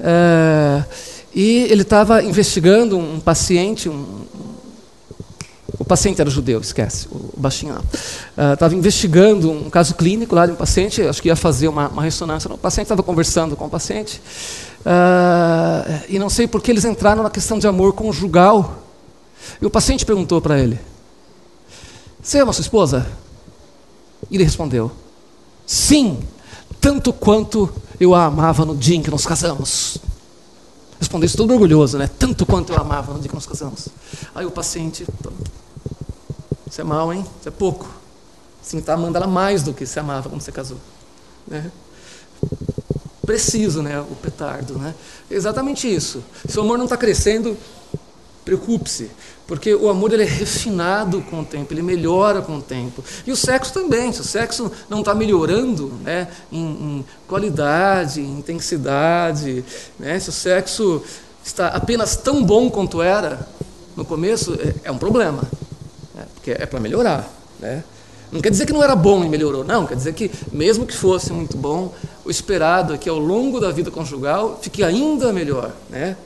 Uh, 0.00 0.84
e 1.34 1.64
ele 1.70 1.82
estava 1.82 2.22
investigando 2.22 2.96
um 2.96 3.20
paciente, 3.20 3.88
um, 3.88 4.24
paciente 5.86 6.20
era 6.20 6.28
judeu, 6.28 6.60
esquece, 6.60 7.06
o 7.10 7.32
baixinho 7.36 7.74
lá. 7.74 8.52
Estava 8.52 8.74
uh, 8.74 8.76
investigando 8.76 9.50
um 9.50 9.70
caso 9.70 9.94
clínico 9.94 10.34
lá 10.34 10.46
de 10.46 10.52
um 10.52 10.56
paciente, 10.56 11.02
acho 11.02 11.22
que 11.22 11.28
ia 11.28 11.36
fazer 11.36 11.68
uma, 11.68 11.88
uma 11.88 12.02
ressonância. 12.02 12.52
O 12.52 12.58
paciente 12.58 12.86
estava 12.86 13.02
conversando 13.02 13.56
com 13.56 13.66
o 13.66 13.70
paciente, 13.70 14.20
uh, 14.80 16.04
e 16.08 16.18
não 16.18 16.28
sei 16.28 16.46
por 16.46 16.60
que 16.60 16.70
eles 16.70 16.84
entraram 16.84 17.22
na 17.22 17.30
questão 17.30 17.58
de 17.58 17.66
amor 17.66 17.92
conjugal. 17.92 18.82
E 19.60 19.66
o 19.66 19.70
paciente 19.70 20.04
perguntou 20.04 20.40
para 20.40 20.58
ele: 20.58 20.78
Você 22.20 22.40
ama 22.40 22.52
sua 22.52 22.62
esposa? 22.62 23.06
E 24.30 24.36
ele 24.36 24.44
respondeu: 24.44 24.90
Sim, 25.64 26.18
tanto 26.80 27.12
quanto 27.12 27.72
eu 27.98 28.14
a 28.14 28.24
amava 28.24 28.64
no 28.64 28.76
dia 28.76 28.96
em 28.96 29.02
que 29.02 29.10
nos 29.10 29.26
casamos. 29.26 29.98
Respondeu 30.98 31.26
isso 31.26 31.36
todo 31.36 31.52
orgulhoso, 31.52 31.98
né? 31.98 32.08
Tanto 32.18 32.46
quanto 32.46 32.72
eu 32.72 32.78
amava 32.78 33.12
no 33.12 33.18
dia 33.20 33.28
que 33.28 33.34
nos 33.34 33.46
casamos. 33.46 33.88
Aí 34.34 34.46
o 34.46 34.50
paciente, 34.50 35.06
isso 36.68 36.80
é 36.80 36.84
mal, 36.84 37.12
hein? 37.12 37.24
Isso 37.38 37.48
é 37.48 37.52
pouco. 37.52 37.88
Sim, 38.60 38.78
está 38.78 38.94
amando 38.94 39.16
ela 39.16 39.28
mais 39.28 39.62
do 39.62 39.72
que 39.72 39.86
se 39.86 39.98
amava 40.00 40.28
quando 40.28 40.40
você 40.40 40.50
casou. 40.50 40.78
Né? 41.46 41.70
Preciso, 43.24 43.80
né? 43.80 44.00
O 44.00 44.16
petardo, 44.16 44.76
né? 44.76 44.92
Exatamente 45.30 45.92
isso. 45.92 46.22
Se 46.48 46.58
o 46.58 46.62
amor 46.62 46.76
não 46.76 46.84
está 46.84 46.96
crescendo, 46.96 47.56
preocupe-se, 48.44 49.10
porque 49.46 49.72
o 49.72 49.88
amor 49.88 50.12
ele 50.12 50.24
é 50.24 50.26
refinado 50.26 51.22
com 51.22 51.40
o 51.40 51.44
tempo, 51.44 51.72
ele 51.72 51.82
melhora 51.82 52.42
com 52.42 52.58
o 52.58 52.62
tempo. 52.62 53.04
E 53.24 53.30
o 53.30 53.36
sexo 53.36 53.72
também, 53.72 54.12
se 54.12 54.20
o 54.20 54.24
sexo 54.24 54.70
não 54.88 55.00
está 55.00 55.14
melhorando 55.14 55.92
né, 56.02 56.28
em, 56.50 56.64
em, 56.64 57.04
qualidade, 57.28 58.20
em 58.20 58.38
intensidade, 58.38 59.64
né, 59.98 60.18
se 60.18 60.28
o 60.28 60.32
sexo 60.32 61.02
está 61.44 61.68
apenas 61.68 62.16
tão 62.16 62.42
bom 62.42 62.68
quanto 62.68 63.00
era 63.00 63.48
no 63.96 64.04
começo, 64.04 64.54
é, 64.54 64.88
é 64.88 64.90
um 64.90 64.98
problema 64.98 65.42
que 66.42 66.50
é 66.50 66.66
para 66.66 66.80
melhorar. 66.80 67.28
Né? 67.58 67.82
Não 68.30 68.40
quer 68.40 68.50
dizer 68.50 68.66
que 68.66 68.72
não 68.72 68.82
era 68.82 68.96
bom 68.96 69.24
e 69.24 69.28
melhorou, 69.28 69.64
não, 69.64 69.86
quer 69.86 69.94
dizer 69.94 70.12
que, 70.12 70.30
mesmo 70.52 70.84
que 70.84 70.96
fosse 70.96 71.32
muito 71.32 71.56
bom, 71.56 71.94
o 72.24 72.30
esperado 72.30 72.94
é 72.94 72.98
que 72.98 73.08
ao 73.08 73.18
longo 73.18 73.60
da 73.60 73.70
vida 73.70 73.90
conjugal 73.90 74.58
fique 74.60 74.82
ainda 74.82 75.32
melhor, 75.32 75.72
né? 75.88 76.16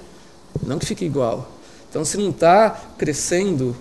não 0.63 0.79
que 0.79 0.87
fique 0.87 1.05
igual. 1.05 1.49
Então, 1.89 2.05
se 2.05 2.17
não 2.17 2.31
está 2.31 2.71
crescendo, 2.97 3.77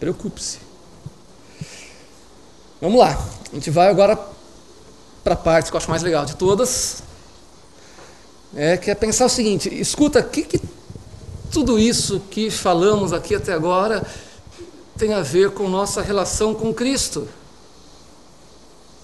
preocupe-se. 0.00 0.58
Vamos 2.80 2.98
lá. 2.98 3.18
A 3.50 3.54
gente 3.54 3.70
vai 3.70 3.88
agora 3.88 4.18
para 5.22 5.34
a 5.34 5.36
parte 5.36 5.70
que 5.70 5.76
eu 5.76 5.78
acho 5.78 5.90
mais 5.90 6.02
legal 6.02 6.24
de 6.24 6.34
todas. 6.36 7.02
É, 8.56 8.76
que 8.76 8.90
é 8.90 8.94
pensar 8.94 9.26
o 9.26 9.28
seguinte: 9.28 9.68
escuta, 9.72 10.20
o 10.20 10.24
que, 10.24 10.42
que 10.42 10.60
tudo 11.50 11.78
isso 11.78 12.20
que 12.30 12.50
falamos 12.50 13.12
aqui 13.12 13.34
até 13.34 13.52
agora 13.52 14.06
tem 14.96 15.12
a 15.12 15.22
ver 15.22 15.50
com 15.50 15.68
nossa 15.68 16.02
relação 16.02 16.54
com 16.54 16.72
Cristo? 16.72 17.28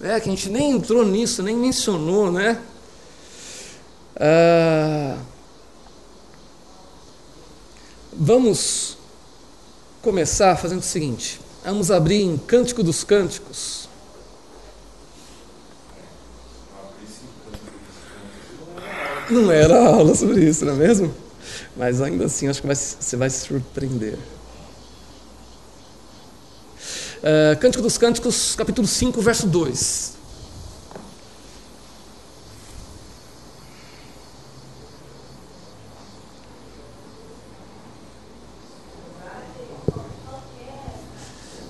É, 0.01 0.19
que 0.19 0.29
a 0.29 0.33
gente 0.33 0.49
nem 0.49 0.71
entrou 0.71 1.05
nisso, 1.05 1.43
nem 1.43 1.57
mencionou, 1.57 2.33
né? 2.33 2.61
Ah, 4.17 5.19
vamos 8.13 8.97
começar 10.03 10.57
fazendo 10.57 10.81
o 10.81 10.85
seguinte: 10.85 11.41
vamos 11.65 11.91
abrir 11.91 12.23
em 12.23 12.39
Cântico 12.39 12.83
dos 12.83 13.05
Cânticos. 13.05 13.89
Não 19.29 19.51
era 19.51 19.87
aula 19.87 20.15
sobre 20.15 20.45
isso, 20.49 20.65
não 20.65 20.73
é 20.73 20.77
mesmo? 20.77 21.15
Mas 21.77 22.03
ainda 22.03 22.25
assim, 22.25 22.49
acho 22.49 22.61
que 22.61 22.67
vai, 22.67 22.77
você 22.77 23.17
vai 23.17 23.31
se 23.31 23.47
surpreender. 23.47 24.19
Uh, 27.21 27.55
Cântico 27.59 27.83
dos 27.83 27.99
Cânticos, 27.99 28.55
capítulo 28.57 28.87
5, 28.89 29.21
verso 29.21 29.47
2. 29.47 30.15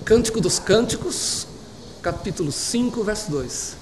Cântico 0.04 0.40
dos 0.40 0.60
Cânticos, 0.60 1.48
capítulo 2.00 2.52
5, 2.52 3.02
verso 3.02 3.28
2. 3.32 3.76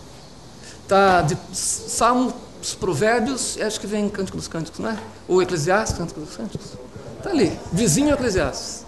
Está 0.83 1.21
de 1.21 1.37
Salmo, 1.53 2.33
Provérbios, 2.81 3.59
acho 3.61 3.79
que 3.79 3.87
vem 3.87 4.09
Cântico 4.09 4.39
dos 4.39 4.49
Cânticos, 4.49 4.81
não 4.81 4.89
é? 4.89 4.99
Ou 5.29 5.43
Eclesiastes, 5.43 5.99
Cântico 5.99 6.21
dos 6.21 6.35
Cânticos. 6.35 6.67
Está 7.19 7.29
ali, 7.29 7.59
vizinho 7.73 8.15
Eclesiastes. 8.15 8.87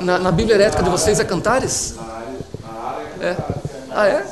Na, 0.00 0.18
na 0.18 0.32
Bíblia 0.32 0.56
herética 0.56 0.82
de 0.82 0.90
vocês 0.90 1.18
é 1.20 1.24
Cantares? 1.24 1.94
É. 3.20 3.36
Ah, 3.90 4.06
é? 4.06 4.26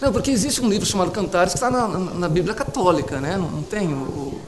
Não, 0.00 0.12
porque 0.12 0.30
existe 0.30 0.60
um 0.60 0.68
livro 0.68 0.86
chamado 0.86 1.10
Cantares 1.10 1.52
que 1.52 1.58
está 1.58 1.70
na, 1.70 1.88
na, 1.88 1.98
na 1.98 2.28
Bíblia 2.28 2.54
Católica, 2.54 3.18
né? 3.20 3.36
Não, 3.36 3.50
não 3.50 3.62
tem 3.62 3.88
o, 3.88 3.96
o 3.96 4.40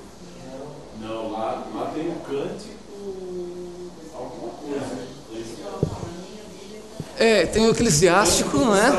É, 7.19 7.47
tem 7.47 7.67
o 7.67 7.71
eclesiástico, 7.71 8.57
não 8.59 8.77
é? 8.77 8.93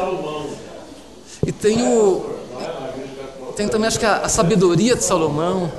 E 1.47 1.53
tem 1.53 1.87
o. 1.87 2.37
Tem 3.55 3.67
também, 3.67 3.87
acho 3.87 3.97
que 3.97 4.05
a, 4.05 4.17
a 4.17 4.29
sabedoria 4.29 4.95
de 4.95 5.03
Salomão. 5.03 5.71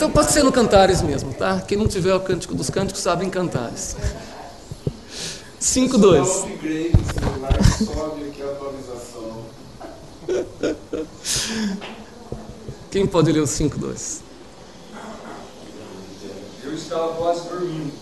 Então 0.00 0.10
pode 0.10 0.32
ser 0.32 0.42
no 0.42 0.50
Cantares 0.50 1.02
mesmo, 1.02 1.34
tá? 1.34 1.60
Quem 1.60 1.76
não 1.76 1.86
tiver 1.86 2.14
o 2.14 2.20
Cântico 2.20 2.54
dos 2.54 2.70
Cânticos 2.70 3.02
sabe 3.02 3.26
em 3.26 3.28
Cantares. 3.28 3.94
5-2. 5.60 6.48
Quem 12.90 13.06
pode 13.06 13.30
ler 13.30 13.40
o 13.40 13.44
5-2? 13.44 14.20
Eu 16.64 16.74
estava 16.74 17.12
quase 17.16 17.46
dormindo 17.46 17.92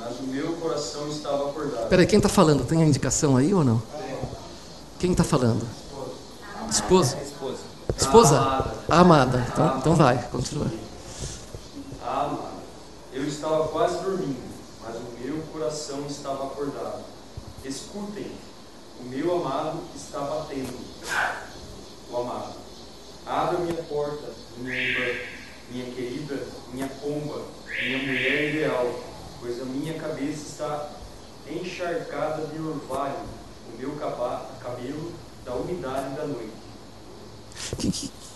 mas 0.00 0.18
o 0.18 0.24
meu 0.24 0.52
coração 0.54 1.08
estava 1.08 1.50
acordado. 1.50 1.88
Peraí, 1.88 2.06
quem 2.06 2.16
está 2.16 2.28
falando? 2.28 2.64
Tem 2.64 2.82
a 2.82 2.86
indicação 2.86 3.36
aí 3.36 3.54
ou 3.54 3.62
não? 3.62 3.80
Quem 4.98 5.12
está 5.12 5.22
falando? 5.22 5.64
Esposa. 6.68 7.16
Esposa? 7.24 7.58
Esposa? 7.96 8.72
A 8.88 8.98
amada. 8.98 9.46
Então, 9.52 9.78
então 9.78 9.94
vai, 9.94 10.20
continua. 10.32 10.85
A. 12.06 12.52
Eu 13.12 13.26
estava 13.26 13.68
quase 13.68 14.02
dormindo, 14.02 14.54
mas 14.82 14.96
o 14.96 15.18
meu 15.18 15.42
coração 15.52 16.06
estava 16.06 16.46
acordado. 16.46 17.04
Escutem, 17.64 18.30
o 19.00 19.04
meu 19.04 19.34
amado 19.36 19.80
está 19.94 20.20
batendo. 20.20 20.78
O 22.10 22.16
amado. 22.16 22.54
Abra 23.26 23.58
minha 23.58 23.82
porta, 23.82 24.32
minha, 24.58 25.26
minha 25.70 25.94
querida, 25.94 26.46
minha 26.72 26.88
pomba, 26.88 27.42
minha 27.82 27.98
mulher 27.98 28.54
ideal 28.54 29.06
pois 29.40 29.60
a 29.60 29.64
minha 29.64 29.94
cabeça 29.94 30.46
está 30.48 30.90
encharcada 31.48 32.46
de 32.46 32.60
orvalho, 32.60 33.14
o 33.72 33.78
meu 33.78 33.92
cabelo 33.96 35.12
da 35.44 35.54
umidade 35.54 36.16
da 36.16 36.26
noite. 36.26 36.52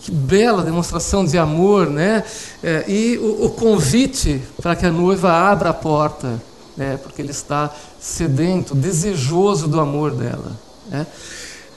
Que, 0.00 0.10
bela 0.10 0.62
demonstração 0.62 1.24
de 1.24 1.36
amor, 1.38 1.88
né? 1.88 2.24
É, 2.62 2.84
e 2.88 3.18
o, 3.18 3.46
o, 3.46 3.50
convite 3.50 4.42
para 4.62 4.74
que 4.74 4.86
a 4.86 4.90
noiva 4.90 5.30
abra 5.30 5.70
a 5.70 5.74
porta, 5.74 6.40
né? 6.76 6.98
Porque 7.02 7.20
ele 7.20 7.30
está 7.30 7.70
sedento, 8.00 8.74
desejoso 8.74 9.68
do 9.68 9.78
amor 9.78 10.12
dela. 10.12 10.58
Né? 10.88 11.06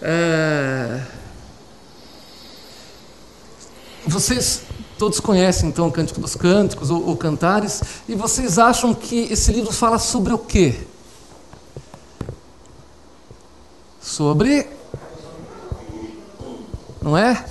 É... 0.02 1.02
Vocês 4.06 4.64
Todos 4.98 5.20
conhecem 5.20 5.70
então 5.70 5.88
o 5.88 5.92
Cântico 5.92 6.22
dos 6.22 6.36
Cânticos 6.36 6.90
ou, 6.90 7.08
ou 7.08 7.18
Cantares, 7.18 7.82
e 8.08 8.16
vocês 8.16 8.60
acham 8.60 8.94
que 8.94 9.24
esse 9.32 9.52
livro 9.52 9.72
fala 9.72 9.98
sobre 9.98 10.32
o 10.32 10.38
quê? 10.38 10.80
Sobre. 14.00 14.70
Não 17.02 17.18
é? 17.18 17.44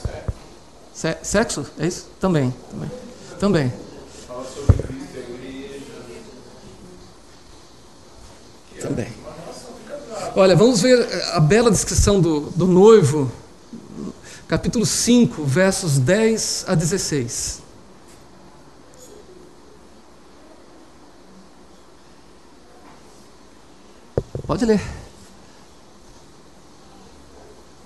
Sexo? 1.23 1.67
É 1.79 1.87
isso? 1.87 2.07
Também. 2.21 2.55
Também. 2.71 2.91
também. 3.41 3.73
Fala 4.27 4.45
sobre 4.45 4.83
Cristo 4.83 5.17
e 5.17 5.19
a 5.19 5.23
igreja. 5.35 5.81
Também. 8.81 9.13
Olha, 10.37 10.57
vamos 10.57 10.81
ver 10.81 11.07
a 11.33 11.41
bela 11.41 11.71
descrição 11.71 12.21
do, 12.21 12.41
do 12.51 12.67
noivo 12.67 13.31
capítulo 14.53 14.85
5, 14.85 15.45
versos 15.45 15.99
10 15.99 16.67
a 16.69 16.75
16. 16.75 17.63
Pode 24.47 24.67
ler. 24.67 24.83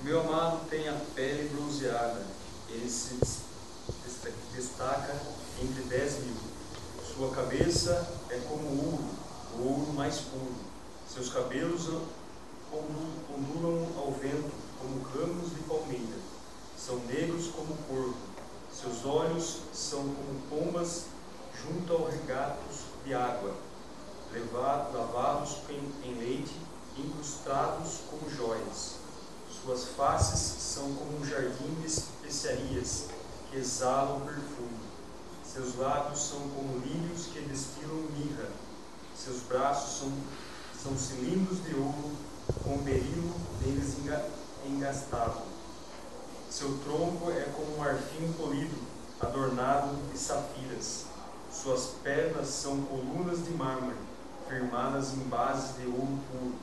Meu 0.03 0.23
amado 0.23 0.69
tem 0.69 0.89
a 0.89 0.95
pele 1.15 1.49
bronzeada, 1.55 2.21
ele 2.69 2.91
se 2.91 3.15
destaca 4.53 5.15
entre 5.63 5.83
dez 5.83 6.19
mil. 6.25 6.35
Sua 7.15 7.31
cabeça 7.31 8.09
é 8.29 8.39
como 8.49 8.67
ouro, 8.67 9.05
o 9.57 9.69
ouro 9.69 9.93
mais 10.07 10.21
puro. 10.21 10.55
Seus 11.13 11.33
cabelos 11.33 11.89
ondulam 12.73 13.89
ao 13.99 14.13
vento 14.13 14.53
como 14.79 15.03
ramos 15.03 15.51
de 15.51 15.61
palmeira 15.63 16.17
são 16.79 16.99
negros 17.07 17.49
como 17.49 17.77
corvo, 17.89 18.15
seus 18.73 19.05
olhos 19.05 19.63
são 19.73 20.01
como 20.01 20.41
pombas 20.49 21.07
junto 21.61 21.93
ao 21.93 22.09
regatos 22.09 22.83
de 23.05 23.15
água, 23.15 23.53
lavados 24.95 25.57
em, 25.71 26.09
em 26.09 26.15
leite, 26.19 26.55
incrustados 26.97 28.03
como 28.09 28.31
joias. 28.31 28.97
Suas 29.51 29.87
faces 29.97 30.39
são 30.39 30.95
como 30.95 31.19
um 31.19 31.25
jardim 31.25 31.75
de 31.81 31.87
especiarias 31.87 33.07
que 33.51 33.57
exalam 33.57 34.21
perfume. 34.21 34.87
Seus 35.45 35.75
lábios 35.77 36.21
são 36.21 36.39
como 36.51 36.79
lírios 36.79 37.27
que 37.27 37.41
destilam 37.41 38.03
mirra. 38.17 38.66
Seus 39.17 39.43
braços 39.43 40.01
são, 40.01 40.13
são 40.83 40.99
cilindros 40.99 41.65
de 41.65 41.75
ouro 41.75 42.13
com 42.63 42.79
berilo 42.79 43.35
deles 43.61 43.97
engastado 44.65 45.57
seu 46.57 46.79
tronco 46.79 47.31
é 47.31 47.43
como 47.55 47.75
um 47.75 47.79
marfim 47.81 48.33
polido, 48.33 48.79
adornado 49.21 49.95
de 50.11 50.19
safiras. 50.19 51.05
Suas 51.53 51.89
pernas 52.03 52.49
são 52.49 52.81
colunas 52.83 53.45
de 53.45 53.51
mármore, 53.51 53.99
firmadas 54.49 55.13
em 55.13 55.29
bases 55.29 55.77
de 55.77 55.87
ouro 55.87 56.19
puro. 56.31 56.55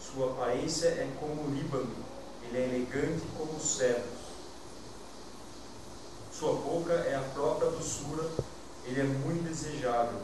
Sua 0.00 0.32
aparência 0.32 0.88
é 0.88 1.16
como 1.20 1.42
o 1.42 1.54
Líbano, 1.54 1.94
ele 2.42 2.58
é 2.58 2.64
elegante 2.64 3.22
como 3.38 3.52
o 3.52 3.60
cedro. 3.60 4.02
Sua 6.32 6.54
boca 6.54 6.92
é 6.92 7.14
a 7.14 7.32
própria 7.32 7.70
doçura, 7.70 8.28
ele 8.84 9.00
é 9.00 9.04
muito 9.04 9.44
desejável. 9.44 10.18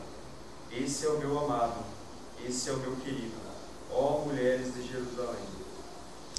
Esse 0.79 1.07
é 1.07 1.09
o 1.09 1.19
meu 1.19 1.39
amado, 1.39 1.85
esse 2.47 2.69
é 2.69 2.73
o 2.73 2.77
meu 2.77 2.93
querido. 3.05 3.33
Ó 3.93 4.21
mulheres 4.27 4.75
de 4.75 4.87
Jerusalém. 4.87 5.47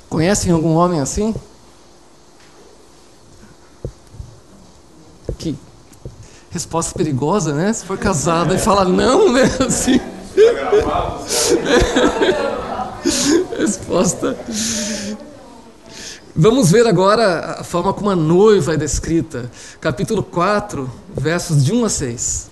Conhecem 0.10 0.52
algum 0.52 0.76
homem 0.76 1.00
assim? 1.00 1.34
Resposta 6.58 6.98
perigosa, 6.98 7.54
né? 7.54 7.72
Se 7.72 7.86
for 7.86 8.00
casada 8.00 8.56
e 8.56 8.58
fala 8.58 8.84
não, 8.84 9.32
né? 9.32 9.44
Assim. 9.64 10.02
Resposta. 13.60 14.36
Vamos 16.36 16.72
ver 16.72 16.88
agora 16.88 17.58
a 17.60 17.64
forma 17.64 17.94
como 17.94 18.10
a 18.10 18.16
noiva 18.16 18.74
é 18.74 18.78
descrita. 18.78 19.52
Capítulo 19.80 20.24
4, 20.24 20.90
versos 21.16 21.64
de 21.64 21.74
1 21.74 21.86
a 21.86 21.90
6. 21.90 22.50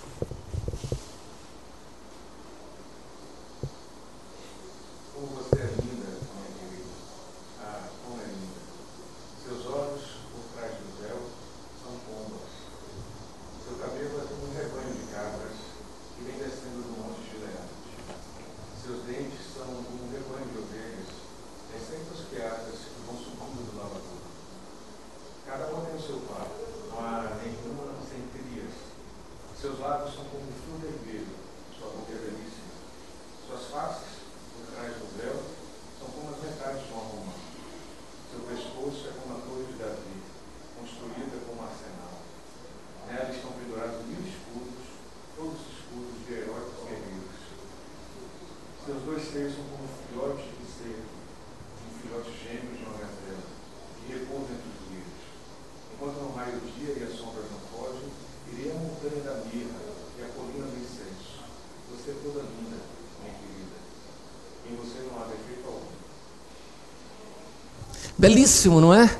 Belíssimo, 68.28 68.80
não 68.80 68.92
é? 68.92 69.10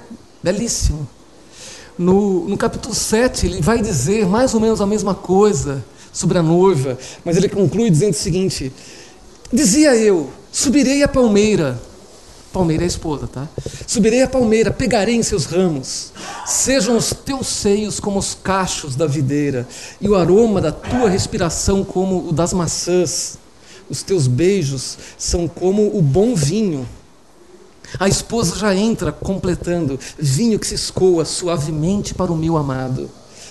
Belíssimo. 0.42 1.09
No, 1.96 2.48
no 2.48 2.57
capítulo 2.57 2.94
7, 2.94 3.46
ele 3.46 3.62
vai 3.62 3.80
dizer 3.80 4.26
mais 4.26 4.52
ou 4.52 4.61
menos 4.61 4.80
a 4.80 4.86
mesma 4.86 5.14
coisa 5.14 5.84
sobre 6.12 6.38
a 6.38 6.42
noiva, 6.42 6.98
mas 7.24 7.36
ele 7.36 7.48
conclui 7.48 7.88
dizendo 7.88 8.12
o 8.12 8.16
seguinte: 8.16 8.72
Dizia 9.52 9.94
eu, 9.94 10.28
subirei 10.50 11.02
a 11.02 11.09
palmeira, 11.09 11.80
palmeira 12.52 12.82
é 12.82 12.86
a 12.86 12.88
esposa, 12.88 13.26
tá? 13.26 13.48
Subirei 13.86 14.22
a 14.22 14.28
palmeira, 14.28 14.70
pegarei 14.70 15.14
em 15.14 15.22
seus 15.22 15.44
ramos, 15.44 16.12
sejam 16.44 16.96
os 16.96 17.12
teus 17.12 17.46
seios 17.46 18.00
como 18.00 18.18
os 18.18 18.34
cachos 18.34 18.96
da 18.96 19.07
videira, 19.07 19.68
e 20.00 20.09
o 20.09 20.16
aroma 20.16 20.61
da 20.61 20.72
tua 20.72 21.09
respiração 21.09 21.84
como 21.84 22.28
o 22.28 22.32
das 22.32 22.52
maçãs, 22.52 23.38
os 23.88 24.02
teus 24.02 24.26
beijos 24.26 24.98
são 25.16 25.46
como 25.46 25.96
o 25.96 26.02
bom 26.02 26.34
vinho. 26.34 26.86
A 27.99 28.09
esposa 28.09 28.57
já 28.57 28.74
entra 28.74 29.12
completando, 29.12 29.99
vinho 30.18 30.59
que 30.59 30.66
se 30.66 30.74
escoa 30.74 31.24
suavemente 31.24 32.12
para 32.14 32.32
o 32.32 32.37
meu 32.37 32.57
amado, 32.57 33.09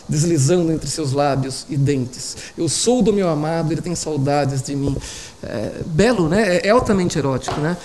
deslizando 0.07 0.71
entre 0.71 0.89
seus 0.89 1.13
lábios 1.13 1.65
e 1.69 1.77
dentes. 1.77 2.37
Eu 2.57 2.69
sou 2.69 3.01
do 3.01 3.13
meu 3.13 3.29
amado, 3.29 3.71
ele 3.71 3.81
tem 3.81 3.95
saudades 3.95 4.61
de 4.61 4.75
mim. 4.75 4.95
É, 5.41 5.81
belo, 5.85 6.27
né? 6.27 6.57
É 6.57 6.69
altamente 6.69 7.17
erótico, 7.17 7.59
né? 7.59 7.77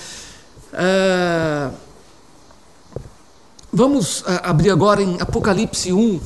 É, 0.72 1.70
vamos 3.72 4.22
é, 4.26 4.40
abrir 4.42 4.70
agora 4.70 5.02
em 5.02 5.20
Apocalipse 5.20 5.92
1. 5.92 6.20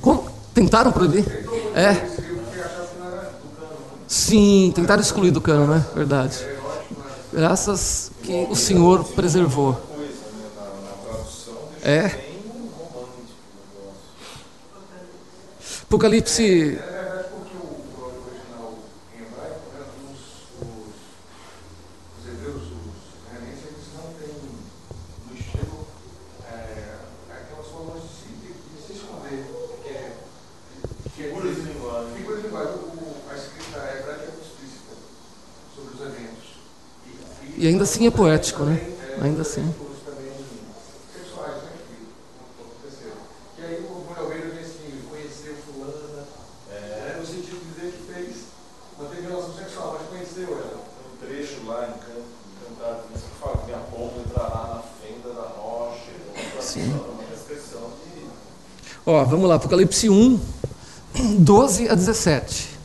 Como? 0.00 0.30
Tentaram 0.54 0.92
proibir? 0.92 1.45
É. 1.76 1.94
Sim, 4.08 4.72
tentaram 4.74 5.02
excluir 5.02 5.30
do 5.30 5.42
cano, 5.42 5.66
né? 5.66 5.84
Verdade. 5.94 6.38
Graças 7.30 8.10
que 8.22 8.46
o 8.48 8.56
Senhor 8.56 9.04
preservou. 9.04 9.78
É. 11.82 12.18
Apocalipse 15.82 16.78
E 37.66 37.68
ainda 37.68 37.82
assim 37.82 38.06
é 38.06 38.12
poético, 38.12 38.62
né? 38.62 38.80
Ainda 39.20 39.42
assim. 39.42 39.74
Ó, 59.04 59.24
vamos 59.24 59.48
lá, 59.48 59.56
Apocalipse 59.56 60.08
1, 60.08 60.40
12 61.40 61.88
a 61.88 61.96
17. 61.96 62.75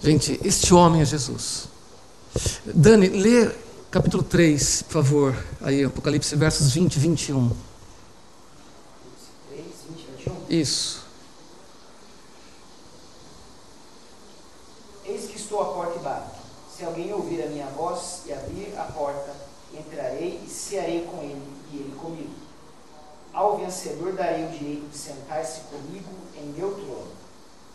Gente, 0.00 0.38
este 0.44 0.74
homem 0.74 1.00
é 1.00 1.04
Jesus. 1.04 1.68
Dani, 2.66 3.08
lê 3.08 3.50
capítulo 3.90 4.22
3, 4.22 4.82
por 4.82 4.92
favor, 4.92 5.44
aí, 5.62 5.84
Apocalipse, 5.84 6.34
versos 6.36 6.72
20 6.72 6.96
e 6.96 6.98
21. 6.98 7.50
3, 9.50 9.64
20, 9.88 10.06
21? 10.18 10.34
Isso. 10.50 11.04
Eis 15.06 15.26
que 15.26 15.36
estou 15.36 15.60
à 15.60 15.66
porta 15.66 15.98
e 15.98 16.02
bato. 16.02 16.36
Se 16.76 16.84
alguém 16.84 17.12
ouvir 17.12 17.42
a 17.44 17.46
minha 17.46 17.66
voz 17.66 18.22
e 18.26 18.32
abrir 18.32 18.76
a 18.76 18.84
porta, 18.84 19.32
entrarei 19.72 20.40
e 20.44 20.50
cearei 20.50 21.02
com 21.04 21.22
ele 21.22 21.42
e 21.72 21.76
ele 21.76 21.94
comigo. 21.96 22.34
Ao 23.34 23.58
vencedor 23.58 24.12
darei 24.12 24.46
o 24.46 24.50
direito 24.50 24.88
de 24.88 24.96
sentar-se 24.96 25.62
comigo 25.62 26.10
em 26.36 26.46
meu 26.56 26.72
trono. 26.72 27.08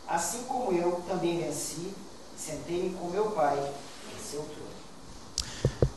Assim 0.07 0.43
como 0.47 0.72
eu 0.72 1.03
também 1.07 1.39
venci 1.39 1.93
Sentei-me 2.39 2.91
com 2.91 3.10
meu 3.10 3.26
pai 3.32 3.60
em 3.60 4.32
seu 4.32 4.39
trono. 4.39 5.89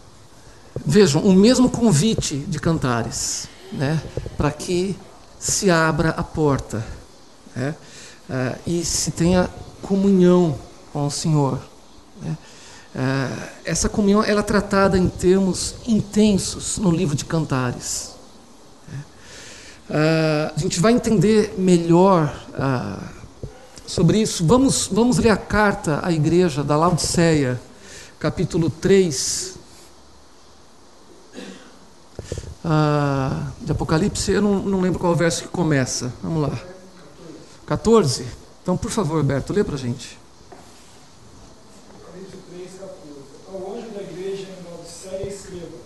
Vejam, 0.84 1.22
o 1.22 1.32
mesmo 1.32 1.70
convite 1.70 2.36
de 2.36 2.58
Cantares, 2.58 3.46
né, 3.70 4.02
para 4.36 4.50
que 4.50 4.96
se 5.38 5.70
abra 5.70 6.10
a 6.10 6.22
porta 6.24 6.84
né, 7.54 7.76
uh, 8.28 8.58
e 8.66 8.84
se 8.84 9.12
tenha 9.12 9.48
comunhão 9.82 10.58
com 10.92 11.06
o 11.06 11.10
Senhor. 11.10 11.60
Né. 12.20 12.36
Uh, 12.94 13.48
essa 13.64 13.88
comunhão 13.88 14.24
ela 14.24 14.40
é 14.40 14.42
tratada 14.42 14.98
em 14.98 15.08
termos 15.08 15.76
intensos 15.86 16.76
no 16.76 16.90
livro 16.90 17.14
de 17.14 17.24
Cantares. 17.24 18.10
Uh, 19.92 20.52
a 20.56 20.58
gente 20.58 20.80
vai 20.80 20.92
entender 20.92 21.54
melhor 21.58 22.34
sobre 23.86 24.22
isso. 24.22 24.46
Vamos, 24.46 24.88
vamos 24.90 25.18
ler 25.18 25.30
a 25.30 25.36
carta 25.36 26.00
à 26.02 26.10
igreja 26.10 26.64
da 26.64 26.76
Laodiceia, 26.76 27.60
capítulo 28.18 28.70
3, 28.70 29.52
ah, 32.64 33.50
de 33.60 33.72
Apocalipse, 33.72 34.30
eu 34.30 34.40
não, 34.40 34.62
não 34.62 34.80
lembro 34.80 35.00
qual 35.00 35.16
verso 35.16 35.42
que 35.42 35.48
começa. 35.48 36.12
Vamos 36.22 36.48
lá. 36.48 36.58
14? 37.66 38.24
Então, 38.62 38.76
por 38.76 38.90
favor, 38.90 39.16
Alberto, 39.16 39.52
lê 39.52 39.64
para 39.64 39.74
a 39.74 39.78
gente. 39.78 40.16
Apocalipse 41.90 42.36
3, 42.54 42.70
14. 42.70 42.88
Ao 43.52 43.74
anjo 43.74 43.90
da 43.90 44.02
igreja 44.02 44.46
em 44.46 44.70
Laodiceia 44.70 45.28
escreva: 45.28 45.76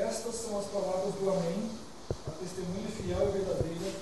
Estas 0.00 0.34
são 0.36 0.58
as 0.58 0.66
palavras 0.66 1.14
do 1.14 1.28
Amém, 1.28 1.70
a 2.26 2.30
testemunha 2.30 2.88
fiel 2.96 3.28
e 3.28 3.32
verdadeira, 3.38 3.92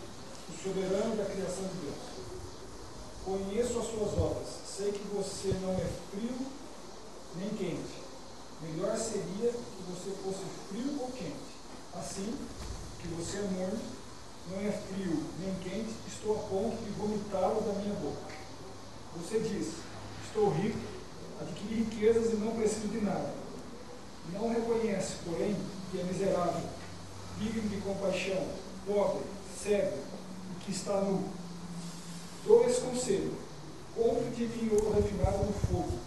o 0.48 0.62
soberano 0.62 1.16
da 1.16 1.24
criação 1.24 1.64
de 1.64 1.82
Deus. 1.82 2.04
Conheço 3.24 3.78
as 3.80 3.86
suas 3.86 4.18
obras, 4.18 4.46
sei 4.64 4.92
que 4.92 5.02
você 5.12 5.52
não 5.60 5.72
é 5.72 5.88
frio 6.12 6.46
nem 7.36 7.48
quente. 7.50 8.04
Melhor 8.62 8.96
seria 8.96 9.50
que 9.50 9.82
você 9.88 10.10
fosse 10.22 10.44
frio 10.68 10.96
ou 11.00 11.10
quente. 11.10 11.54
Assim, 11.94 12.34
que 13.00 13.08
você 13.08 13.23
é 13.23 13.23
morno, 13.42 13.80
não 14.50 14.58
é 14.60 14.70
frio 14.70 15.24
nem 15.40 15.54
quente, 15.62 15.94
estou 16.06 16.36
a 16.36 16.38
ponto 16.48 16.76
de 16.84 16.90
vomitá-lo 16.90 17.60
da 17.62 17.72
minha 17.80 17.94
boca. 17.94 18.34
Você 19.16 19.38
diz: 19.40 19.74
Estou 20.26 20.50
rico, 20.50 20.78
adquiri 21.40 21.84
riquezas 21.84 22.32
e 22.32 22.36
não 22.36 22.54
preciso 22.54 22.88
de 22.88 23.00
nada. 23.00 23.32
Não 24.32 24.48
reconhece, 24.48 25.14
porém, 25.24 25.56
que 25.90 26.00
é 26.00 26.04
miserável, 26.04 26.68
digno 27.38 27.68
de 27.68 27.76
compaixão, 27.78 28.46
pobre, 28.86 29.24
cego 29.62 29.98
e 30.52 30.64
que 30.64 30.72
está 30.72 31.00
nu. 31.00 31.28
Dou 32.46 32.64
esse 32.68 32.80
conselho: 32.80 33.34
compre 33.94 34.30
de 34.30 34.46
mim 34.46 34.70
ouro 34.72 34.94
refinado 34.94 35.44
no 35.44 35.52
fogo, 35.52 35.98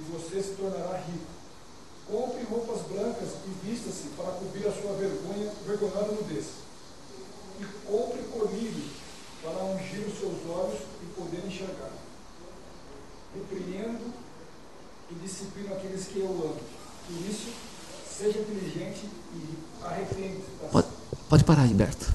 e 0.00 0.02
você 0.12 0.42
se 0.42 0.54
tornará 0.54 0.98
rico 0.98 1.37
Compre 2.10 2.42
roupas 2.44 2.80
brancas 2.90 3.28
e 3.46 3.66
vista-se 3.66 4.08
para 4.16 4.32
cobrir 4.32 4.66
a 4.66 4.72
sua 4.72 4.94
vergonha, 4.94 5.52
vergonhada 5.66 6.12
nudez. 6.12 6.46
E 7.60 7.64
compre 7.86 8.22
colírio 8.32 8.84
para 9.42 9.64
ungir 9.64 10.06
os 10.06 10.18
seus 10.18 10.36
olhos 10.48 10.80
e 11.02 11.06
poder 11.20 11.46
enxergar. 11.46 11.90
Repreendo 13.34 14.12
e 15.10 15.14
disciplino 15.16 15.74
aqueles 15.74 16.06
que 16.06 16.20
eu 16.20 16.30
amo. 16.30 16.56
Por 17.06 17.30
isso, 17.30 17.50
seja 18.10 18.38
inteligente 18.38 19.08
e 19.34 19.84
arrepende. 19.84 20.40
Pode, 20.72 20.86
pode 21.28 21.44
parar 21.44 21.62
aí, 21.62 21.74
Berto. 21.74 22.12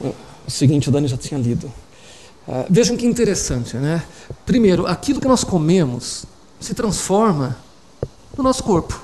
O 0.00 0.50
seguinte, 0.50 0.88
o 0.88 0.92
Dani 0.92 1.06
já 1.06 1.16
tinha 1.16 1.38
lido. 1.38 1.72
Uh, 2.48 2.66
vejam 2.68 2.96
que 2.96 3.06
interessante, 3.06 3.76
né? 3.76 4.04
Primeiro, 4.44 4.86
aquilo 4.86 5.20
que 5.20 5.28
nós 5.28 5.44
comemos 5.44 6.24
se 6.60 6.74
transforma 6.74 7.56
no 8.36 8.42
nosso 8.42 8.62
corpo. 8.62 9.00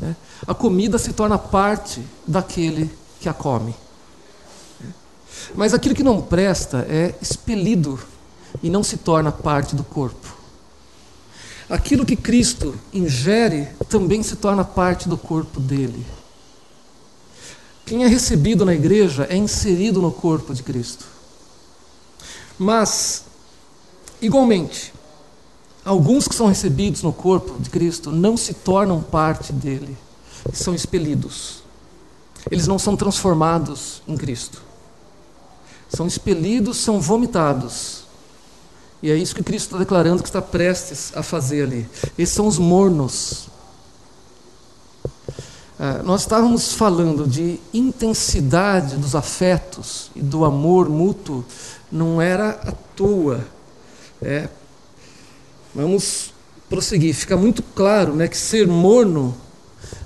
Né? 0.00 0.16
A 0.46 0.54
comida 0.54 0.98
se 0.98 1.12
torna 1.12 1.38
parte 1.38 2.02
daquele 2.26 2.90
que 3.20 3.28
a 3.28 3.32
come. 3.32 3.74
Mas 5.54 5.74
aquilo 5.74 5.94
que 5.94 6.02
não 6.02 6.20
presta 6.20 6.86
é 6.88 7.14
expelido 7.20 7.98
e 8.62 8.70
não 8.70 8.82
se 8.82 8.96
torna 8.96 9.32
parte 9.32 9.74
do 9.74 9.84
corpo. 9.84 10.36
Aquilo 11.68 12.04
que 12.04 12.16
Cristo 12.16 12.78
ingere 12.92 13.68
também 13.88 14.22
se 14.22 14.36
torna 14.36 14.64
parte 14.64 15.08
do 15.08 15.16
corpo 15.16 15.60
dele. 15.60 16.04
Quem 17.86 18.04
é 18.04 18.06
recebido 18.06 18.64
na 18.64 18.74
igreja 18.74 19.26
é 19.28 19.36
inserido 19.36 20.00
no 20.00 20.12
corpo 20.12 20.54
de 20.54 20.62
Cristo. 20.62 21.06
Mas, 22.58 23.24
igualmente, 24.20 24.91
Alguns 25.84 26.28
que 26.28 26.34
são 26.34 26.46
recebidos 26.46 27.02
no 27.02 27.12
corpo 27.12 27.60
de 27.60 27.68
Cristo 27.68 28.10
não 28.10 28.36
se 28.36 28.54
tornam 28.54 29.02
parte 29.02 29.52
dele, 29.52 29.96
são 30.52 30.74
expelidos. 30.74 31.62
Eles 32.50 32.66
não 32.66 32.78
são 32.78 32.96
transformados 32.96 34.02
em 34.06 34.16
Cristo. 34.16 34.62
São 35.88 36.06
expelidos, 36.06 36.78
são 36.78 37.00
vomitados. 37.00 38.02
E 39.02 39.10
é 39.10 39.16
isso 39.16 39.34
que 39.34 39.42
Cristo 39.42 39.66
está 39.66 39.78
declarando 39.78 40.22
que 40.22 40.28
está 40.28 40.40
prestes 40.40 41.12
a 41.16 41.22
fazer 41.22 41.64
ali. 41.64 41.88
Esses 42.16 42.34
são 42.34 42.46
os 42.46 42.58
mornos. 42.58 43.48
Ah, 45.78 46.00
nós 46.04 46.20
estávamos 46.20 46.74
falando 46.74 47.26
de 47.26 47.58
intensidade 47.74 48.96
dos 48.96 49.16
afetos 49.16 50.12
e 50.14 50.22
do 50.22 50.44
amor 50.44 50.88
mútuo, 50.88 51.44
não 51.90 52.22
era 52.22 52.50
à 52.50 52.72
toa. 52.94 53.44
É, 54.20 54.48
Vamos 55.74 56.32
prosseguir. 56.68 57.14
Fica 57.14 57.36
muito 57.36 57.62
claro 57.62 58.14
né, 58.14 58.28
que 58.28 58.36
ser 58.36 58.66
morno 58.66 59.34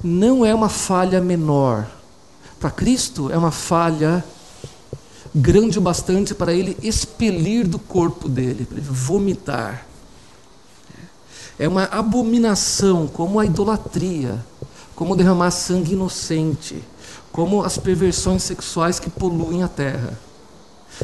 não 0.02 0.44
é 0.44 0.54
uma 0.54 0.68
falha 0.68 1.20
menor. 1.20 1.86
Para 2.58 2.70
Cristo 2.70 3.30
é 3.30 3.36
uma 3.36 3.50
falha 3.50 4.24
grande 5.34 5.78
o 5.78 5.82
bastante 5.82 6.34
para 6.34 6.52
ele 6.52 6.76
expelir 6.82 7.66
do 7.66 7.78
corpo 7.78 8.28
dele, 8.28 8.64
para 8.64 8.78
ele 8.78 8.86
vomitar. 8.88 9.86
É 11.58 11.68
uma 11.68 11.84
abominação, 11.84 13.06
como 13.06 13.38
a 13.38 13.44
idolatria, 13.44 14.44
como 14.94 15.16
derramar 15.16 15.50
sangue 15.50 15.92
inocente, 15.92 16.82
como 17.32 17.62
as 17.62 17.76
perversões 17.76 18.42
sexuais 18.42 18.98
que 18.98 19.10
poluem 19.10 19.62
a 19.62 19.68
terra. 19.68 20.18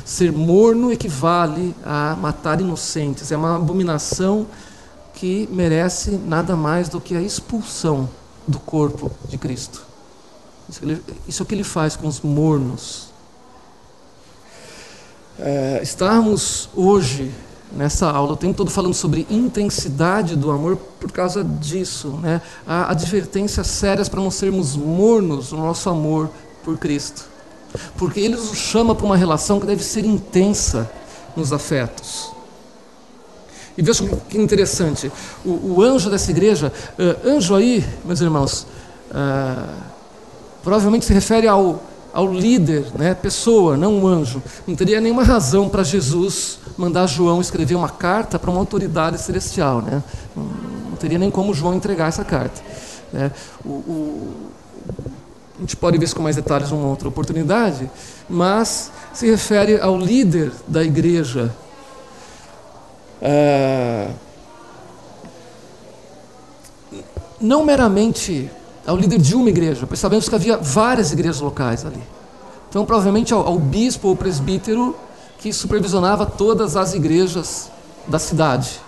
Ser 0.05 0.33
morno 0.33 0.91
equivale 0.91 1.75
a 1.85 2.17
matar 2.21 2.61
inocentes, 2.61 3.31
é 3.31 3.37
uma 3.37 3.57
abominação 3.57 4.47
que 5.15 5.49
merece 5.53 6.13
nada 6.13 6.57
mais 6.57 6.89
do 6.89 7.01
que 7.01 7.15
a 7.15 7.21
expulsão 7.21 8.09
do 8.47 8.59
corpo 8.59 9.11
de 9.29 9.39
Cristo. 9.39 9.85
Isso 11.29 11.43
é 11.43 11.45
o 11.45 11.47
que 11.47 11.55
ele 11.55 11.65
faz 11.65 11.97
com 11.97 12.09
os 12.09 12.21
mornos. 12.21 13.13
É, 15.39 15.83
hoje 16.75 17.33
nessa 17.75 18.11
aula 18.11 18.33
o 18.33 18.37
tempo 18.37 18.55
todo 18.55 18.71
falando 18.71 18.95
sobre 18.95 19.27
intensidade 19.31 20.37
do 20.37 20.51
amor 20.51 20.77
por 20.77 21.11
causa 21.11 21.43
disso, 21.43 22.19
né? 22.23 22.41
Há 22.67 22.91
advertências 22.91 23.67
sérias 23.67 24.09
para 24.09 24.21
não 24.21 24.31
sermos 24.31 24.77
mornos 24.77 25.53
no 25.53 25.59
nosso 25.59 25.89
amor 25.89 26.31
por 26.63 26.79
Cristo. 26.79 27.32
Porque 27.97 28.21
ele 28.21 28.37
nos 28.37 28.57
chama 28.57 28.95
para 28.95 29.07
uma 29.07 29.17
relação 29.17 29.61
que 29.61 29.67
deve 29.67 29.83
ser 29.83 30.05
intensa 30.05 30.91
nos 31.37 31.53
afetos. 31.53 32.33
E 33.77 33.83
veja 33.83 34.05
que 34.29 34.37
interessante, 34.37 35.11
o, 35.45 35.77
o 35.77 35.83
anjo 35.83 36.11
dessa 36.11 36.31
igreja, 36.31 36.73
uh, 36.99 37.29
anjo 37.29 37.55
aí, 37.55 37.85
meus 38.05 38.21
irmãos, 38.21 38.67
uh, 39.11 39.83
provavelmente 40.63 41.07
se 41.07 41.13
refere 41.13 41.49
ao, 41.49 41.83
ao 42.13 42.31
líder, 42.31 42.85
né, 42.99 43.15
pessoa, 43.15 43.77
não 43.77 43.95
um 43.95 44.07
anjo. 44.07 44.43
Não 44.67 44.77
teria 44.77 45.01
nenhuma 45.01 45.25
razão 45.25 45.69
para 45.69 45.83
Jesus 45.83 46.59
mandar 46.77 47.07
João 47.07 47.41
escrever 47.41 47.75
uma 47.75 47.89
carta 47.89 48.39
para 48.39 48.51
uma 48.51 48.61
autoridade 48.61 49.19
celestial. 49.19 49.81
Né? 49.81 50.03
Não, 50.37 50.97
teria 50.97 51.19
nem 51.19 51.31
como 51.31 51.55
João 51.55 51.75
entregar 51.75 52.09
essa 52.09 52.25
carta. 52.25 52.61
Né? 53.13 53.31
O, 53.65 54.53
a 55.57 55.61
gente 55.61 55.77
pode 55.77 55.99
ver 55.99 56.05
isso 56.05 56.17
com 56.17 56.23
mais 56.23 56.37
detalhes 56.37 56.71
numa 56.71 56.87
outra 56.87 57.09
oportunidade, 57.09 57.91
mas 58.29 58.91
se 59.13 59.31
refere 59.31 59.81
ao 59.81 59.99
líder 59.99 60.51
da 60.67 60.83
igreja. 60.83 61.55
É, 63.21 64.09
não 67.41 67.65
meramente 67.65 68.51
ao 68.87 68.97
líder 68.97 69.19
de 69.19 69.35
uma 69.35 69.49
igreja, 69.49 69.87
pois 69.87 70.01
sabemos 70.01 70.29
que 70.29 70.35
havia 70.35 70.57
várias 70.57 71.13
igrejas 71.13 71.41
locais 71.41 71.85
ali. 71.85 72.03
Então, 72.69 72.85
provavelmente 72.87 73.35
ao, 73.35 73.47
ao 73.47 73.59
bispo 73.59 74.09
ou 74.09 74.17
presbítero 74.17 74.97
que 75.39 75.53
supervisionava 75.53 76.25
todas 76.25 76.77
as 76.77 76.95
igrejas 76.95 77.71
da 78.09 78.19
cidade 78.19 78.81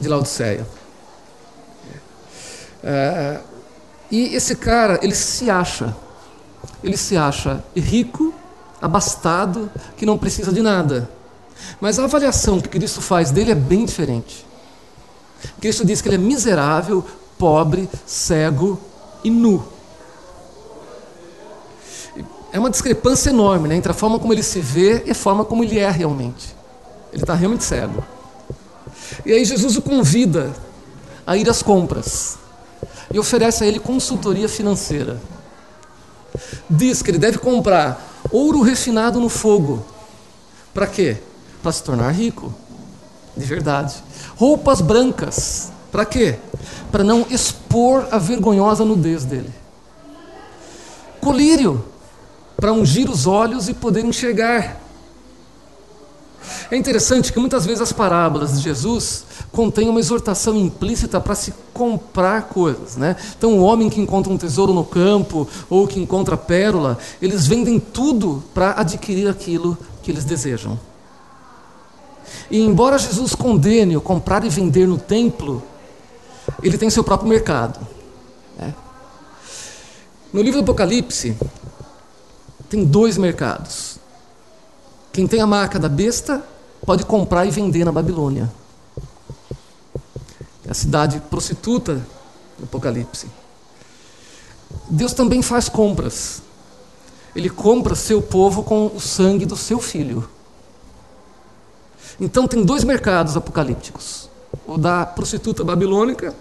de 0.00 0.08
Laodiceia. 0.08 0.66
É, 2.82 3.40
e 4.10 4.34
esse 4.34 4.54
cara, 4.56 5.00
ele 5.02 5.14
se 5.14 5.50
acha, 5.50 5.94
ele 6.82 6.96
se 6.96 7.16
acha 7.16 7.64
rico, 7.74 8.32
abastado, 8.80 9.70
que 9.96 10.06
não 10.06 10.16
precisa 10.16 10.52
de 10.52 10.62
nada. 10.62 11.10
Mas 11.80 11.98
a 11.98 12.04
avaliação 12.04 12.60
que 12.60 12.68
Cristo 12.68 13.00
faz 13.00 13.30
dele 13.30 13.50
é 13.50 13.54
bem 13.54 13.84
diferente. 13.84 14.46
Cristo 15.60 15.84
diz 15.84 16.00
que 16.00 16.08
ele 16.08 16.16
é 16.16 16.18
miserável, 16.18 17.04
pobre, 17.38 17.88
cego 18.06 18.78
e 19.24 19.30
nu. 19.30 19.64
É 22.52 22.58
uma 22.58 22.70
discrepância 22.70 23.30
enorme 23.30 23.68
né, 23.68 23.76
entre 23.76 23.90
a 23.90 23.94
forma 23.94 24.18
como 24.18 24.32
ele 24.32 24.42
se 24.42 24.60
vê 24.60 25.02
e 25.04 25.10
a 25.10 25.14
forma 25.14 25.44
como 25.44 25.64
ele 25.64 25.78
é 25.78 25.90
realmente. 25.90 26.54
Ele 27.12 27.22
está 27.22 27.34
realmente 27.34 27.64
cego. 27.64 28.04
E 29.24 29.32
aí 29.32 29.44
Jesus 29.44 29.76
o 29.76 29.82
convida 29.82 30.54
a 31.26 31.36
ir 31.36 31.48
às 31.50 31.62
compras 31.62 32.38
e 33.16 33.18
oferece 33.18 33.64
a 33.64 33.66
ele 33.66 33.80
consultoria 33.80 34.46
financeira. 34.46 35.18
Diz 36.68 37.00
que 37.00 37.10
ele 37.10 37.18
deve 37.18 37.38
comprar 37.38 37.98
ouro 38.30 38.60
refinado 38.60 39.18
no 39.18 39.30
fogo. 39.30 39.82
Para 40.74 40.86
quê? 40.86 41.16
Para 41.62 41.72
se 41.72 41.82
tornar 41.82 42.10
rico. 42.10 42.54
De 43.34 43.46
verdade. 43.46 43.94
Roupas 44.36 44.82
brancas. 44.82 45.72
Para 45.90 46.04
quê? 46.04 46.38
Para 46.92 47.02
não 47.02 47.26
expor 47.30 48.06
a 48.10 48.18
vergonhosa 48.18 48.84
nudez 48.84 49.24
dele. 49.24 49.50
Colírio. 51.18 51.86
Para 52.54 52.74
ungir 52.74 53.10
os 53.10 53.26
olhos 53.26 53.66
e 53.66 53.72
poder 53.72 54.04
enxergar. 54.04 54.78
É 56.70 56.76
interessante 56.76 57.32
que 57.32 57.38
muitas 57.38 57.64
vezes 57.64 57.80
as 57.80 57.92
parábolas 57.92 58.56
de 58.56 58.64
Jesus 58.64 59.24
contêm 59.52 59.88
uma 59.88 60.00
exortação 60.00 60.56
implícita 60.56 61.20
para 61.20 61.34
se 61.34 61.54
comprar 61.72 62.42
coisas. 62.48 62.96
Né? 62.96 63.16
Então, 63.36 63.58
o 63.58 63.62
homem 63.62 63.88
que 63.88 64.00
encontra 64.00 64.32
um 64.32 64.38
tesouro 64.38 64.72
no 64.72 64.84
campo 64.84 65.48
ou 65.68 65.86
que 65.86 66.00
encontra 66.00 66.36
pérola, 66.36 66.98
eles 67.20 67.46
vendem 67.46 67.78
tudo 67.78 68.42
para 68.52 68.72
adquirir 68.72 69.28
aquilo 69.28 69.76
que 70.02 70.10
eles 70.10 70.24
desejam. 70.24 70.78
E 72.50 72.60
embora 72.60 72.98
Jesus 72.98 73.34
condene 73.34 73.96
o 73.96 74.00
comprar 74.00 74.44
e 74.44 74.48
vender 74.48 74.86
no 74.86 74.98
templo, 74.98 75.62
ele 76.62 76.78
tem 76.78 76.90
seu 76.90 77.04
próprio 77.04 77.28
mercado. 77.28 77.80
Né? 78.58 78.74
No 80.32 80.42
livro 80.42 80.60
do 80.60 80.64
Apocalipse, 80.64 81.36
tem 82.68 82.84
dois 82.84 83.16
mercados. 83.16 83.95
Quem 85.16 85.26
tem 85.26 85.40
a 85.40 85.46
marca 85.46 85.78
da 85.78 85.88
besta 85.88 86.44
pode 86.84 87.06
comprar 87.06 87.46
e 87.46 87.50
vender 87.50 87.86
na 87.86 87.90
Babilônia. 87.90 88.52
É 90.62 90.70
a 90.70 90.74
cidade 90.74 91.20
prostituta 91.30 92.06
do 92.58 92.64
Apocalipse. 92.64 93.26
Deus 94.90 95.14
também 95.14 95.40
faz 95.40 95.70
compras. 95.70 96.42
Ele 97.34 97.48
compra 97.48 97.94
seu 97.94 98.20
povo 98.20 98.62
com 98.62 98.88
o 98.88 99.00
sangue 99.00 99.46
do 99.46 99.56
seu 99.56 99.80
filho. 99.80 100.28
Então 102.20 102.46
tem 102.46 102.62
dois 102.62 102.84
mercados 102.84 103.38
apocalípticos: 103.38 104.28
o 104.66 104.76
da 104.76 105.06
prostituta 105.06 105.64
babilônica 105.64 106.34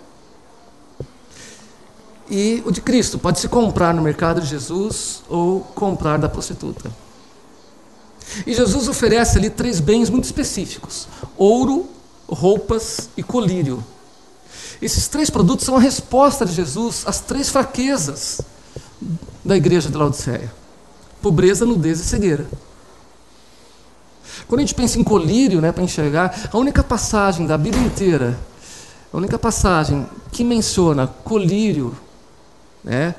e 2.30 2.62
o 2.66 2.72
de 2.72 2.82
Cristo. 2.82 3.18
Pode 3.18 3.40
se 3.40 3.48
comprar 3.48 3.94
no 3.94 4.02
mercado 4.02 4.42
de 4.42 4.48
Jesus 4.48 5.24
ou 5.30 5.62
comprar 5.62 6.18
da 6.18 6.28
prostituta. 6.28 7.05
E 8.46 8.54
Jesus 8.54 8.88
oferece 8.88 9.38
ali 9.38 9.50
três 9.50 9.80
bens 9.80 10.10
muito 10.10 10.26
específicos: 10.26 11.08
ouro, 11.38 11.90
roupas 12.28 13.10
e 13.16 13.24
colírio. 13.24 13.84
Esses 14.82 15.08
três 15.08 15.30
produtos 15.30 15.66
são 15.66 15.78
a 15.78 15.80
resposta 15.80 16.46
de 16.46 16.54
Jesus 16.54 17.04
às 17.06 17.22
três 17.22 17.50
fraquezas 17.50 18.42
da 19.44 19.56
igreja 19.56 19.90
de 19.90 19.98
Laodiceia: 19.98 20.52
pobreza, 21.22 21.66
nudez 21.66 22.00
e 22.00 22.06
cegueira. 22.06 22.48
Quando 24.48 24.60
a 24.60 24.64
gente 24.64 24.76
pensa 24.76 25.00
em 25.00 25.04
colírio, 25.04 25.62
né, 25.62 25.72
para 25.72 25.84
enxergar, 25.84 26.50
a 26.52 26.58
única 26.58 26.84
passagem 26.84 27.48
da 27.48 27.58
Bíblia 27.58 27.84
inteira, 27.84 28.38
a 29.12 29.18
única 29.18 29.40
passagem 29.40 30.06
que 30.32 30.44
menciona 30.44 31.08
colírio, 31.08 31.98
né, 32.84 33.16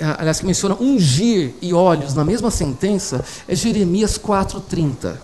aliás, 0.00 0.40
que 0.40 0.46
menciona 0.46 0.74
ungir 0.74 1.54
e 1.60 1.72
olhos 1.72 2.14
na 2.14 2.24
mesma 2.24 2.50
sentença, 2.50 3.24
é 3.46 3.54
Jeremias 3.54 4.18
4,30, 4.18 5.16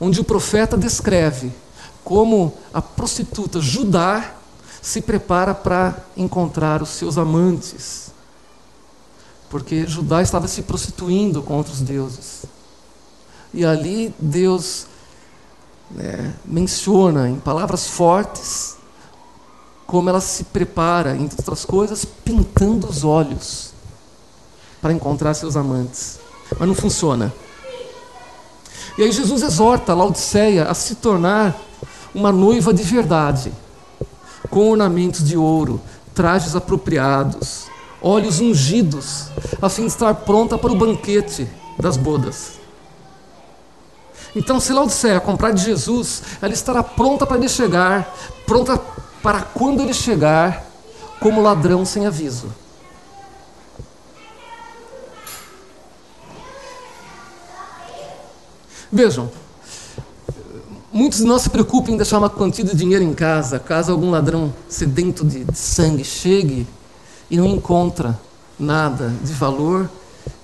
onde 0.00 0.20
o 0.20 0.24
profeta 0.24 0.76
descreve 0.76 1.52
como 2.04 2.54
a 2.72 2.80
prostituta 2.80 3.60
Judá 3.60 4.34
se 4.80 5.00
prepara 5.02 5.54
para 5.54 5.96
encontrar 6.16 6.82
os 6.82 6.90
seus 6.90 7.18
amantes, 7.18 8.10
porque 9.48 9.86
Judá 9.86 10.22
estava 10.22 10.48
se 10.48 10.62
prostituindo 10.62 11.42
contra 11.42 11.72
os 11.72 11.80
deuses. 11.80 12.46
E 13.52 13.64
ali 13.64 14.14
Deus 14.18 14.86
né, 15.90 16.34
menciona 16.44 17.28
em 17.28 17.36
palavras 17.36 17.86
fortes 17.88 18.79
como 19.90 20.08
ela 20.08 20.20
se 20.20 20.44
prepara, 20.44 21.16
entre 21.16 21.36
outras 21.36 21.64
coisas, 21.64 22.04
pintando 22.04 22.88
os 22.88 23.02
olhos 23.02 23.72
para 24.80 24.92
encontrar 24.92 25.34
seus 25.34 25.56
amantes. 25.56 26.20
Mas 26.56 26.68
não 26.68 26.76
funciona. 26.76 27.34
E 28.96 29.02
aí 29.02 29.10
Jesus 29.10 29.42
exorta 29.42 29.90
a 29.90 29.94
Laodiceia 29.96 30.66
a 30.66 30.74
se 30.74 30.94
tornar 30.94 31.60
uma 32.14 32.30
noiva 32.30 32.72
de 32.72 32.84
verdade, 32.84 33.52
com 34.48 34.70
ornamentos 34.70 35.24
de 35.24 35.36
ouro, 35.36 35.80
trajes 36.14 36.54
apropriados, 36.54 37.66
olhos 38.00 38.38
ungidos, 38.38 39.26
a 39.60 39.68
fim 39.68 39.82
de 39.82 39.88
estar 39.88 40.14
pronta 40.14 40.56
para 40.56 40.70
o 40.70 40.76
banquete 40.76 41.48
das 41.80 41.96
bodas. 41.96 42.60
Então, 44.36 44.60
se 44.60 44.72
Laodiceia 44.72 45.18
comprar 45.18 45.50
de 45.50 45.64
Jesus, 45.64 46.22
ela 46.40 46.52
estará 46.52 46.80
pronta 46.80 47.26
para 47.26 47.38
ele 47.38 47.48
chegar, 47.48 48.14
pronta 48.46 48.80
para 49.22 49.42
quando 49.42 49.80
ele 49.80 49.92
chegar, 49.92 50.66
como 51.20 51.42
ladrão 51.42 51.84
sem 51.84 52.06
aviso. 52.06 52.52
Vejam, 58.92 59.30
muitos 60.92 61.20
de 61.20 61.24
nós 61.24 61.42
se 61.42 61.50
preocupam 61.50 61.92
em 61.92 61.96
deixar 61.96 62.18
uma 62.18 62.30
quantia 62.30 62.64
de 62.64 62.74
dinheiro 62.74 63.04
em 63.04 63.14
casa, 63.14 63.58
caso 63.58 63.92
algum 63.92 64.10
ladrão 64.10 64.52
sedento 64.68 65.24
de, 65.24 65.46
sangue 65.54 66.02
chegue 66.02 66.66
e 67.30 67.36
não 67.36 67.46
encontra 67.46 68.18
nada 68.58 69.12
de 69.22 69.32
valor 69.32 69.88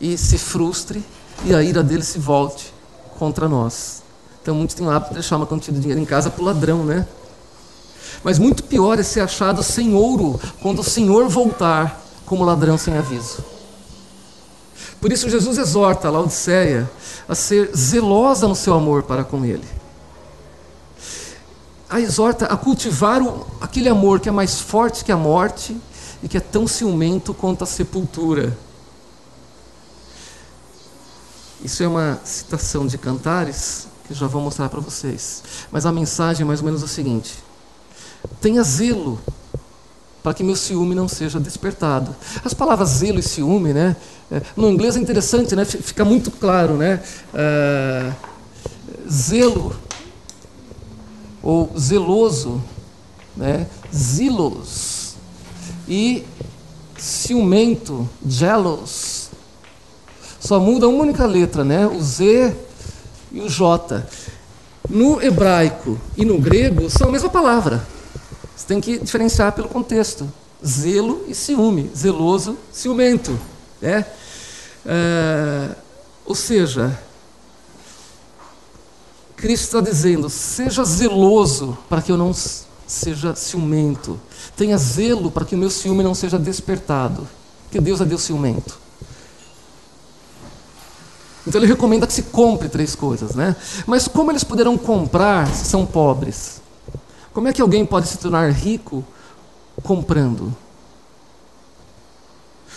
e 0.01 0.17
se 0.17 0.39
frustre 0.39 1.05
e 1.45 1.55
a 1.55 1.63
ira 1.63 1.83
dele 1.83 2.05
se 2.05 2.19
volte 2.19 2.73
contra 3.19 3.49
nós. 3.49 4.03
Então 4.41 4.55
muitos 4.55 4.77
têm 4.77 4.87
o 4.87 4.91
hábito 4.91 5.09
de 5.09 5.15
deixar 5.15 5.37
uma 5.37 5.47
quantia 5.47 5.75
de 5.75 5.81
dinheiro 5.81 6.01
em 6.01 6.05
casa 6.05 6.31
para 6.31 6.41
o 6.41 6.45
ladrão, 6.45 6.85
né? 6.85 7.05
Mas 8.27 8.41
muito 8.41 8.65
pior 8.65 8.99
é 8.99 9.05
ser 9.05 9.21
achado 9.21 9.63
sem 9.63 9.95
ouro 9.95 10.41
quando 10.61 10.81
o 10.81 10.83
Senhor 10.83 11.29
voltar 11.29 12.03
como 12.25 12.43
ladrão 12.43 12.77
sem 12.77 12.99
aviso. 12.99 13.39
Por 15.01 15.13
isso 15.13 15.31
Jesus 15.31 15.57
exorta 15.59 16.09
a 16.09 16.11
Laodiceia 16.11 16.91
a 17.29 17.37
ser 17.37 17.71
zelosa 17.73 18.49
no 18.49 18.57
seu 18.57 18.75
amor 18.75 19.05
para 19.05 19.23
com 19.23 19.45
ele. 19.45 19.63
A 21.89 22.01
exorta 22.01 22.47
a 22.47 22.57
cultivar 22.57 23.23
o, 23.23 23.47
aquele 23.61 23.89
amor 23.89 24.19
que 24.19 24.29
é 24.29 24.33
mais 24.33 24.61
forte 24.61 25.05
que 25.05 25.13
a 25.13 25.17
morte 25.17 25.81
e 26.21 26.27
que 26.29 26.37
é 26.37 26.41
tão 26.41 26.67
ciumento 26.67 27.33
quanto 27.33 27.63
a 27.63 27.67
sepultura. 27.67 28.59
Isso 31.63 31.81
é 31.81 31.87
uma 31.87 32.19
citação 32.25 32.89
de 32.89 32.99
Cantares, 32.99 33.87
que 34.05 34.13
já 34.15 34.27
vou 34.27 34.43
mostrar 34.43 34.69
para 34.69 34.81
vocês. 34.81 35.45
Mas 35.71 35.87
a 35.87 35.93
mensagem 35.93 36.43
é 36.43 36.45
mais 36.45 36.59
ou 36.59 36.67
menos 36.67 36.83
a 36.83 36.89
seguinte: 36.89 37.46
tenha 38.41 38.63
zelo 38.63 39.19
para 40.23 40.35
que 40.35 40.43
meu 40.43 40.57
ciúme 40.57 40.93
não 40.93 41.07
seja 41.07 41.39
despertado. 41.39 42.15
As 42.45 42.53
palavras 42.53 42.89
zelo 42.89 43.21
e 43.21 43.23
ciúme, 43.23 43.73
né? 43.73 43.95
É, 44.29 44.43
no 44.57 44.69
inglês 44.69 44.97
é 44.97 44.99
interessante, 44.99 45.55
né? 45.55 45.65
Fica 45.65 46.05
muito 46.05 46.33
claro, 46.33 46.77
né? 46.77 47.01
Uh, 47.33 48.13
zelo 49.09 49.77
ou 51.41 51.71
zeloso, 51.79 52.61
né? 53.37 53.69
Zilos 53.95 55.15
e 55.89 56.25
ciumento, 56.99 58.09
jealous. 58.27 59.31
Só 60.41 60.59
muda 60.59 60.89
uma 60.89 61.03
única 61.03 61.25
letra, 61.25 61.65
né? 61.65 61.87
O 61.87 62.03
Z 62.03 62.53
e 63.31 63.41
o 63.41 63.49
J. 63.49 64.05
No 64.91 65.23
hebraico 65.23 66.01
e 66.17 66.25
no 66.25 66.39
grego 66.41 66.91
são 66.91 67.11
a 67.11 67.13
mesma 67.13 67.29
palavra. 67.29 67.87
Você 68.67 68.75
tem 68.75 68.81
que 68.81 68.99
diferenciar 68.99 69.53
pelo 69.53 69.69
contexto. 69.69 70.29
Zelo 70.67 71.25
e 71.29 71.35
ciúme. 71.37 71.89
Zeloso, 71.97 72.59
ciumento. 72.73 73.39
Né? 73.81 74.05
É, 74.85 75.69
ou 76.25 76.35
seja, 76.35 76.99
Cristo 79.37 79.65
está 79.65 79.81
dizendo: 79.81 80.29
seja 80.29 80.85
zeloso 80.85 81.79
para 81.89 82.03
que 82.03 82.11
eu 82.11 82.17
não 82.17 82.35
seja 82.85 83.37
ciumento. 83.37 84.19
Tenha 84.57 84.77
zelo 84.77 85.31
para 85.31 85.45
que 85.45 85.55
o 85.55 85.59
meu 85.59 85.71
ciúme 85.71 86.03
não 86.03 86.15
seja 86.15 86.37
despertado. 86.37 87.29
Porque 87.65 87.81
Deus 87.81 88.01
é 88.01 88.05
Deus 88.05 88.23
ciumento. 88.23 88.81
Então 91.47 91.61
ele 91.61 91.69
recomenda 91.69 92.05
que 92.05 92.13
se 92.13 92.23
compre 92.23 92.69
três 92.69 92.97
coisas, 92.97 93.37
né? 93.37 93.55
Mas 93.87 94.09
como 94.09 94.33
eles 94.33 94.43
poderão 94.43 94.77
comprar 94.77 95.47
se 95.55 95.67
são 95.67 95.87
pobres? 95.87 96.66
Como 97.37 97.49
é 97.49 97.53
que 97.53 97.61
alguém 97.61 97.85
pode 97.85 98.09
se 98.09 98.17
tornar 98.17 98.51
rico 98.51 99.05
comprando. 99.83 100.57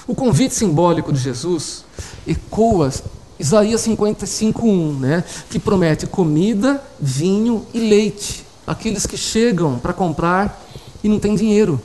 O 0.06 0.14
convite 0.14 0.54
simbólico 0.54 1.14
de 1.14 1.20
Jesus 1.20 1.86
ecoa 2.28 2.92
Isaías 3.40 3.80
55:1, 3.80 5.00
né, 5.00 5.24
que 5.50 5.60
promete 5.60 6.06
comida, 6.08 6.84
vinho 7.00 7.66
e 7.74 7.80
leite 7.80 8.46
aqueles 8.68 9.06
que 9.06 9.16
chegam 9.16 9.80
para 9.80 9.94
comprar 9.94 10.62
e 11.02 11.08
não 11.08 11.22
têm 11.22 11.36
dinheiro. 11.36 11.82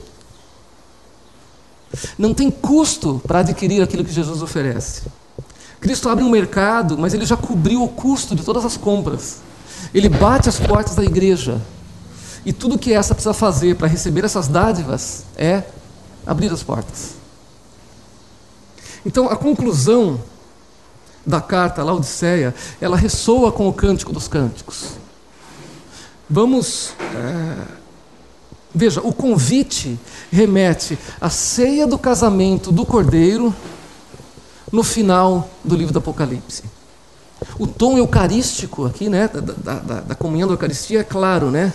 Não 2.18 2.34
tem 2.34 2.50
custo 2.50 3.22
para 3.24 3.38
adquirir 3.38 3.84
aquilo 3.84 4.04
que 4.04 4.12
Jesus 4.12 4.42
oferece. 4.42 5.02
Cristo 5.80 6.08
abre 6.08 6.24
um 6.24 6.28
mercado, 6.28 6.98
mas 6.98 7.14
ele 7.14 7.24
já 7.24 7.36
cobriu 7.36 7.84
o 7.84 7.88
custo 7.88 8.34
de 8.34 8.42
todas 8.42 8.64
as 8.64 8.76
compras. 8.76 9.42
Ele 9.94 10.08
bate 10.08 10.48
as 10.48 10.58
portas 10.58 10.96
da 10.96 11.04
igreja. 11.04 11.62
E 12.44 12.52
tudo 12.52 12.78
que 12.78 12.92
essa 12.92 13.14
precisa 13.14 13.34
fazer 13.34 13.76
para 13.76 13.88
receber 13.88 14.24
essas 14.24 14.48
dádivas 14.48 15.24
é 15.36 15.62
abrir 16.26 16.52
as 16.52 16.62
portas. 16.62 17.14
Então, 19.04 19.28
a 19.28 19.36
conclusão 19.36 20.20
da 21.26 21.40
carta 21.40 21.80
à 21.80 21.84
Laodiceia, 21.84 22.54
ela 22.80 22.96
ressoa 22.96 23.50
com 23.50 23.68
o 23.68 23.72
cântico 23.72 24.12
dos 24.12 24.28
cânticos. 24.28 24.90
Vamos. 26.28 26.92
É, 27.14 27.66
veja, 28.74 29.00
o 29.00 29.12
convite 29.12 29.98
remete 30.30 30.98
à 31.20 31.30
ceia 31.30 31.86
do 31.86 31.98
casamento 31.98 32.72
do 32.72 32.84
cordeiro 32.84 33.54
no 34.72 34.82
final 34.82 35.48
do 35.62 35.76
livro 35.76 35.92
do 35.92 35.98
Apocalipse. 35.98 36.64
O 37.58 37.66
tom 37.66 37.98
eucarístico 37.98 38.86
aqui, 38.86 39.08
né, 39.08 39.28
da, 39.28 39.74
da, 39.74 40.00
da 40.00 40.14
comunhão 40.14 40.48
da 40.48 40.54
Eucaristia 40.54 41.00
é 41.00 41.04
claro, 41.04 41.50
né? 41.50 41.72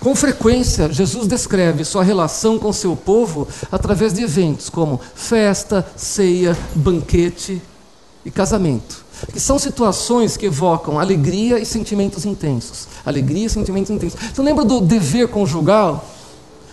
Com 0.00 0.14
frequência, 0.14 0.92
Jesus 0.92 1.26
descreve 1.26 1.84
sua 1.84 2.04
relação 2.04 2.58
com 2.58 2.72
seu 2.72 2.94
povo 2.94 3.48
através 3.72 4.12
de 4.12 4.22
eventos 4.22 4.68
como 4.68 5.00
festa, 5.14 5.86
ceia, 5.96 6.56
banquete 6.74 7.60
e 8.24 8.30
casamento, 8.30 9.04
que 9.32 9.40
são 9.40 9.58
situações 9.58 10.36
que 10.36 10.46
evocam 10.46 10.98
alegria 10.98 11.58
e 11.58 11.66
sentimentos 11.66 12.24
intensos. 12.24 12.86
Alegria 13.04 13.46
e 13.46 13.50
sentimentos 13.50 13.90
intensos. 13.90 14.20
Então 14.30 14.44
lembra 14.44 14.64
do 14.64 14.80
dever 14.80 15.28
conjugal? 15.28 16.04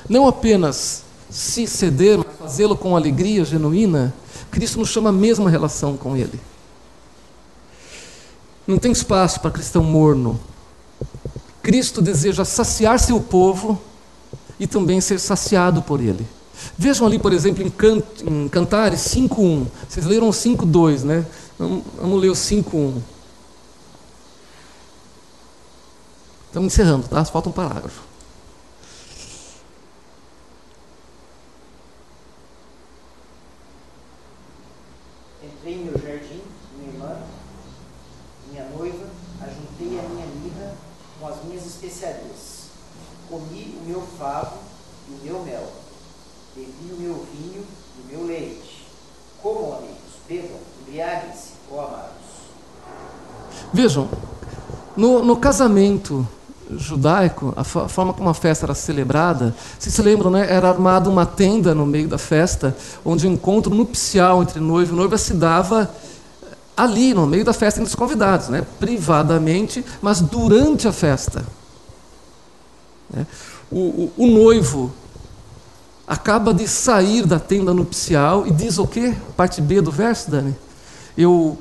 Não 0.09 0.27
apenas 0.27 1.03
se 1.29 1.65
ceder, 1.65 2.17
mas 2.17 2.27
fazê-lo 2.37 2.75
com 2.75 2.95
alegria 2.95 3.45
genuína. 3.45 4.13
Cristo 4.51 4.79
nos 4.79 4.89
chama 4.89 5.09
a 5.09 5.13
mesma 5.13 5.49
relação 5.49 5.95
com 5.97 6.15
Ele. 6.15 6.39
Não 8.67 8.77
tem 8.77 8.91
espaço 8.91 9.39
para 9.39 9.51
cristão 9.51 9.83
morno. 9.83 10.39
Cristo 11.63 12.01
deseja 12.01 12.43
saciar 12.43 12.99
seu 12.99 13.21
povo 13.21 13.81
e 14.59 14.67
também 14.67 14.99
ser 14.99 15.17
saciado 15.17 15.81
por 15.81 16.01
Ele. 16.01 16.27
Vejam 16.77 17.07
ali, 17.07 17.17
por 17.17 17.31
exemplo, 17.33 17.65
em, 17.65 17.69
Cant 17.69 18.03
em 18.21 18.47
Cantares 18.49 18.99
5.1. 18.99 19.65
Vocês 19.89 20.05
leram 20.05 20.29
5.2, 20.29 21.03
né? 21.03 21.25
Vamos 21.57 22.21
ler 22.21 22.29
o 22.29 22.33
5.1. 22.33 23.01
Estamos 26.47 26.73
encerrando, 26.73 27.07
tá? 27.07 27.23
Falta 27.25 27.49
um 27.49 27.51
parágrafo. 27.51 28.01
Entrei 35.41 35.73
em 35.73 35.85
meu 35.85 35.93
jardim, 35.93 36.41
minha 36.77 36.91
irmã, 36.91 37.17
minha 38.51 38.69
noiva, 38.69 39.07
ajuntei 39.41 39.99
a 39.99 40.03
minha 40.09 40.27
mirra 40.27 40.75
com 41.19 41.27
as 41.27 41.43
minhas 41.45 41.65
especiarias. 41.65 42.67
Comi 43.29 43.77
o 43.81 43.87
meu 43.87 44.03
favo 44.23 44.53
e 45.09 45.11
o 45.11 45.25
meu 45.25 45.43
mel. 45.43 45.67
Bebi 46.55 46.93
o 46.93 47.01
meu 47.01 47.25
vinho 47.33 47.65
e 47.97 48.01
o 48.01 48.17
meu 48.17 48.25
leite. 48.25 48.85
Como, 49.41 49.73
amigos, 49.73 49.97
bebam 50.29 50.59
Embriaguem-se, 50.87 51.49
ó 51.69 51.81
amados. 51.81 52.13
Vejam, 53.73 54.07
no, 54.95 55.23
no 55.23 55.35
casamento 55.35 56.25
judaico, 56.71 57.53
a 57.57 57.63
forma 57.63 58.13
como 58.13 58.29
a 58.29 58.33
festa 58.33 58.65
era 58.65 58.73
celebrada, 58.73 59.53
se 59.77 59.91
se 59.91 60.01
lembram, 60.01 60.31
né, 60.31 60.47
era 60.49 60.69
armada 60.69 61.09
uma 61.09 61.25
tenda 61.25 61.75
no 61.75 61.85
meio 61.85 62.07
da 62.07 62.17
festa, 62.17 62.75
onde 63.03 63.27
o 63.27 63.31
encontro 63.31 63.73
nupcial 63.75 64.41
entre 64.41 64.59
noivo 64.59 64.93
e 64.93 64.95
noiva 64.95 65.17
se 65.17 65.33
dava 65.33 65.93
ali, 66.75 67.13
no 67.13 67.27
meio 67.27 67.43
da 67.43 67.53
festa, 67.53 67.79
entre 67.79 67.89
os 67.89 67.95
convidados, 67.95 68.47
né, 68.47 68.65
privadamente, 68.79 69.83
mas 70.01 70.21
durante 70.21 70.87
a 70.87 70.93
festa. 70.93 71.45
Né. 73.09 73.27
O, 73.73 73.79
o, 73.79 74.11
o 74.17 74.27
noivo 74.27 74.91
acaba 76.07 76.53
de 76.53 76.67
sair 76.67 77.25
da 77.25 77.39
tenda 77.39 77.73
nupcial 77.73 78.45
e 78.45 78.51
diz 78.51 78.77
o 78.77 78.85
quê? 78.85 79.15
Parte 79.35 79.61
B 79.61 79.81
do 79.81 79.91
verso, 79.91 80.29
Dani? 80.29 80.55
Eu 81.17 81.57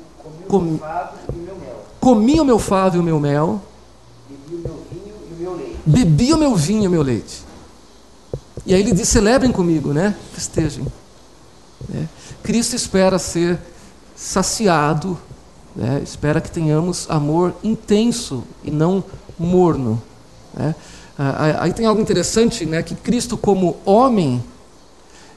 comi, 0.47 0.75
o 0.75 1.99
comi 1.99 2.39
o 2.39 2.45
meu 2.45 2.59
favo 2.59 2.97
e 2.97 2.99
o 2.99 3.03
meu 3.03 3.19
mel. 3.19 3.61
Bebi 4.29 4.53
o 4.53 4.57
meu 4.57 4.75
vinho 4.85 5.15
e 5.29 5.33
o 5.33 5.39
meu 5.39 5.53
leite. 5.55 5.79
Bebi 5.85 6.33
o 6.33 6.37
meu 6.37 6.55
vinho 6.55 6.83
e 6.83 6.87
o 6.87 6.91
meu 6.91 7.01
leite. 7.01 7.43
E 8.65 8.73
aí 8.73 8.81
ele 8.81 8.93
diz: 8.93 9.09
celebrem 9.09 9.51
comigo, 9.51 9.91
né? 9.91 10.15
Festejem. 10.33 10.85
É. 11.93 12.05
Cristo 12.43 12.75
espera 12.75 13.17
ser 13.17 13.59
saciado, 14.15 15.17
né? 15.75 16.01
espera 16.03 16.39
que 16.39 16.51
tenhamos 16.51 17.09
amor 17.09 17.53
intenso 17.63 18.43
e 18.63 18.71
não 18.71 19.03
morno. 19.37 20.01
Né? 20.53 20.75
Aí 21.59 21.71
tem 21.73 21.85
algo 21.85 22.01
interessante, 22.01 22.65
né? 22.65 22.81
Que 22.81 22.95
Cristo, 22.95 23.37
como 23.37 23.77
homem, 23.85 24.43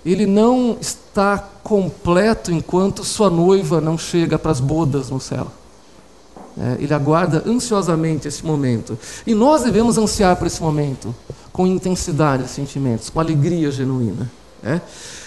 ele 0.05 0.25
não 0.25 0.77
está 0.81 1.39
completo 1.63 2.53
enquanto 2.53 3.05
sua 3.05 3.29
noiva 3.29 3.81
não 3.81 3.99
chega 3.99 4.39
para 4.39 4.53
as 4.53 4.61
bodas 4.61 5.11
no 5.11 5.21
céu. 5.21 5.49
É, 6.59 6.77
ele 6.81 6.95
aguarda 6.95 7.43
ansiosamente 7.47 8.27
esse 8.27 8.45
momento. 8.45 8.99
E 9.27 9.35
nós 9.35 9.63
devemos 9.63 9.99
ansiar 9.99 10.37
por 10.37 10.47
esse 10.47 10.63
momento, 10.63 11.15
com 11.53 11.67
intensidade 11.67 12.45
de 12.45 12.49
sentimentos, 12.49 13.11
com 13.11 13.21
alegria 13.21 13.71
genuína. 13.71 14.31
É? 14.65 14.81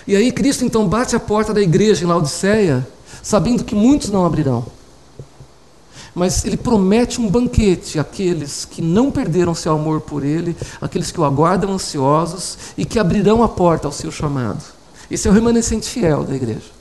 E 0.07 0.15
aí 0.15 0.31
Cristo 0.31 0.65
então 0.65 0.87
bate 0.87 1.15
a 1.15 1.19
porta 1.19 1.53
da 1.53 1.61
igreja 1.61 2.03
em 2.03 2.07
Laodiceia, 2.07 2.87
sabendo 3.21 3.63
que 3.63 3.75
muitos 3.75 4.09
não 4.09 4.25
abrirão. 4.25 4.65
Mas 6.13 6.43
ele 6.43 6.57
promete 6.57 7.21
um 7.21 7.29
banquete 7.29 7.99
àqueles 7.99 8.65
que 8.65 8.81
não 8.81 9.11
perderam 9.11 9.53
seu 9.53 9.73
amor 9.73 10.01
por 10.01 10.23
ele, 10.23 10.55
aqueles 10.81 11.11
que 11.11 11.19
o 11.19 11.23
aguardam 11.23 11.73
ansiosos 11.73 12.57
e 12.77 12.85
que 12.85 12.99
abrirão 12.99 13.43
a 13.43 13.47
porta 13.47 13.87
ao 13.87 13.91
seu 13.91 14.11
chamado. 14.11 14.63
Esse 15.09 15.27
é 15.27 15.31
o 15.31 15.33
remanescente 15.33 15.89
fiel 15.89 16.23
da 16.23 16.35
igreja. 16.35 16.79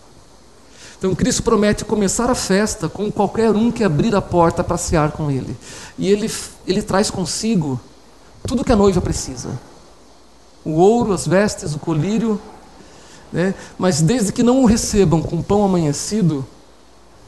Então 0.98 1.14
Cristo 1.14 1.42
promete 1.44 1.84
começar 1.84 2.28
a 2.28 2.34
festa 2.34 2.88
com 2.88 3.10
qualquer 3.10 3.50
um 3.52 3.70
que 3.70 3.84
abrir 3.84 4.14
a 4.16 4.20
porta 4.20 4.64
para 4.64 4.76
cear 4.76 5.12
com 5.12 5.30
ele. 5.30 5.56
E 5.96 6.09
ele, 6.10 6.30
ele 6.66 6.82
traz 6.82 7.09
consigo 7.09 7.80
tudo 8.44 8.64
que 8.64 8.72
a 8.72 8.76
noiva 8.76 9.00
precisa: 9.00 9.50
o 10.64 10.72
ouro, 10.72 11.12
as 11.12 11.26
vestes, 11.26 11.74
o 11.74 11.78
colírio. 11.78 12.40
Né? 13.32 13.55
Mas 13.78 14.00
desde 14.00 14.32
que 14.32 14.42
não 14.42 14.62
o 14.62 14.66
recebam 14.66 15.22
com 15.22 15.40
pão 15.40 15.64
amanhecido, 15.64 16.44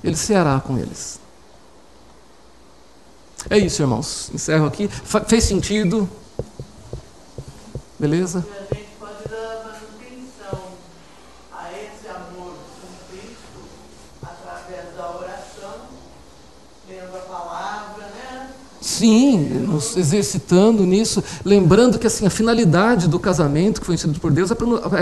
ele 0.02 0.16
ceará 0.16 0.58
com 0.58 0.76
eles. 0.76 1.20
É 3.48 3.58
isso, 3.58 3.82
irmãos. 3.82 4.30
Encerro 4.34 4.66
aqui. 4.66 4.88
fez 5.26 5.44
sentido? 5.44 6.08
Beleza? 7.98 8.44
E 8.46 8.52
a 8.52 8.74
gente 8.74 8.88
pode 8.98 9.28
dar 9.28 9.64
manutenção 9.64 10.60
a 11.52 11.70
esse 11.72 12.08
amor 12.08 12.54
com 12.80 13.14
Cristo 13.14 13.60
através 14.22 14.94
da 14.96 15.10
oração, 15.10 15.80
lendo 16.88 17.16
a 17.16 17.20
palavra, 17.20 18.04
né? 18.04 18.50
Sim, 18.80 19.38
nos 19.66 19.96
exercitando 19.96 20.84
nisso, 20.84 21.22
lembrando 21.44 21.98
que 21.98 22.06
assim 22.06 22.26
a 22.26 22.30
finalidade 22.30 23.08
do 23.08 23.18
casamento 23.18 23.80
que 23.80 23.86
foi 23.86 23.94
instituído 23.94 24.20
por 24.20 24.32
Deus 24.32 24.50
é 24.50 24.54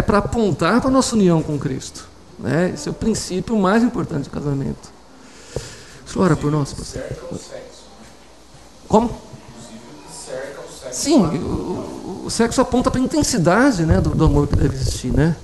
para 0.02 0.16
é 0.16 0.19
apontar 0.19 0.81
para 0.81 0.90
a 0.90 0.93
nossa 0.93 1.15
união 1.15 1.43
com 1.43 1.59
Cristo. 1.59 2.09
Né? 2.39 2.73
Esse 2.74 2.89
é 2.89 2.90
o 2.90 2.94
princípio 2.94 3.56
mais 3.56 3.82
importante 3.82 4.24
do 4.24 4.31
casamento. 4.31 4.90
Ora 6.16 6.36
por 6.36 6.51
nós, 6.51 6.73
pastor. 6.73 7.02
Como? 8.89 9.10
Sim, 10.90 11.23
o, 11.23 12.24
o 12.24 12.31
sexo 12.31 12.60
aponta 12.62 12.90
para 12.90 13.01
a 13.01 13.05
intensidade 13.05 13.85
né, 13.85 14.01
do, 14.01 14.10
do, 14.10 14.24
amor 14.24 14.48
que 14.48 14.56
deve 14.56 14.74
existir, 14.74 15.12
né? 15.12 15.36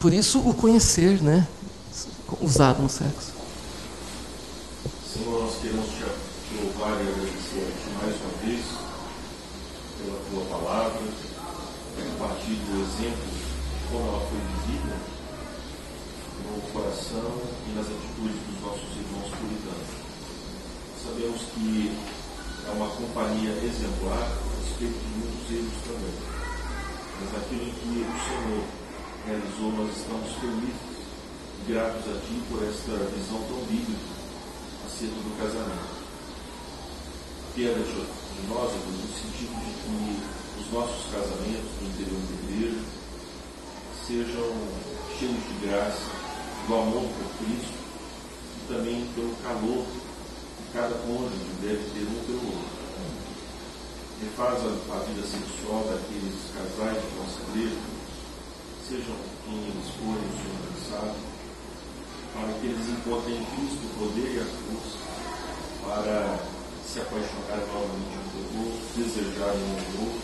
Por 0.00 0.12
isso 0.12 0.40
o 0.40 0.54
conhecer, 0.54 1.22
né? 1.22 1.46
Usado 2.40 2.82
no 2.82 2.88
sexo. 2.88 3.32
Senhor, 5.12 5.42
nós 5.42 5.56
queremos 5.60 5.86
te 5.86 6.04
louvar 6.62 6.98
e 6.98 7.08
agradecer 7.08 7.60
a 7.60 7.70
Ti 7.70 7.90
mais 8.00 8.16
uma 8.20 8.32
vez 8.42 8.64
pela 9.98 10.18
Tua 10.30 10.58
palavra, 10.58 11.00
a 11.98 12.18
partir 12.18 12.54
do 12.54 12.80
exemplo 12.80 13.26
de 13.28 13.88
como 13.88 14.08
ela 14.08 14.20
foi 14.20 14.38
vivida 14.38 15.19
no 16.50 16.60
coração 16.72 17.30
e 17.66 17.70
nas 17.76 17.86
atitudes 17.86 18.40
dos 18.42 18.60
nossos 18.60 18.90
irmãos 18.98 19.30
puritanos. 19.38 19.90
Sabemos 21.02 21.40
que 21.54 21.96
é 22.66 22.70
uma 22.72 22.88
companhia 22.88 23.50
exemplar, 23.62 24.26
respeito 24.66 24.98
de 24.98 25.10
muitos 25.18 25.46
erros 25.50 25.78
também. 25.86 26.16
Mas 27.20 27.32
naquilo 27.32 27.62
em 27.62 27.72
que 27.72 28.02
o 28.02 28.18
Senhor 28.26 28.64
realizou, 29.26 29.72
nós 29.78 29.96
estamos 29.96 30.30
felizes 30.40 30.90
e 31.60 31.72
gratos 31.72 32.04
a 32.08 32.16
Ti 32.26 32.42
por 32.50 32.62
esta 32.66 32.96
visão 33.14 33.38
tão 33.46 33.60
bíblica 33.70 34.10
acerca 34.86 35.14
do 35.14 35.38
casamento. 35.38 36.00
Queda 37.54 37.82
de 37.82 38.46
nós, 38.48 38.72
no 38.72 39.08
sentido 39.14 39.54
de 39.60 39.72
que 39.82 40.60
os 40.60 40.72
nossos 40.72 41.04
casamentos 41.12 41.70
no 41.80 41.88
interior 41.88 42.20
da 42.20 42.34
igreja 42.48 42.82
sejam 44.06 44.50
cheios 45.18 45.42
de 45.48 45.66
graça, 45.66 46.19
do 46.70 46.76
amor 46.76 47.02
por 47.02 47.44
Cristo 47.44 47.74
e 48.54 48.72
também 48.72 49.04
pelo 49.16 49.34
calor 49.42 49.84
que 49.84 50.72
cada 50.72 50.94
cônjuge 51.02 51.50
deve 51.60 51.82
ter 51.90 52.06
um 52.06 52.22
pelo 52.30 52.46
outro. 52.46 52.78
Refaz 54.22 54.58
a, 54.62 54.94
a 54.94 54.98
vida 55.02 55.26
sexual 55.26 55.82
daqueles 55.90 56.38
casais 56.54 57.02
de 57.02 57.10
nossa 57.18 57.42
igreja, 57.50 57.74
sejam 58.86 59.16
quem 59.44 59.58
eles 59.66 59.90
forem, 59.98 60.22
o 60.22 60.38
Senhor 60.38 61.14
para 62.34 62.52
que 62.60 62.66
eles 62.66 62.86
encontrem 62.86 63.34
em 63.34 63.44
Cristo 63.44 63.82
o 63.82 63.98
poder 63.98 64.30
e 64.30 64.38
a 64.38 64.46
força 64.46 64.94
para 65.82 66.38
se 66.86 67.00
apaixonar 67.00 67.66
novamente 67.66 68.14
um 68.14 68.30
pelo 68.30 68.70
outro, 68.70 68.86
desejar 68.94 69.54
um 69.58 70.06
outro, 70.06 70.22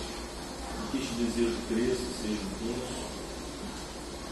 que 0.92 0.98
este 0.98 1.14
desejo 1.14 1.58
cresça 1.66 2.06
seja 2.22 2.38
intenso, 2.38 3.02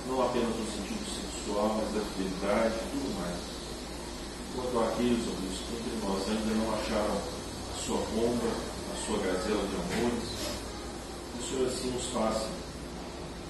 não 0.06 0.22
apenas 0.22 0.54
no 0.54 0.66
sentido 0.70 1.23
sexual, 1.44 1.76
mas 1.76 1.94
da 1.94 2.00
fidelidade 2.00 2.74
e 2.74 2.90
tudo 2.90 3.20
mais. 3.20 3.36
Quanto 4.54 4.80
àqueles, 4.80 5.28
ó 5.28 5.34
Deus, 5.40 5.58
que 5.68 6.06
nós 6.06 6.28
ainda 6.28 6.54
não 6.54 6.74
acharam 6.74 7.16
a 7.16 7.84
sua 7.84 7.98
bomba, 8.14 8.50
sua 9.04 9.18
gazela 9.18 9.68
de 9.68 9.76
amores, 9.76 10.24
o 11.38 11.42
Senhor 11.42 11.68
assim 11.68 11.90
nos 11.90 12.04
faça, 12.06 12.48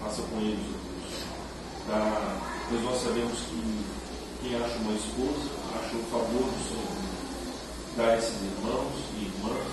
faça 0.00 0.22
com 0.22 0.40
eles, 0.40 0.58
Deus. 0.58 1.22
Tá? 1.86 2.66
Pois 2.68 2.82
nós 2.82 3.02
sabemos 3.02 3.38
que 3.38 3.84
quem 4.42 4.56
acha 4.56 4.76
uma 4.78 4.94
esposa, 4.94 5.50
acha 5.76 5.96
o 5.96 6.04
favor 6.10 6.44
do 6.50 6.68
Senhor. 6.68 7.04
Dá 7.96 8.06
a 8.06 8.18
esses 8.18 8.42
irmãos 8.42 8.92
e 9.14 9.24
irmãs, 9.24 9.72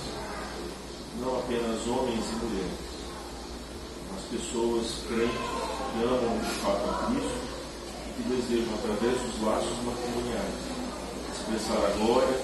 não 1.19 1.39
apenas 1.39 1.88
homens 1.88 2.23
e 2.30 2.45
mulheres, 2.45 2.80
mas 4.11 4.41
pessoas 4.41 4.85
crentes 5.07 5.39
que 5.91 6.03
amam 6.03 6.38
de 6.38 6.49
fato 6.61 6.89
a 6.89 7.07
Cristo 7.07 7.51
que 8.16 8.24
desejam, 8.24 8.74
através 8.76 9.16
dos 9.22 9.42
laços 9.42 9.78
matrimoniais, 9.86 10.56
expressar 11.32 11.80
a 11.80 11.92
glória 11.98 12.38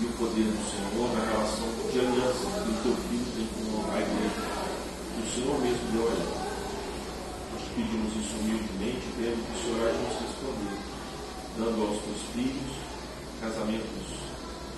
e 0.00 0.04
o 0.04 0.12
poder 0.18 0.46
do 0.46 0.62
Senhor 0.68 1.08
na 1.16 1.24
relação 1.24 1.68
de 1.90 1.98
aliança 1.98 2.44
que 2.62 2.70
o 2.70 2.82
teu 2.82 2.96
filho 3.08 3.28
tem 3.34 3.48
com 3.56 3.90
a 3.90 4.00
igreja, 4.00 4.42
que 5.14 5.22
o 5.22 5.30
Senhor 5.32 5.56
mesmo 5.60 5.84
deu 5.92 6.04
a 6.06 6.12
ele. 6.12 6.34
Nós 7.52 7.64
pedimos 7.74 8.12
isso 8.14 8.34
humildemente, 8.40 9.06
crendo 9.16 9.40
que 9.40 9.52
o 9.52 9.62
Senhor 9.62 9.78
vai 9.80 9.92
nos 9.96 10.14
responder, 10.20 10.76
dando 11.58 11.78
aos 11.82 11.98
teus 12.04 12.22
filhos 12.34 12.76
casamentos 13.40 14.06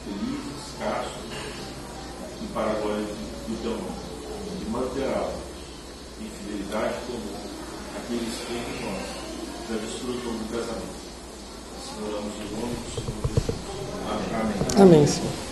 felizes, 0.05 0.75
castos 0.79 1.23
e 2.43 2.47
para 2.53 2.71
a 2.71 2.75
glória 2.75 3.05
do 3.05 3.63
teu 3.63 3.71
nome. 3.73 4.09
E 4.61 4.71
manterá 4.71 5.31
em 6.21 6.31
fidelidade 6.31 6.95
amor 7.09 7.49
aqueles 7.97 8.35
que 8.35 8.55
entre 8.55 8.85
nós 8.85 9.28
já 9.69 9.74
desfrutam 9.77 10.32
do 10.32 10.51
casamento. 10.51 10.97
Assim 11.77 12.03
oramos 12.09 12.35
em 12.36 12.57
nome 12.59 12.74
do 12.74 12.90
Senhor 12.90 13.20
Jesus. 13.28 13.49
Amém. 14.78 14.82
Amém, 14.82 15.07
Senhor. 15.07 15.48